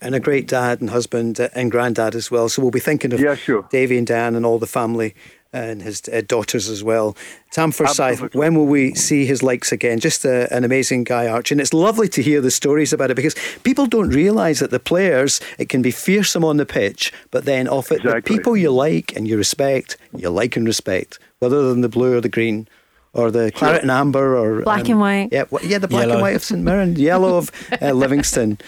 [0.00, 2.48] and a great dad and husband uh, and granddad as well.
[2.48, 3.66] So we'll be thinking of yeah, sure.
[3.70, 5.14] Davy and Dan and all the family
[5.54, 7.16] and his uh, daughters as well.
[7.52, 10.00] Tam Forsyth, when will we see his likes again?
[10.00, 11.54] Just a, an amazing guy, Archie.
[11.54, 14.80] And it's lovely to hear the stories about it because people don't realise that the
[14.80, 18.20] players, it can be fearsome on the pitch, but then off it, exactly.
[18.20, 22.16] the people you like and you respect, you like and respect, whether than the blue
[22.16, 22.66] or the green
[23.12, 25.28] or the claret and amber or black um, and white.
[25.30, 26.14] Yeah, yeah, the black yellow.
[26.14, 27.50] and white of St Mirren, yellow of
[27.80, 28.58] uh, Livingston.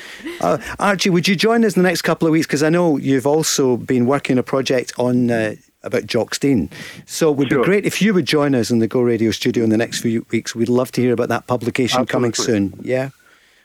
[0.41, 2.47] Uh, Archie, would you join us in the next couple of weeks?
[2.47, 5.31] Because I know you've also been working a project on.
[5.31, 5.57] Uh,
[5.87, 6.71] about Jock Stein.
[7.07, 7.61] So it would sure.
[7.61, 10.01] be great if you would join us in the Go Radio studio in the next
[10.01, 10.55] few weeks.
[10.55, 12.13] We'd love to hear about that publication Absolutely.
[12.13, 12.81] coming soon.
[12.83, 13.11] Yeah.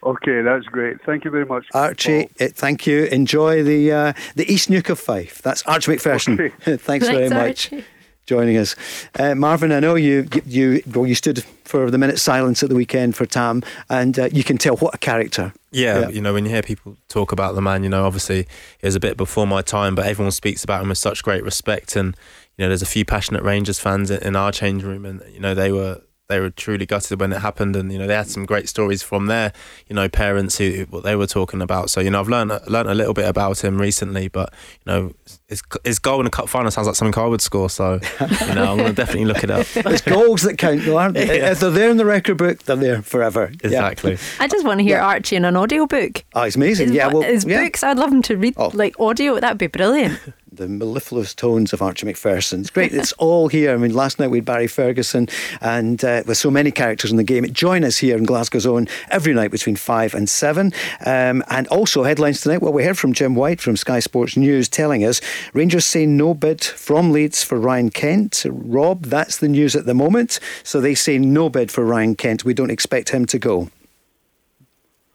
[0.04, 1.00] Okay, that's great.
[1.04, 2.28] Thank you very much, Archie.
[2.40, 3.04] Uh, thank you.
[3.04, 5.40] Enjoy the uh, the East Neuk of Fife.
[5.42, 6.34] That's Archie Macpherson.
[6.34, 6.48] Okay.
[6.48, 7.72] Thanks, Thanks, very much.
[7.72, 7.84] Archie
[8.26, 8.76] joining us.
[9.18, 12.74] Uh, Marvin, I know you you well, you stood for the minute silence at the
[12.74, 15.52] weekend for Tam, and uh, you can tell what a character.
[15.70, 18.40] Yeah, yeah, you know, when you hear people talk about the man, you know, obviously
[18.40, 21.42] it was a bit before my time, but everyone speaks about him with such great
[21.42, 21.96] respect.
[21.96, 22.14] And,
[22.58, 25.54] you know, there's a few passionate Rangers fans in our change room, and, you know,
[25.54, 26.02] they were
[26.32, 29.02] they were truly gutted when it happened, and you know they had some great stories
[29.02, 29.52] from their
[29.86, 31.90] you know parents who what they were talking about.
[31.90, 34.52] So you know I've learned learned a little bit about him recently, but
[34.84, 35.12] you know
[35.48, 37.68] his his goal in the cup final sounds like something I would score.
[37.68, 39.66] So you know I'm going to definitely look it up.
[39.92, 41.22] It's goals that count, though, aren't they?
[41.42, 41.52] Yeah.
[41.52, 43.52] If they're there in the record book, they're there forever.
[43.62, 44.12] Exactly.
[44.12, 44.18] Yeah.
[44.40, 45.06] I just want to hear yeah.
[45.06, 46.24] Archie in an audio book.
[46.34, 46.88] Oh, ah, it's amazing.
[46.88, 47.82] His, yeah, well, his books.
[47.82, 48.70] I'd love him to read oh.
[48.72, 49.38] like audio.
[49.38, 50.18] That'd be brilliant.
[50.52, 52.60] The mellifluous tones of Archie Macpherson.
[52.60, 52.92] It's great.
[52.92, 53.72] it's all here.
[53.72, 55.28] I mean, last night we had Barry Ferguson,
[55.60, 57.50] and uh, with so many characters in the game.
[57.52, 60.72] Join us here in Glasgow's own every night between five and seven.
[61.04, 62.60] Um, and also headlines tonight.
[62.60, 65.20] Well, we heard from Jim White from Sky Sports News telling us
[65.54, 68.44] Rangers say no bid from Leeds for Ryan Kent.
[68.48, 70.38] Rob, that's the news at the moment.
[70.62, 72.44] So they say no bid for Ryan Kent.
[72.44, 73.70] We don't expect him to go.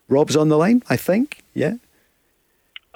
[0.09, 1.43] Rob's on the line, I think.
[1.53, 1.75] Yeah.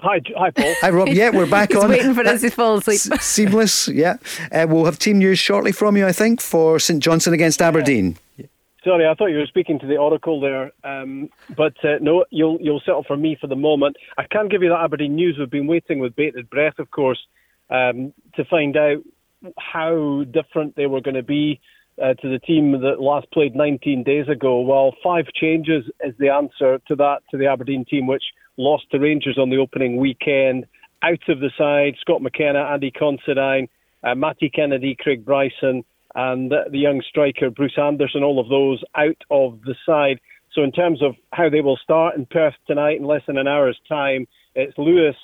[0.01, 0.73] Hi, hi, Paul.
[0.81, 1.09] Hi, Rob.
[1.09, 1.89] Yeah, we're back He's on.
[1.91, 3.21] waiting for us to fall asleep.
[3.21, 3.87] seamless.
[3.87, 4.17] Yeah,
[4.51, 8.17] uh, we'll have team news shortly from you, I think, for St Johnstone against Aberdeen.
[8.83, 12.57] Sorry, I thought you were speaking to the Oracle there, um, but uh, no, you'll
[12.59, 13.95] you'll settle for me for the moment.
[14.17, 15.37] I can't give you that Aberdeen news.
[15.37, 17.19] We've been waiting with bated breath, of course,
[17.69, 19.03] um, to find out
[19.59, 21.59] how different they were going to be
[22.01, 24.61] uh, to the team that last played 19 days ago.
[24.61, 28.23] Well, five changes is the answer to that to the Aberdeen team, which
[28.57, 30.65] lost to Rangers on the opening weekend.
[31.03, 33.67] Out of the side, Scott McKenna, Andy Considine,
[34.03, 35.83] uh, Matty Kennedy, Craig Bryson,
[36.15, 40.19] and the young striker Bruce Anderson, all of those out of the side.
[40.53, 43.47] So, in terms of how they will start in Perth tonight in less than an
[43.47, 45.15] hour's time, it's Lewis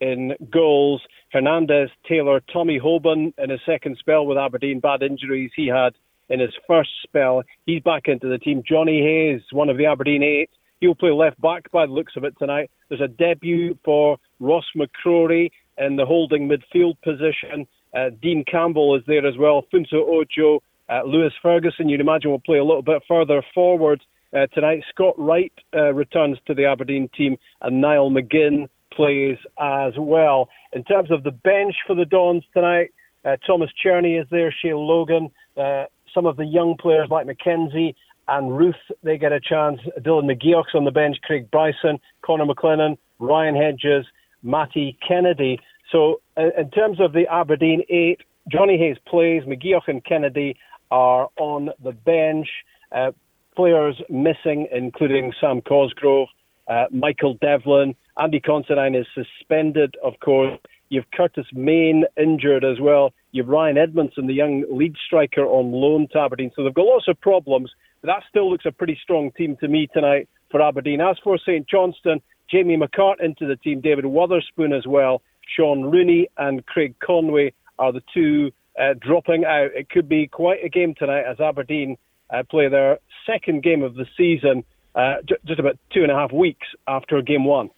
[0.00, 1.02] in goals,
[1.32, 5.94] Hernandez, Taylor, Tommy Hoban in his second spell with Aberdeen, bad injuries he had
[6.28, 7.42] in his first spell.
[7.66, 8.62] He's back into the team.
[8.66, 10.50] Johnny Hayes, one of the Aberdeen eight,
[10.80, 12.70] He'll play left back by the looks of it tonight.
[12.88, 17.66] There's a debut for Ross McCrorie in the holding midfield position.
[17.94, 19.64] Uh, Dean Campbell is there as well.
[19.72, 24.00] Funso Ojo, uh, Lewis Ferguson, you'd imagine, will play a little bit further forward
[24.36, 24.82] uh, tonight.
[24.90, 30.48] Scott Wright uh, returns to the Aberdeen team, and Niall McGinn plays as well.
[30.72, 32.90] In terms of the bench for the Dons tonight,
[33.24, 35.84] uh, Thomas Cerny is there, Shay Logan, uh,
[36.14, 37.94] some of the young players like McKenzie
[38.28, 39.80] and Ruth, they get a chance.
[40.00, 44.06] Dylan McGeouch's on the bench, Craig Bryson, Connor McLennan, Ryan Hedges,
[44.42, 45.60] Matty Kennedy.
[45.90, 50.56] So, uh, in terms of the Aberdeen eight, Johnny Hayes plays, McGeouch and Kennedy
[50.90, 52.48] are on the bench.
[52.92, 53.12] Uh,
[53.56, 56.28] players missing, including Sam Cosgrove,
[56.68, 60.58] uh, Michael Devlin, Andy Considine is suspended, of course.
[60.90, 63.12] You've Curtis Main injured as well.
[63.32, 66.50] You've Ryan Edmondson, the young lead striker, on loan to Aberdeen.
[66.54, 67.70] So they've got lots of problems.
[68.02, 71.00] That still looks a pretty strong team to me tonight for Aberdeen.
[71.00, 72.20] As for St Johnstone,
[72.50, 75.22] Jamie McCart into the team, David Wotherspoon as well,
[75.56, 79.70] Shaun Rooney and Craig Conway are the two uh, dropping out.
[79.74, 81.96] It could be quite a game tonight as Aberdeen
[82.30, 84.64] uh, play their second game of the season,
[84.94, 87.70] uh, j- just about two and a half weeks after game one.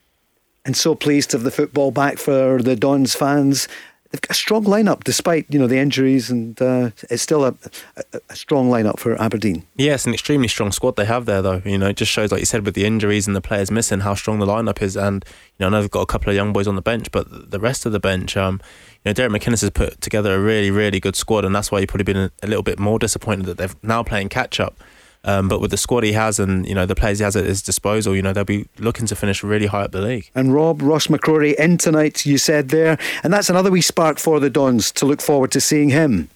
[0.64, 3.66] And so pleased to have the football back for the Dons fans
[4.10, 7.54] they've got a strong lineup despite you know the injuries, and uh, it's still a,
[7.96, 9.66] a, a, strong lineup for Aberdeen.
[9.76, 11.62] Yes, an extremely strong squad they have there, though.
[11.64, 14.00] You know, it just shows, like you said, with the injuries and the players missing,
[14.00, 14.96] how strong the lineup is.
[14.96, 15.24] And
[15.58, 17.50] you know, I know they've got a couple of young boys on the bench, but
[17.50, 18.60] the rest of the bench, um,
[19.04, 21.80] you know, Derek McInnes has put together a really, really good squad, and that's why
[21.80, 24.76] you've probably been a, little bit more disappointed that they're now playing catch up.
[25.22, 27.44] Um, but with the squad he has and you know the players he has at
[27.44, 30.30] his disposal, you know they'll be looking to finish really high up the league.
[30.34, 34.40] And Rob Ross McCrorie in tonight, you said there, and that's another wee spark for
[34.40, 36.28] the Dons to look forward to seeing him.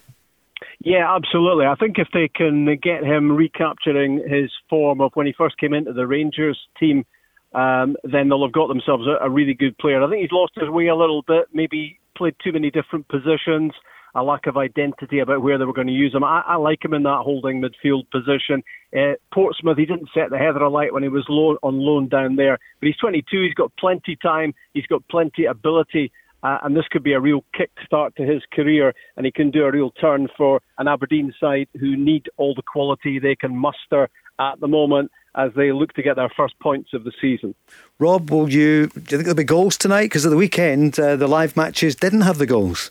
[0.80, 1.64] Yeah, absolutely.
[1.64, 5.72] I think if they can get him recapturing his form of when he first came
[5.72, 7.06] into the Rangers team,
[7.54, 10.02] um, then they'll have got themselves a, a really good player.
[10.02, 13.72] I think he's lost his way a little bit, maybe played too many different positions
[14.14, 16.24] a lack of identity about where they were going to use him.
[16.24, 18.62] I, I like him in that holding midfield position.
[18.96, 22.58] Uh, Portsmouth, he didn't set the heather alight when he was on loan down there,
[22.80, 23.42] but he's 22.
[23.42, 24.54] He's got plenty time.
[24.72, 26.12] He's got plenty ability.
[26.44, 29.50] Uh, and this could be a real kick start to his career, and he can
[29.50, 33.56] do a real turn for an Aberdeen side who need all the quality they can
[33.56, 37.54] muster at the moment as they look to get their first points of the season.
[37.98, 38.88] Rob, will you?
[38.88, 40.04] Do you think there'll be goals tonight?
[40.04, 42.90] Because at the weekend, uh, the live matches didn't have the goals.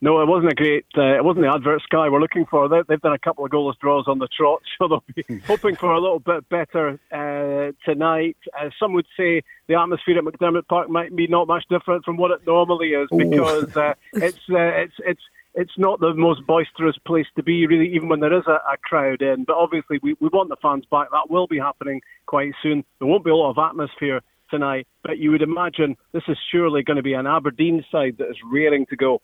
[0.00, 0.84] No, it wasn't a great.
[0.96, 2.68] Uh, it wasn't the advert Sky we're looking for.
[2.68, 5.76] They, have done a couple of goalless draws on the trot, so they'll be hoping
[5.76, 8.36] for a little bit better uh, tonight.
[8.58, 12.18] Uh, some would say the atmosphere at McDiarmid Park might be not much different from
[12.18, 15.22] what it normally is because uh, it's uh, it's it's
[15.54, 18.76] it's not the most boisterous place to be, really, even when there is a, a
[18.82, 19.44] crowd in.
[19.44, 21.10] But obviously, we, we want the fans back.
[21.10, 22.84] That will be happening quite soon.
[22.98, 24.20] There won't be a lot of atmosphere
[24.50, 28.28] tonight, but you would imagine this is surely going to be an Aberdeen side that
[28.28, 29.22] is raring to go.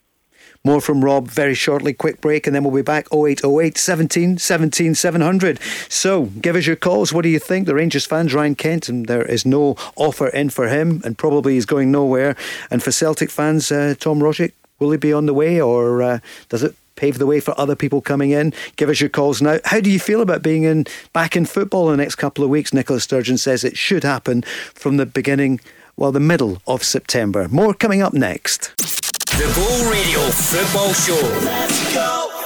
[0.64, 1.92] More from Rob very shortly.
[1.92, 5.60] Quick break, and then we'll be back 0808 17 17 700.
[5.88, 7.12] So give us your calls.
[7.12, 7.66] What do you think?
[7.66, 11.54] The Rangers fans, Ryan Kent, and there is no offer in for him, and probably
[11.54, 12.36] he's going nowhere.
[12.70, 16.18] And for Celtic fans, uh, Tom Rogic, will he be on the way, or uh,
[16.48, 18.52] does it pave the way for other people coming in.
[18.76, 19.58] Give us your calls now.
[19.64, 22.50] How do you feel about being in back in football in the next couple of
[22.50, 22.72] weeks?
[22.72, 25.60] Nicola Sturgeon says it should happen from the beginning,
[25.96, 27.48] well, the middle of September.
[27.48, 29.01] More coming up next.
[29.42, 31.20] The Go Radio Football Show.
[31.44, 32.41] Let's go.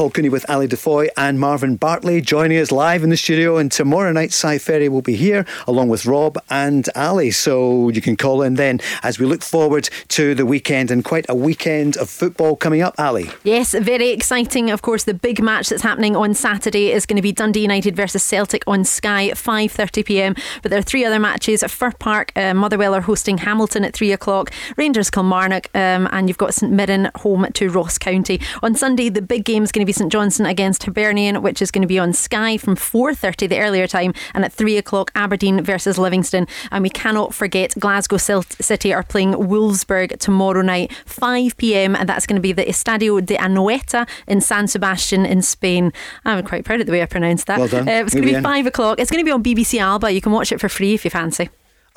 [0.00, 3.58] Paul Cooney with Ali DeFoy and Marvin Bartley joining us live in the studio.
[3.58, 7.30] And tomorrow night, Si Ferry will be here along with Rob and Ali.
[7.30, 11.26] So you can call in then as we look forward to the weekend and quite
[11.28, 13.28] a weekend of football coming up, Ali.
[13.44, 14.70] Yes, very exciting.
[14.70, 17.94] Of course, the big match that's happening on Saturday is going to be Dundee United
[17.94, 20.34] versus Celtic on Sky, 5:30 p.m.
[20.62, 24.12] But there are three other matches: Fir Park, uh, Motherwell are hosting Hamilton at three
[24.12, 29.10] o'clock, Rangers Kilmarnock, um, and you've got St Mirren home to Ross County on Sunday.
[29.10, 31.88] The big game is going to be St Johnstone against Hibernian, which is going to
[31.88, 36.46] be on Sky from 4:30 the earlier time, and at three o'clock Aberdeen versus Livingston.
[36.70, 41.96] And we cannot forget Glasgow City are playing Wolfsburg tomorrow night, 5 p.m.
[41.96, 45.92] and that's going to be the Estadio de Anoeta in San Sebastian in Spain.
[46.24, 47.58] I'm quite proud of the way I pronounced that.
[47.58, 47.88] Well done.
[47.88, 48.98] Uh, it's going to be five o'clock.
[48.98, 50.10] It's going to be on BBC Alba.
[50.12, 51.48] You can watch it for free if you fancy.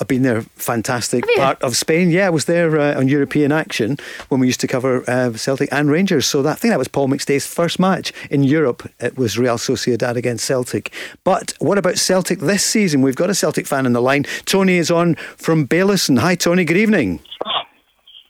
[0.03, 0.41] I've been there.
[0.57, 2.09] Fantastic part of Spain.
[2.09, 3.95] Yeah, I was there uh, on European action
[4.27, 6.25] when we used to cover uh, Celtic and Rangers.
[6.25, 8.85] So that, I think that was Paul McStay's first match in Europe.
[8.99, 10.91] It was Real Sociedad against Celtic.
[11.23, 13.01] But what about Celtic this season?
[13.01, 14.25] We've got a Celtic fan on the line.
[14.43, 16.19] Tony is on from Baillieston.
[16.19, 16.65] Hi, Tony.
[16.65, 17.21] Good evening.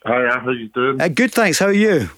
[0.06, 1.02] Hi, how are you doing?
[1.02, 1.58] Uh, good, thanks.
[1.58, 2.12] How are you?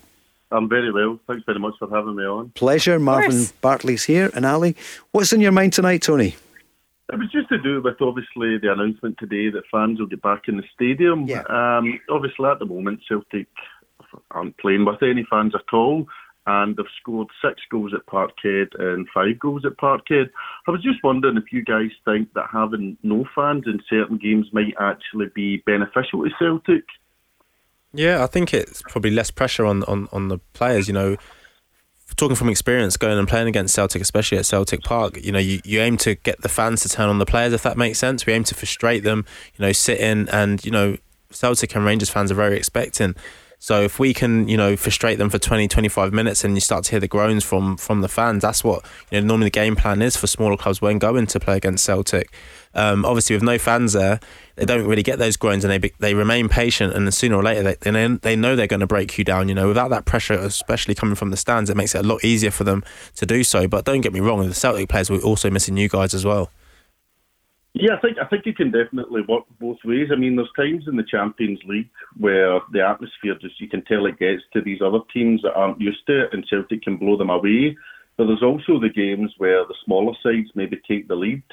[0.51, 1.17] I'm very well.
[1.27, 2.49] Thanks very much for having me on.
[2.55, 2.99] Pleasure.
[2.99, 4.75] Marvin Bartley's here and Ali.
[5.11, 6.35] What's in your mind tonight, Tony?
[7.13, 10.43] It was just to do with obviously the announcement today that fans will get back
[10.47, 11.27] in the stadium.
[11.27, 11.43] Yeah.
[11.49, 13.47] Um, obviously, at the moment, Celtic
[14.31, 16.07] aren't playing with any fans at all,
[16.47, 20.29] and they've scored six goals at Parkhead and five goals at Parkhead.
[20.67, 24.47] I was just wondering if you guys think that having no fans in certain games
[24.51, 26.85] might actually be beneficial to Celtic.
[27.93, 30.87] Yeah, I think it's probably less pressure on, on, on the players.
[30.87, 31.17] You know,
[32.15, 35.59] talking from experience, going and playing against Celtic, especially at Celtic Park, you know, you,
[35.63, 38.25] you aim to get the fans to turn on the players, if that makes sense.
[38.25, 39.25] We aim to frustrate them,
[39.57, 40.97] you know, sit in and, you know,
[41.31, 43.15] Celtic and Rangers fans are very expecting.
[43.59, 46.83] So if we can, you know, frustrate them for 20, 25 minutes and you start
[46.85, 49.75] to hear the groans from from the fans, that's what, you know, normally the game
[49.75, 52.31] plan is for smaller clubs when going to play against Celtic.
[52.75, 54.19] Um, obviously, with no fans there,
[54.55, 56.93] they don't really get those groans, and they they remain patient.
[56.93, 59.49] And sooner or later, they they know, they know they're going to break you down.
[59.49, 62.23] You know, without that pressure, especially coming from the stands, it makes it a lot
[62.23, 62.83] easier for them
[63.15, 63.67] to do so.
[63.67, 66.51] But don't get me wrong, the Celtic players were also missing you guys as well.
[67.77, 70.07] Yeah, I think I think it can definitely work both ways.
[70.09, 74.05] I mean, there's times in the Champions League where the atmosphere just you can tell
[74.05, 77.17] it gets to these other teams that aren't used to it, and Celtic can blow
[77.17, 77.75] them away.
[78.15, 81.43] But there's also the games where the smaller sides maybe take the lead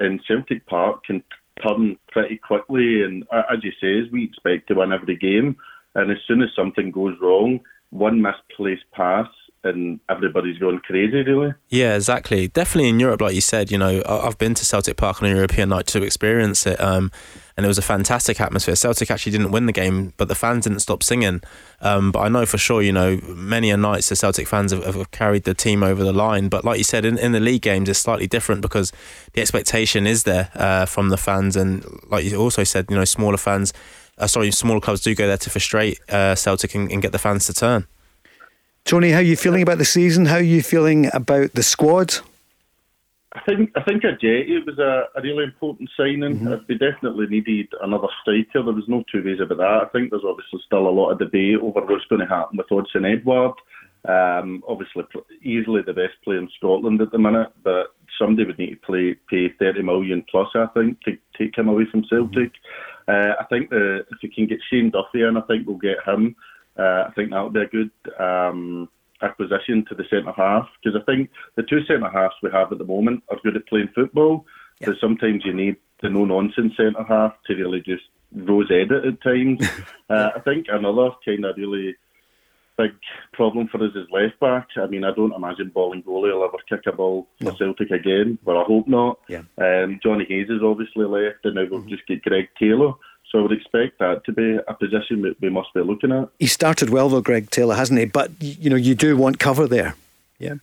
[0.00, 1.22] in Celtic Park can
[1.66, 3.02] turn pretty quickly.
[3.02, 5.56] And as you say, we expect to win every game.
[5.94, 7.60] And as soon as something goes wrong,
[7.90, 9.28] one misplaced pass
[9.64, 11.54] and everybody's going crazy, really.
[11.68, 12.48] Yeah, exactly.
[12.48, 15.34] Definitely in Europe, like you said, you know, I've been to Celtic Park on a
[15.34, 16.80] European night to experience it.
[16.80, 17.10] Um,
[17.56, 18.74] and it was a fantastic atmosphere.
[18.74, 21.42] Celtic actually didn't win the game, but the fans didn't stop singing.
[21.80, 24.84] Um, but I know for sure, you know, many a nights the Celtic fans have,
[24.84, 26.48] have carried the team over the line.
[26.48, 28.90] But like you said, in, in the league games, it's slightly different because
[29.34, 33.04] the expectation is there uh, from the fans, and like you also said, you know,
[33.04, 33.72] smaller fans,
[34.18, 37.18] uh, sorry, smaller clubs do go there to frustrate uh, Celtic and, and get the
[37.18, 37.86] fans to turn.
[38.84, 40.26] Tony, how are you feeling about the season?
[40.26, 42.18] How are you feeling about the squad?
[43.34, 46.40] I think I think Ajeti was a, a really important signing.
[46.40, 46.54] Mm-hmm.
[46.68, 48.62] We definitely needed another striker.
[48.62, 49.82] There was no two ways about that.
[49.82, 52.68] I think there's obviously still a lot of debate over what's going to happen with
[52.68, 53.54] Odsonne Edouard.
[54.06, 55.04] Um, obviously,
[55.42, 59.16] easily the best player in Scotland at the minute, but somebody would need to play,
[59.30, 62.52] pay 30 million plus, I think, to take him away from Celtic.
[63.08, 66.06] Uh, I think the, if we can get Shane Duffy in, I think we'll get
[66.06, 66.36] him.
[66.78, 68.88] Uh, I think that would be a good um,
[69.22, 72.78] acquisition to the centre half because I think the two centre halves we have at
[72.78, 74.46] the moment are good at playing football.
[74.80, 78.02] But sometimes you need the no nonsense centre half to really just
[78.34, 79.64] rose edit at times.
[80.10, 81.94] uh, I think another kind of really
[82.78, 82.92] big
[83.32, 84.68] problem for us is left back.
[84.76, 88.56] I mean, I don't imagine Bolingoli will ever kick a ball for Celtic again, but
[88.56, 89.20] I hope not.
[89.28, 89.42] Yeah.
[89.58, 92.92] Um, Johnny Hayes is obviously left, and now we'll just get Greg Taylor.
[93.32, 96.28] So I would expect that to be a position that we must be looking at.
[96.38, 98.04] He started well though, Greg Taylor, hasn't he?
[98.04, 99.94] But you know, you do want cover there.
[100.38, 100.56] Yeah.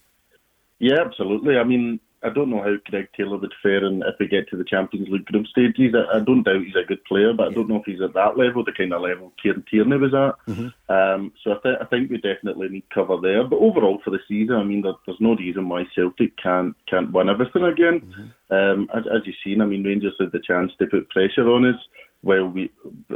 [0.77, 1.57] Yeah, absolutely.
[1.57, 4.57] I mean, I don't know how Greg Taylor would fare and if we get to
[4.57, 5.95] the Champions League group stages.
[5.95, 8.13] I, I don't doubt he's a good player, but I don't know if he's at
[8.13, 10.35] that level, the kind of level Kieran Tierney was at.
[10.53, 10.91] Mm-hmm.
[10.93, 13.45] Um, so I, th- I think we definitely need cover there.
[13.45, 17.11] But overall for the season, I mean, there, there's no reason why Celtic can't can't
[17.11, 18.01] win everything again.
[18.01, 18.53] Mm-hmm.
[18.53, 21.65] Um, as, as you've seen, I mean, Rangers had the chance to put pressure on
[21.65, 21.79] us
[22.21, 22.69] while we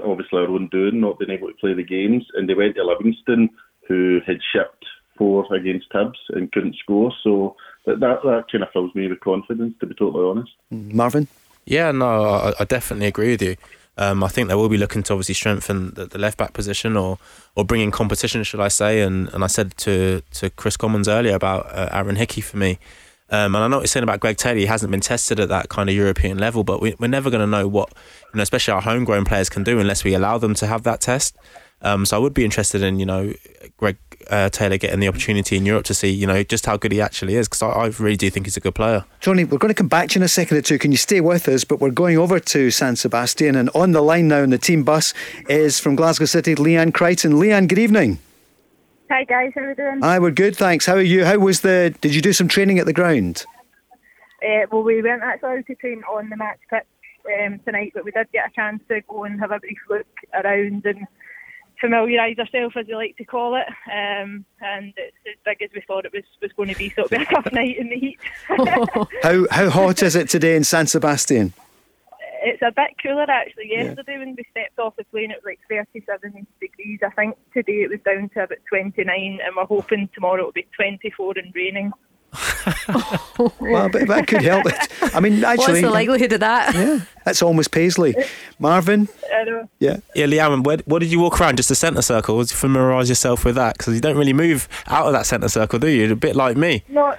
[0.03, 2.83] obviously our own doing, not being able to play the games, and they went to
[2.83, 3.49] Livingston,
[3.87, 4.85] who had shipped
[5.17, 7.11] four against Hibs and couldn't score.
[7.23, 7.55] So
[7.85, 10.51] that that, that kind of fills me with confidence, to be totally honest.
[10.71, 11.27] Marvin?
[11.65, 13.55] Yeah, no, I, I definitely agree with you.
[13.95, 16.97] Um, I think they will be looking to obviously strengthen the, the left back position
[16.97, 17.19] or
[17.55, 19.01] or bring in competition, should I say?
[19.01, 22.79] And and I said to to Kris Commons earlier about uh, Aaron Hickey for me.
[23.33, 24.59] Um, and I know what you're saying about Greg Taylor.
[24.59, 27.41] He hasn't been tested at that kind of European level, but we, we're never going
[27.41, 27.89] to know what,
[28.31, 31.01] you know, especially our homegrown players can do unless we allow them to have that
[31.01, 31.35] test.
[31.81, 33.33] Um, so I would be interested in, you know,
[33.77, 33.97] Greg
[34.29, 37.01] uh, Taylor getting the opportunity in Europe to see, you know, just how good he
[37.01, 39.03] actually is, because I, I really do think he's a good player.
[39.19, 40.77] Johnny, we're going to come back to you in a second or two.
[40.77, 41.63] Can you stay with us?
[41.63, 44.83] But we're going over to San Sebastian, and on the line now in the team
[44.83, 45.11] bus
[45.49, 47.33] is from Glasgow City, Leanne Crichton.
[47.33, 48.19] Leanne, good evening.
[49.13, 50.01] Hi guys, how are you doing?
[50.01, 50.87] Hi, we're good, thanks.
[50.87, 51.23] How are you?
[51.23, 51.95] How was the?
[52.01, 53.45] Did you do some training at the ground?
[54.43, 56.81] Uh, well, we weren't actually allowed to train on the match pitch
[57.45, 60.07] um, tonight, but we did get a chance to go and have a brief look
[60.33, 61.05] around and
[61.79, 63.67] familiarise ourselves, as we like to call it.
[63.85, 67.03] Um, and it's as big as we thought it was was going to be, so
[67.03, 68.19] it'll be a tough night in the heat.
[69.21, 71.53] How how hot is it today in San Sebastian?
[72.43, 73.69] It's a bit cooler actually.
[73.71, 76.99] Yesterday when we stepped off the plane, it was like 37 degrees.
[77.03, 80.67] I think today it was down to about 29, and we're hoping tomorrow it'll be
[80.75, 81.91] 24 and raining.
[83.59, 84.75] well, but that could help it.
[85.15, 86.73] I mean, actually, What's the likelihood of that?
[86.73, 88.15] Yeah, that's almost Paisley.
[88.59, 89.69] Marvin, I know.
[89.79, 89.97] yeah.
[90.15, 91.57] Yeah, Liam, where, what did you walk around?
[91.57, 92.43] Just the centre circle?
[92.45, 95.87] Familiarise yourself with that because you don't really move out of that centre circle, do
[95.87, 96.03] you?
[96.03, 96.83] You're a bit like me.
[96.89, 97.15] No,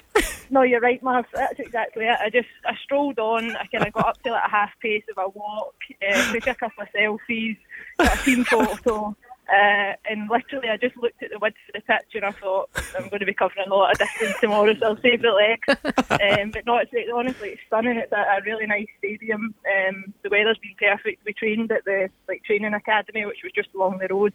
[0.51, 1.27] no, you're right, Marv.
[1.33, 2.17] That's exactly it.
[2.21, 3.57] I just I strolled on.
[3.57, 5.75] I kind of got up to like a half pace of a walk,
[6.09, 7.57] uh, took a couple of selfies,
[7.99, 9.17] got a team photo.
[9.53, 12.71] Uh, and literally, I just looked at the width of the pitch and I thought
[12.97, 15.69] I'm going to be covering a lot of distance tomorrow, so I'll save the legs.
[16.11, 17.99] um, but no, it's honestly it's stunning.
[17.99, 19.55] It's a, a really nice stadium.
[19.67, 21.25] Um, the weather's been perfect.
[21.25, 24.33] We trained at the like training academy, which was just along the road.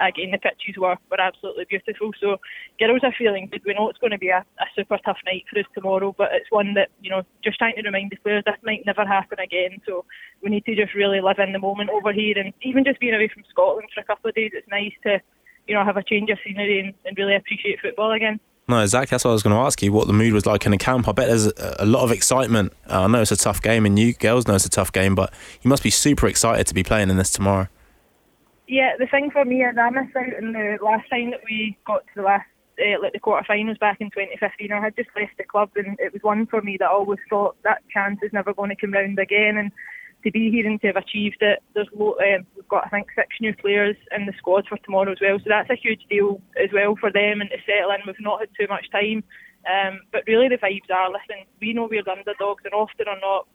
[0.00, 2.12] Again, the pitches were, were absolutely beautiful.
[2.20, 2.36] So
[2.78, 3.62] girls are feeling good.
[3.66, 6.30] We know it's going to be a, a super tough night for us tomorrow, but
[6.32, 9.38] it's one that, you know, just trying to remind the players this might never happen
[9.40, 9.80] again.
[9.86, 10.04] So
[10.42, 12.38] we need to just really live in the moment over here.
[12.38, 15.20] And even just being away from Scotland for a couple of days, it's nice to,
[15.66, 18.40] you know, have a change of scenery and, and really appreciate football again.
[18.68, 19.14] No, exactly.
[19.14, 19.92] That's what I was going to ask you.
[19.92, 21.08] What the mood was like in the camp.
[21.08, 22.74] I bet there's a, lot of excitement.
[22.88, 25.14] Uh, I know it's a tough game, and you girls know it's a tough game,
[25.14, 27.68] but you must be super excited to be playing in this tomorrow.
[28.68, 31.78] Yeah, the thing for me is I missed out on the last time that we
[31.86, 32.46] got to the last,
[32.78, 34.70] uh, like the quarterfinals back in 2015.
[34.70, 37.18] I had just left the club, and it was one for me that I always
[37.30, 39.56] thought that chance is never going to come round again.
[39.56, 39.72] And
[40.22, 43.08] to be here and to have achieved it, there's lo- um, we've got I think
[43.16, 45.38] six new players in the squad for tomorrow as well.
[45.38, 48.04] So that's a huge deal as well for them and to settle in.
[48.06, 49.24] We've not had too much time,
[49.64, 51.08] um, but really the vibes are.
[51.08, 53.48] Listen, we know we're the underdogs, and often or not,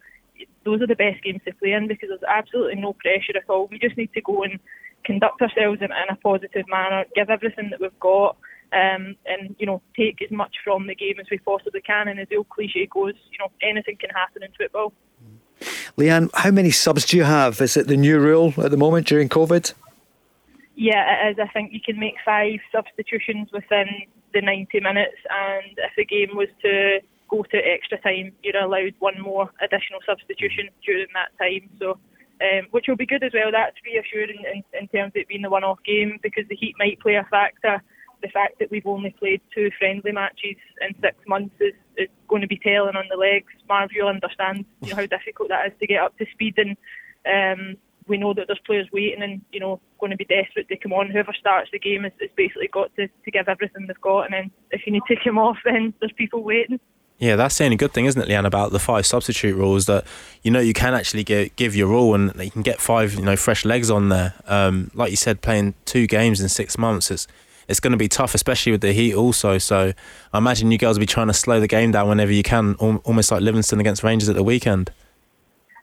[0.64, 3.68] those are the best games to play in because there's absolutely no pressure at all.
[3.68, 4.60] We just need to go and
[5.04, 8.38] conduct ourselves in, in a positive manner, give everything that we've got,
[8.72, 12.08] um, and you know take as much from the game as we possibly can.
[12.08, 14.94] And as the old cliche goes, you know anything can happen in football.
[15.98, 17.62] Leanne, how many subs do you have?
[17.62, 19.74] Is it the new rule at the moment during COVID?
[20.76, 21.40] Yeah, it is.
[21.40, 23.88] I think you can make five substitutions within
[24.34, 27.00] the 90 minutes, and if the game was to
[27.30, 31.70] go to extra time, you're allowed one more additional substitution during that time.
[31.80, 31.98] So,
[32.42, 33.52] um, which will be good as well.
[33.52, 37.00] That's reassuring in, in terms of it being the one-off game because the heat might
[37.00, 37.82] play a factor.
[38.22, 42.42] The fact that we've only played two friendly matches in six months is, is going
[42.42, 43.52] to be telling on the legs.
[43.68, 46.78] Marv, you'll understand you know, how difficult that is to get up to speed and.
[47.26, 47.78] Um,
[48.08, 50.94] we know that there's players waiting and you know going to be desperate to come
[50.94, 51.10] on.
[51.10, 54.52] Whoever starts the game has, basically got to, to give everything they've got, and then
[54.72, 56.80] if you need to him off, then there's people waiting.
[57.24, 60.04] Yeah, that's the only good thing, isn't it, Leanne, about the five substitute rules that
[60.42, 63.22] you know you can actually give, give your all and you can get five you
[63.22, 64.34] know fresh legs on there.
[64.46, 67.26] Um, like you said, playing two games in six months, it's
[67.70, 69.58] it's going to be tough, especially with the heat also.
[69.58, 69.94] So
[70.34, 72.76] I imagine you girls will be trying to slow the game down whenever you can,
[72.76, 74.92] almost like Livingston against Rangers at the weekend.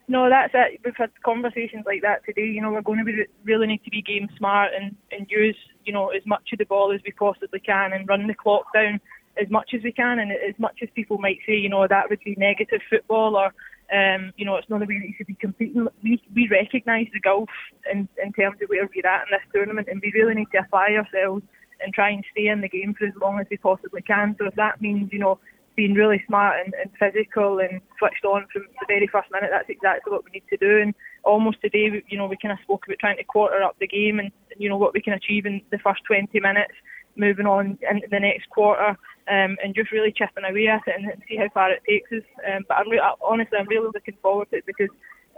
[0.09, 0.79] No, that's it.
[0.85, 2.49] We've had conversations like that today.
[2.49, 5.57] You know, we're going to be really need to be game smart and, and use,
[5.87, 8.67] you know, as much of the ball as we possibly can and run the clock
[8.75, 9.01] down
[9.40, 10.19] as much as we can.
[10.19, 13.52] And as much as people might say, you know, that would be negative football or,
[13.93, 15.86] um, you know, it's not the way that you should be competing.
[16.02, 17.48] We, we recognise the gulf
[17.90, 20.59] in, in terms of where we're at in this tournament and we really need to
[20.59, 21.43] apply ourselves
[21.82, 24.36] and try and stay in the game for as long as we possibly can.
[24.39, 25.39] So if that means, you know,
[25.77, 29.51] being really smart and, and physical and switched on from the very first minute.
[29.51, 30.82] That's exactly what we need to do.
[30.82, 30.94] And
[31.24, 34.19] almost today, you know, we kind of spoke about trying to quarter up the game
[34.19, 36.74] and, you know, what we can achieve in the first 20 minutes,
[37.16, 38.97] moving on into the next quarter,
[39.28, 42.22] um, and just really chipping away at it and, see how far it takes us.
[42.47, 44.88] Um, but I'm re- honestly, I'm really looking forward to it because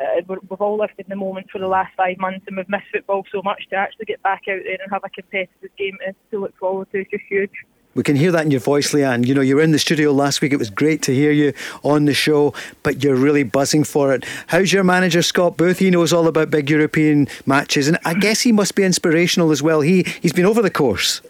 [0.01, 2.87] uh, we've all lived in the moment for the last five months and we've missed
[2.93, 5.99] football so much to actually get back out there and have a competitive game
[6.31, 7.51] to look forward to is just huge.
[7.95, 9.27] We can hear that in your voice, Leanne.
[9.27, 10.53] You know, you were in the studio last week.
[10.53, 11.53] It was great to hear you
[11.83, 14.25] on the show, but you're really buzzing for it.
[14.47, 15.79] How's your manager, Scott Booth?
[15.79, 19.63] He knows all about big European matches, and I guess he must be inspirational as
[19.63, 19.83] well.
[19.83, 21.21] He he's been over the course.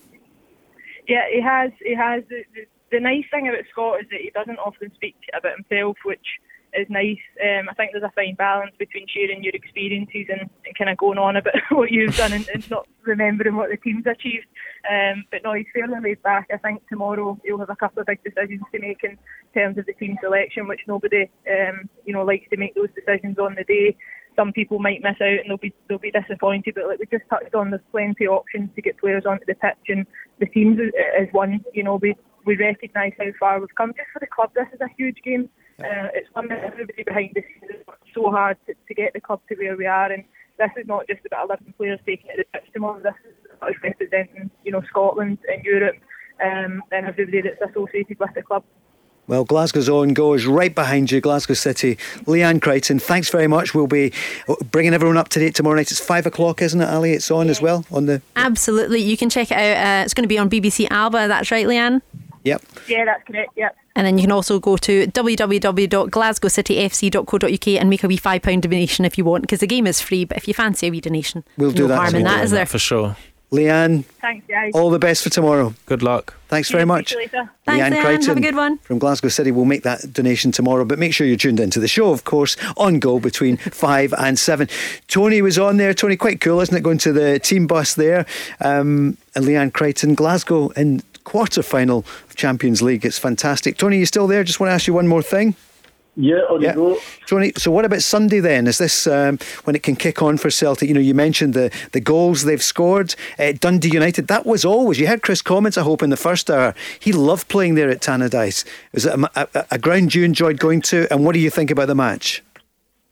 [1.12, 1.70] Yeah, he has.
[1.84, 2.24] He has.
[2.30, 5.98] The, the, the nice thing about Scott is that he doesn't often speak about himself,
[6.06, 6.24] which
[6.72, 7.20] is nice.
[7.36, 10.96] Um, I think there's a fine balance between sharing your experiences and, and kind of
[10.96, 14.46] going on about what you've done and, and, not remembering what the team's achieved.
[14.90, 16.48] Um, but no, he's fairly laid back.
[16.50, 19.18] I think tomorrow he'll have a couple of big decisions to make in
[19.52, 23.38] terms of the team selection, which nobody, um, you know, likes to make those decisions
[23.38, 23.96] on the day.
[24.36, 26.74] Some people might miss out and they'll be they'll be disappointed.
[26.74, 29.54] But like we just touched on, there's plenty of options to get players onto the
[29.54, 30.06] pitch, and
[30.40, 31.64] the teams is one.
[31.74, 32.14] You know, we
[32.44, 33.92] we recognise how far we've come.
[33.96, 35.48] Just for the club, this is a huge game.
[35.80, 39.12] Uh, it's one that everybody behind the scenes has worked so hard to, to get
[39.12, 40.24] the club to where we are, and
[40.58, 43.00] this is not just about 11 players taking it to the pitch tomorrow.
[43.00, 45.96] This is representing, you know, Scotland and Europe,
[46.44, 48.64] um, and everybody that's associated with the club.
[49.32, 51.96] Well, Glasgow's own goes right behind you, Glasgow City.
[52.26, 53.74] Leanne Crichton, thanks very much.
[53.74, 54.12] We'll be
[54.70, 55.90] bringing everyone up to date tomorrow night.
[55.90, 57.12] It's five o'clock, isn't it, Ali?
[57.12, 57.52] It's on yeah.
[57.52, 58.20] as well on the.
[58.36, 59.76] Absolutely, you can check it out.
[59.78, 61.28] Uh, it's going to be on BBC Alba.
[61.28, 62.02] That's right, Leanne.
[62.44, 62.62] Yep.
[62.88, 63.52] Yeah, that's correct.
[63.56, 63.74] Yep.
[63.96, 69.16] And then you can also go to www.glasgowcityfc.co.uk and make a wee £5 donation if
[69.16, 71.70] you want, because the game is free, but if you fancy a wee donation, we'll
[71.70, 71.96] no do that.
[71.96, 72.66] harm in that, is there?
[72.66, 73.16] For sure.
[73.52, 74.72] Leanne, thanks, guys.
[74.74, 75.74] All the best for tomorrow.
[75.84, 76.34] Good luck.
[76.48, 77.14] Thanks very much.
[77.14, 77.50] Later.
[77.66, 78.78] Thanks, Leanne, Crichton Have a good one.
[78.78, 81.88] From Glasgow City, we'll make that donation tomorrow, but make sure you're tuned into the
[81.88, 84.68] show, of course, on Go between 5 and 7.
[85.06, 85.92] Tony was on there.
[85.92, 88.24] Tony, quite cool, isn't it, going to the team bus there?
[88.60, 91.98] Um, and Leanne Crichton, Glasgow in quarter final
[92.28, 93.04] of Champions League.
[93.04, 93.76] It's fantastic.
[93.76, 94.44] Tony, you still there?
[94.44, 95.54] Just want to ask you one more thing.
[96.14, 96.74] Yeah, on yeah.
[96.74, 96.98] go.
[97.26, 98.66] Tony, so what about Sunday then?
[98.66, 100.88] Is this um, when it can kick on for Celtic?
[100.88, 103.14] You know, you mentioned the, the goals they've scored.
[103.38, 106.50] Uh, Dundee United, that was always, you heard Kris Commons, I hope, in the first
[106.50, 106.74] hour.
[107.00, 108.66] He loved playing there at Tannadice.
[108.92, 111.10] Is it a, a, a ground you enjoyed going to?
[111.10, 112.42] And what do you think about the match?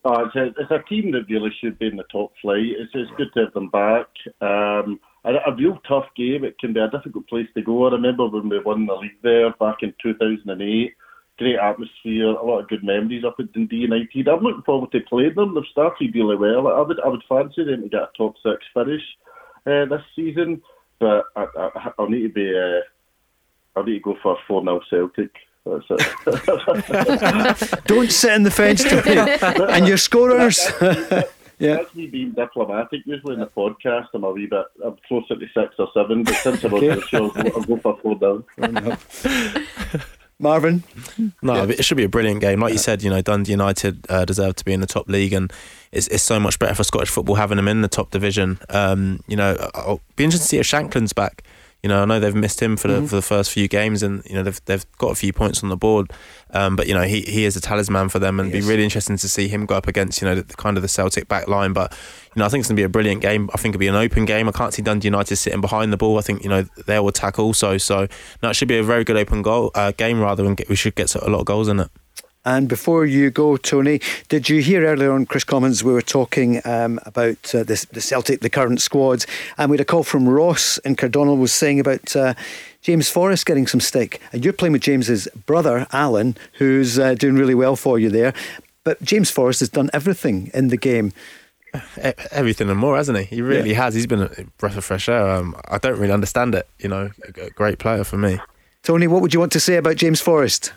[0.04, 2.64] Oh, it's, a, it's a team that really should be in the top flight.
[2.64, 4.08] It's, it's good to have them back.
[4.42, 6.44] Um, a, a real tough game.
[6.44, 7.86] It can be a difficult place to go.
[7.86, 10.94] I remember when we won the league there back in 2008.
[11.40, 14.28] Great atmosphere, a lot of good memories up at Dundee United.
[14.28, 15.54] I'm looking forward to playing them.
[15.54, 16.68] They've started really well.
[16.68, 19.00] I would, I would fancy them to get a top six finish
[19.66, 20.60] uh, this season,
[20.98, 22.54] but I, I, I'll need to be.
[22.54, 22.80] Uh,
[23.74, 25.30] I'll need to go for a four 0 Celtic.
[27.86, 29.16] Don't sit in the fence, Tony.
[29.72, 30.70] and your scorers.
[31.58, 31.76] Yeah.
[31.76, 33.00] That's me being diplomatic.
[33.04, 36.34] Usually in the podcast, I'm a wee bit, I'm closer to six or seven, but
[36.36, 38.44] since I'm on the show, I'll go for four down.
[40.40, 40.82] Marvin?
[41.42, 41.74] No, yeah.
[41.78, 42.60] it should be a brilliant game.
[42.60, 45.32] Like you said, you know, Dundee United uh, deserve to be in the top league,
[45.32, 45.52] and
[45.92, 48.58] it's, it's so much better for Scottish football having them in the top division.
[48.70, 51.44] Um, you know, I'll be interested to see if Shankland's back.
[51.82, 53.06] You know, I know they've missed him for the Mm-hmm.
[53.06, 55.70] for the first few games, and you know they've they've got a few points on
[55.70, 56.12] the board.
[56.52, 58.84] Um, but you know he he is a talisman for them, and it'd be really
[58.84, 61.28] interesting to see him go up against you know the, the kind of the Celtic
[61.28, 61.72] back line.
[61.72, 61.92] But
[62.34, 63.48] you know I think it's gonna be a brilliant game.
[63.54, 64.48] I think it'll be an open game.
[64.48, 66.18] I can't see Dundee United sitting behind the ball.
[66.18, 67.78] I think you know they will attack also.
[67.78, 68.08] So
[68.42, 70.94] no, should be a very good open goal uh, game rather, and get, we should
[70.96, 71.88] get a lot of goals in it.
[72.44, 76.62] And before you go, Tony, did you hear earlier on, Kris Commons, we were talking
[76.64, 79.26] um, about uh, this, the Celtic, the current squads,
[79.58, 82.32] and we had a call from Ross and Cardonald was saying about uh,
[82.80, 84.22] James Forrest getting some stick.
[84.32, 88.32] And you're playing with James's brother, Alan, who's uh, doing really well for you there.
[88.84, 91.12] But James Forrest has done everything in the game.
[92.32, 93.24] Everything and more, hasn't he?
[93.24, 93.84] He really Yeah.
[93.84, 93.94] has.
[93.94, 95.28] He's been a breath of fresh air.
[95.28, 96.66] Um, I don't really understand it.
[96.78, 98.40] You know, a great player for me.
[98.82, 100.72] Tony, what would you want to say about James Forrest?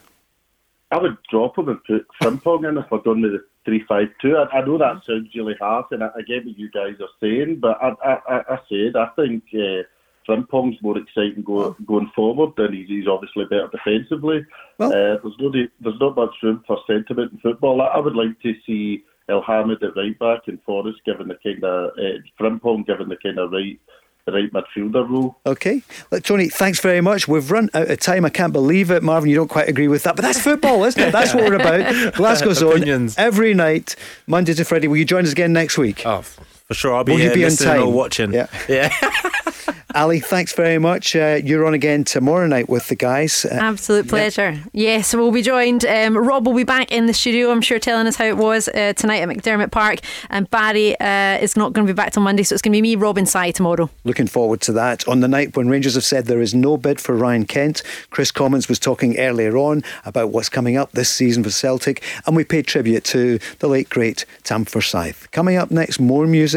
[0.93, 4.37] I would drop him and put Frimpong in if we're done with the three-five-two.
[4.37, 7.07] I, I know that sounds really harsh, and I, I get what you guys are
[7.21, 9.83] saying, but I, I, I- said I think uh,
[10.27, 14.45] Frimpong's more exciting go, going forward, and he's, he's obviously better defensively.
[14.79, 14.89] uh,
[15.21, 17.81] there's no there's not much room for sentiment in football.
[17.81, 21.63] I, I would like to see Elhamed at right back and Forrest given the kind
[21.63, 23.79] of uh, Frimpong given the kind of right
[24.25, 25.37] the right midfielder role.
[25.45, 25.81] Okay.
[26.11, 27.27] Look, Tony, thanks very much.
[27.27, 28.25] We've run out of time.
[28.25, 29.03] I can't believe it.
[29.03, 31.11] Marvin, you don't quite agree with that, but that's football, isn't it?
[31.11, 32.13] That's what we're about.
[32.15, 33.17] Glasgow's on Opinions.
[33.17, 33.95] every night,
[34.27, 34.87] Monday to Friday.
[34.87, 36.03] Will you join us again next week?
[36.05, 36.23] Oh,
[36.67, 36.95] for sure.
[36.95, 37.93] I'll be Will you here be on listening or time?
[37.93, 38.33] watching.
[38.33, 38.47] Yeah.
[38.67, 38.93] yeah.
[39.95, 41.15] Ali, thanks very much.
[41.15, 43.45] Uh, you're on again tomorrow night with the guys.
[43.45, 44.59] Uh, Absolute pleasure.
[44.71, 45.85] Yes, we'll be joined.
[45.85, 48.67] Um, Rob will be back in the studio, I'm sure, telling us how it was
[48.69, 49.99] uh, tonight at McDiarmid Park.
[50.31, 52.77] And Barry uh, is not going to be back till Monday, so it's going to
[52.77, 53.89] be me, Rob, and Si tomorrow.
[54.03, 55.07] Looking forward to that.
[55.07, 58.31] On the night when Rangers have said there is no bid for Ryan Kent, Kris
[58.31, 62.43] Commons was talking earlier on about what's coming up this season for Celtic, and we
[62.43, 65.29] paid tribute to the late, great Tam Forsyth.
[65.31, 66.52] Coming up next, more music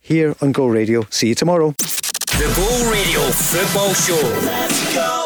[0.00, 1.06] here on Go Radio.
[1.10, 1.74] See you tomorrow.
[1.78, 4.46] The Go Radio Football Show.
[4.46, 5.21] Let's go.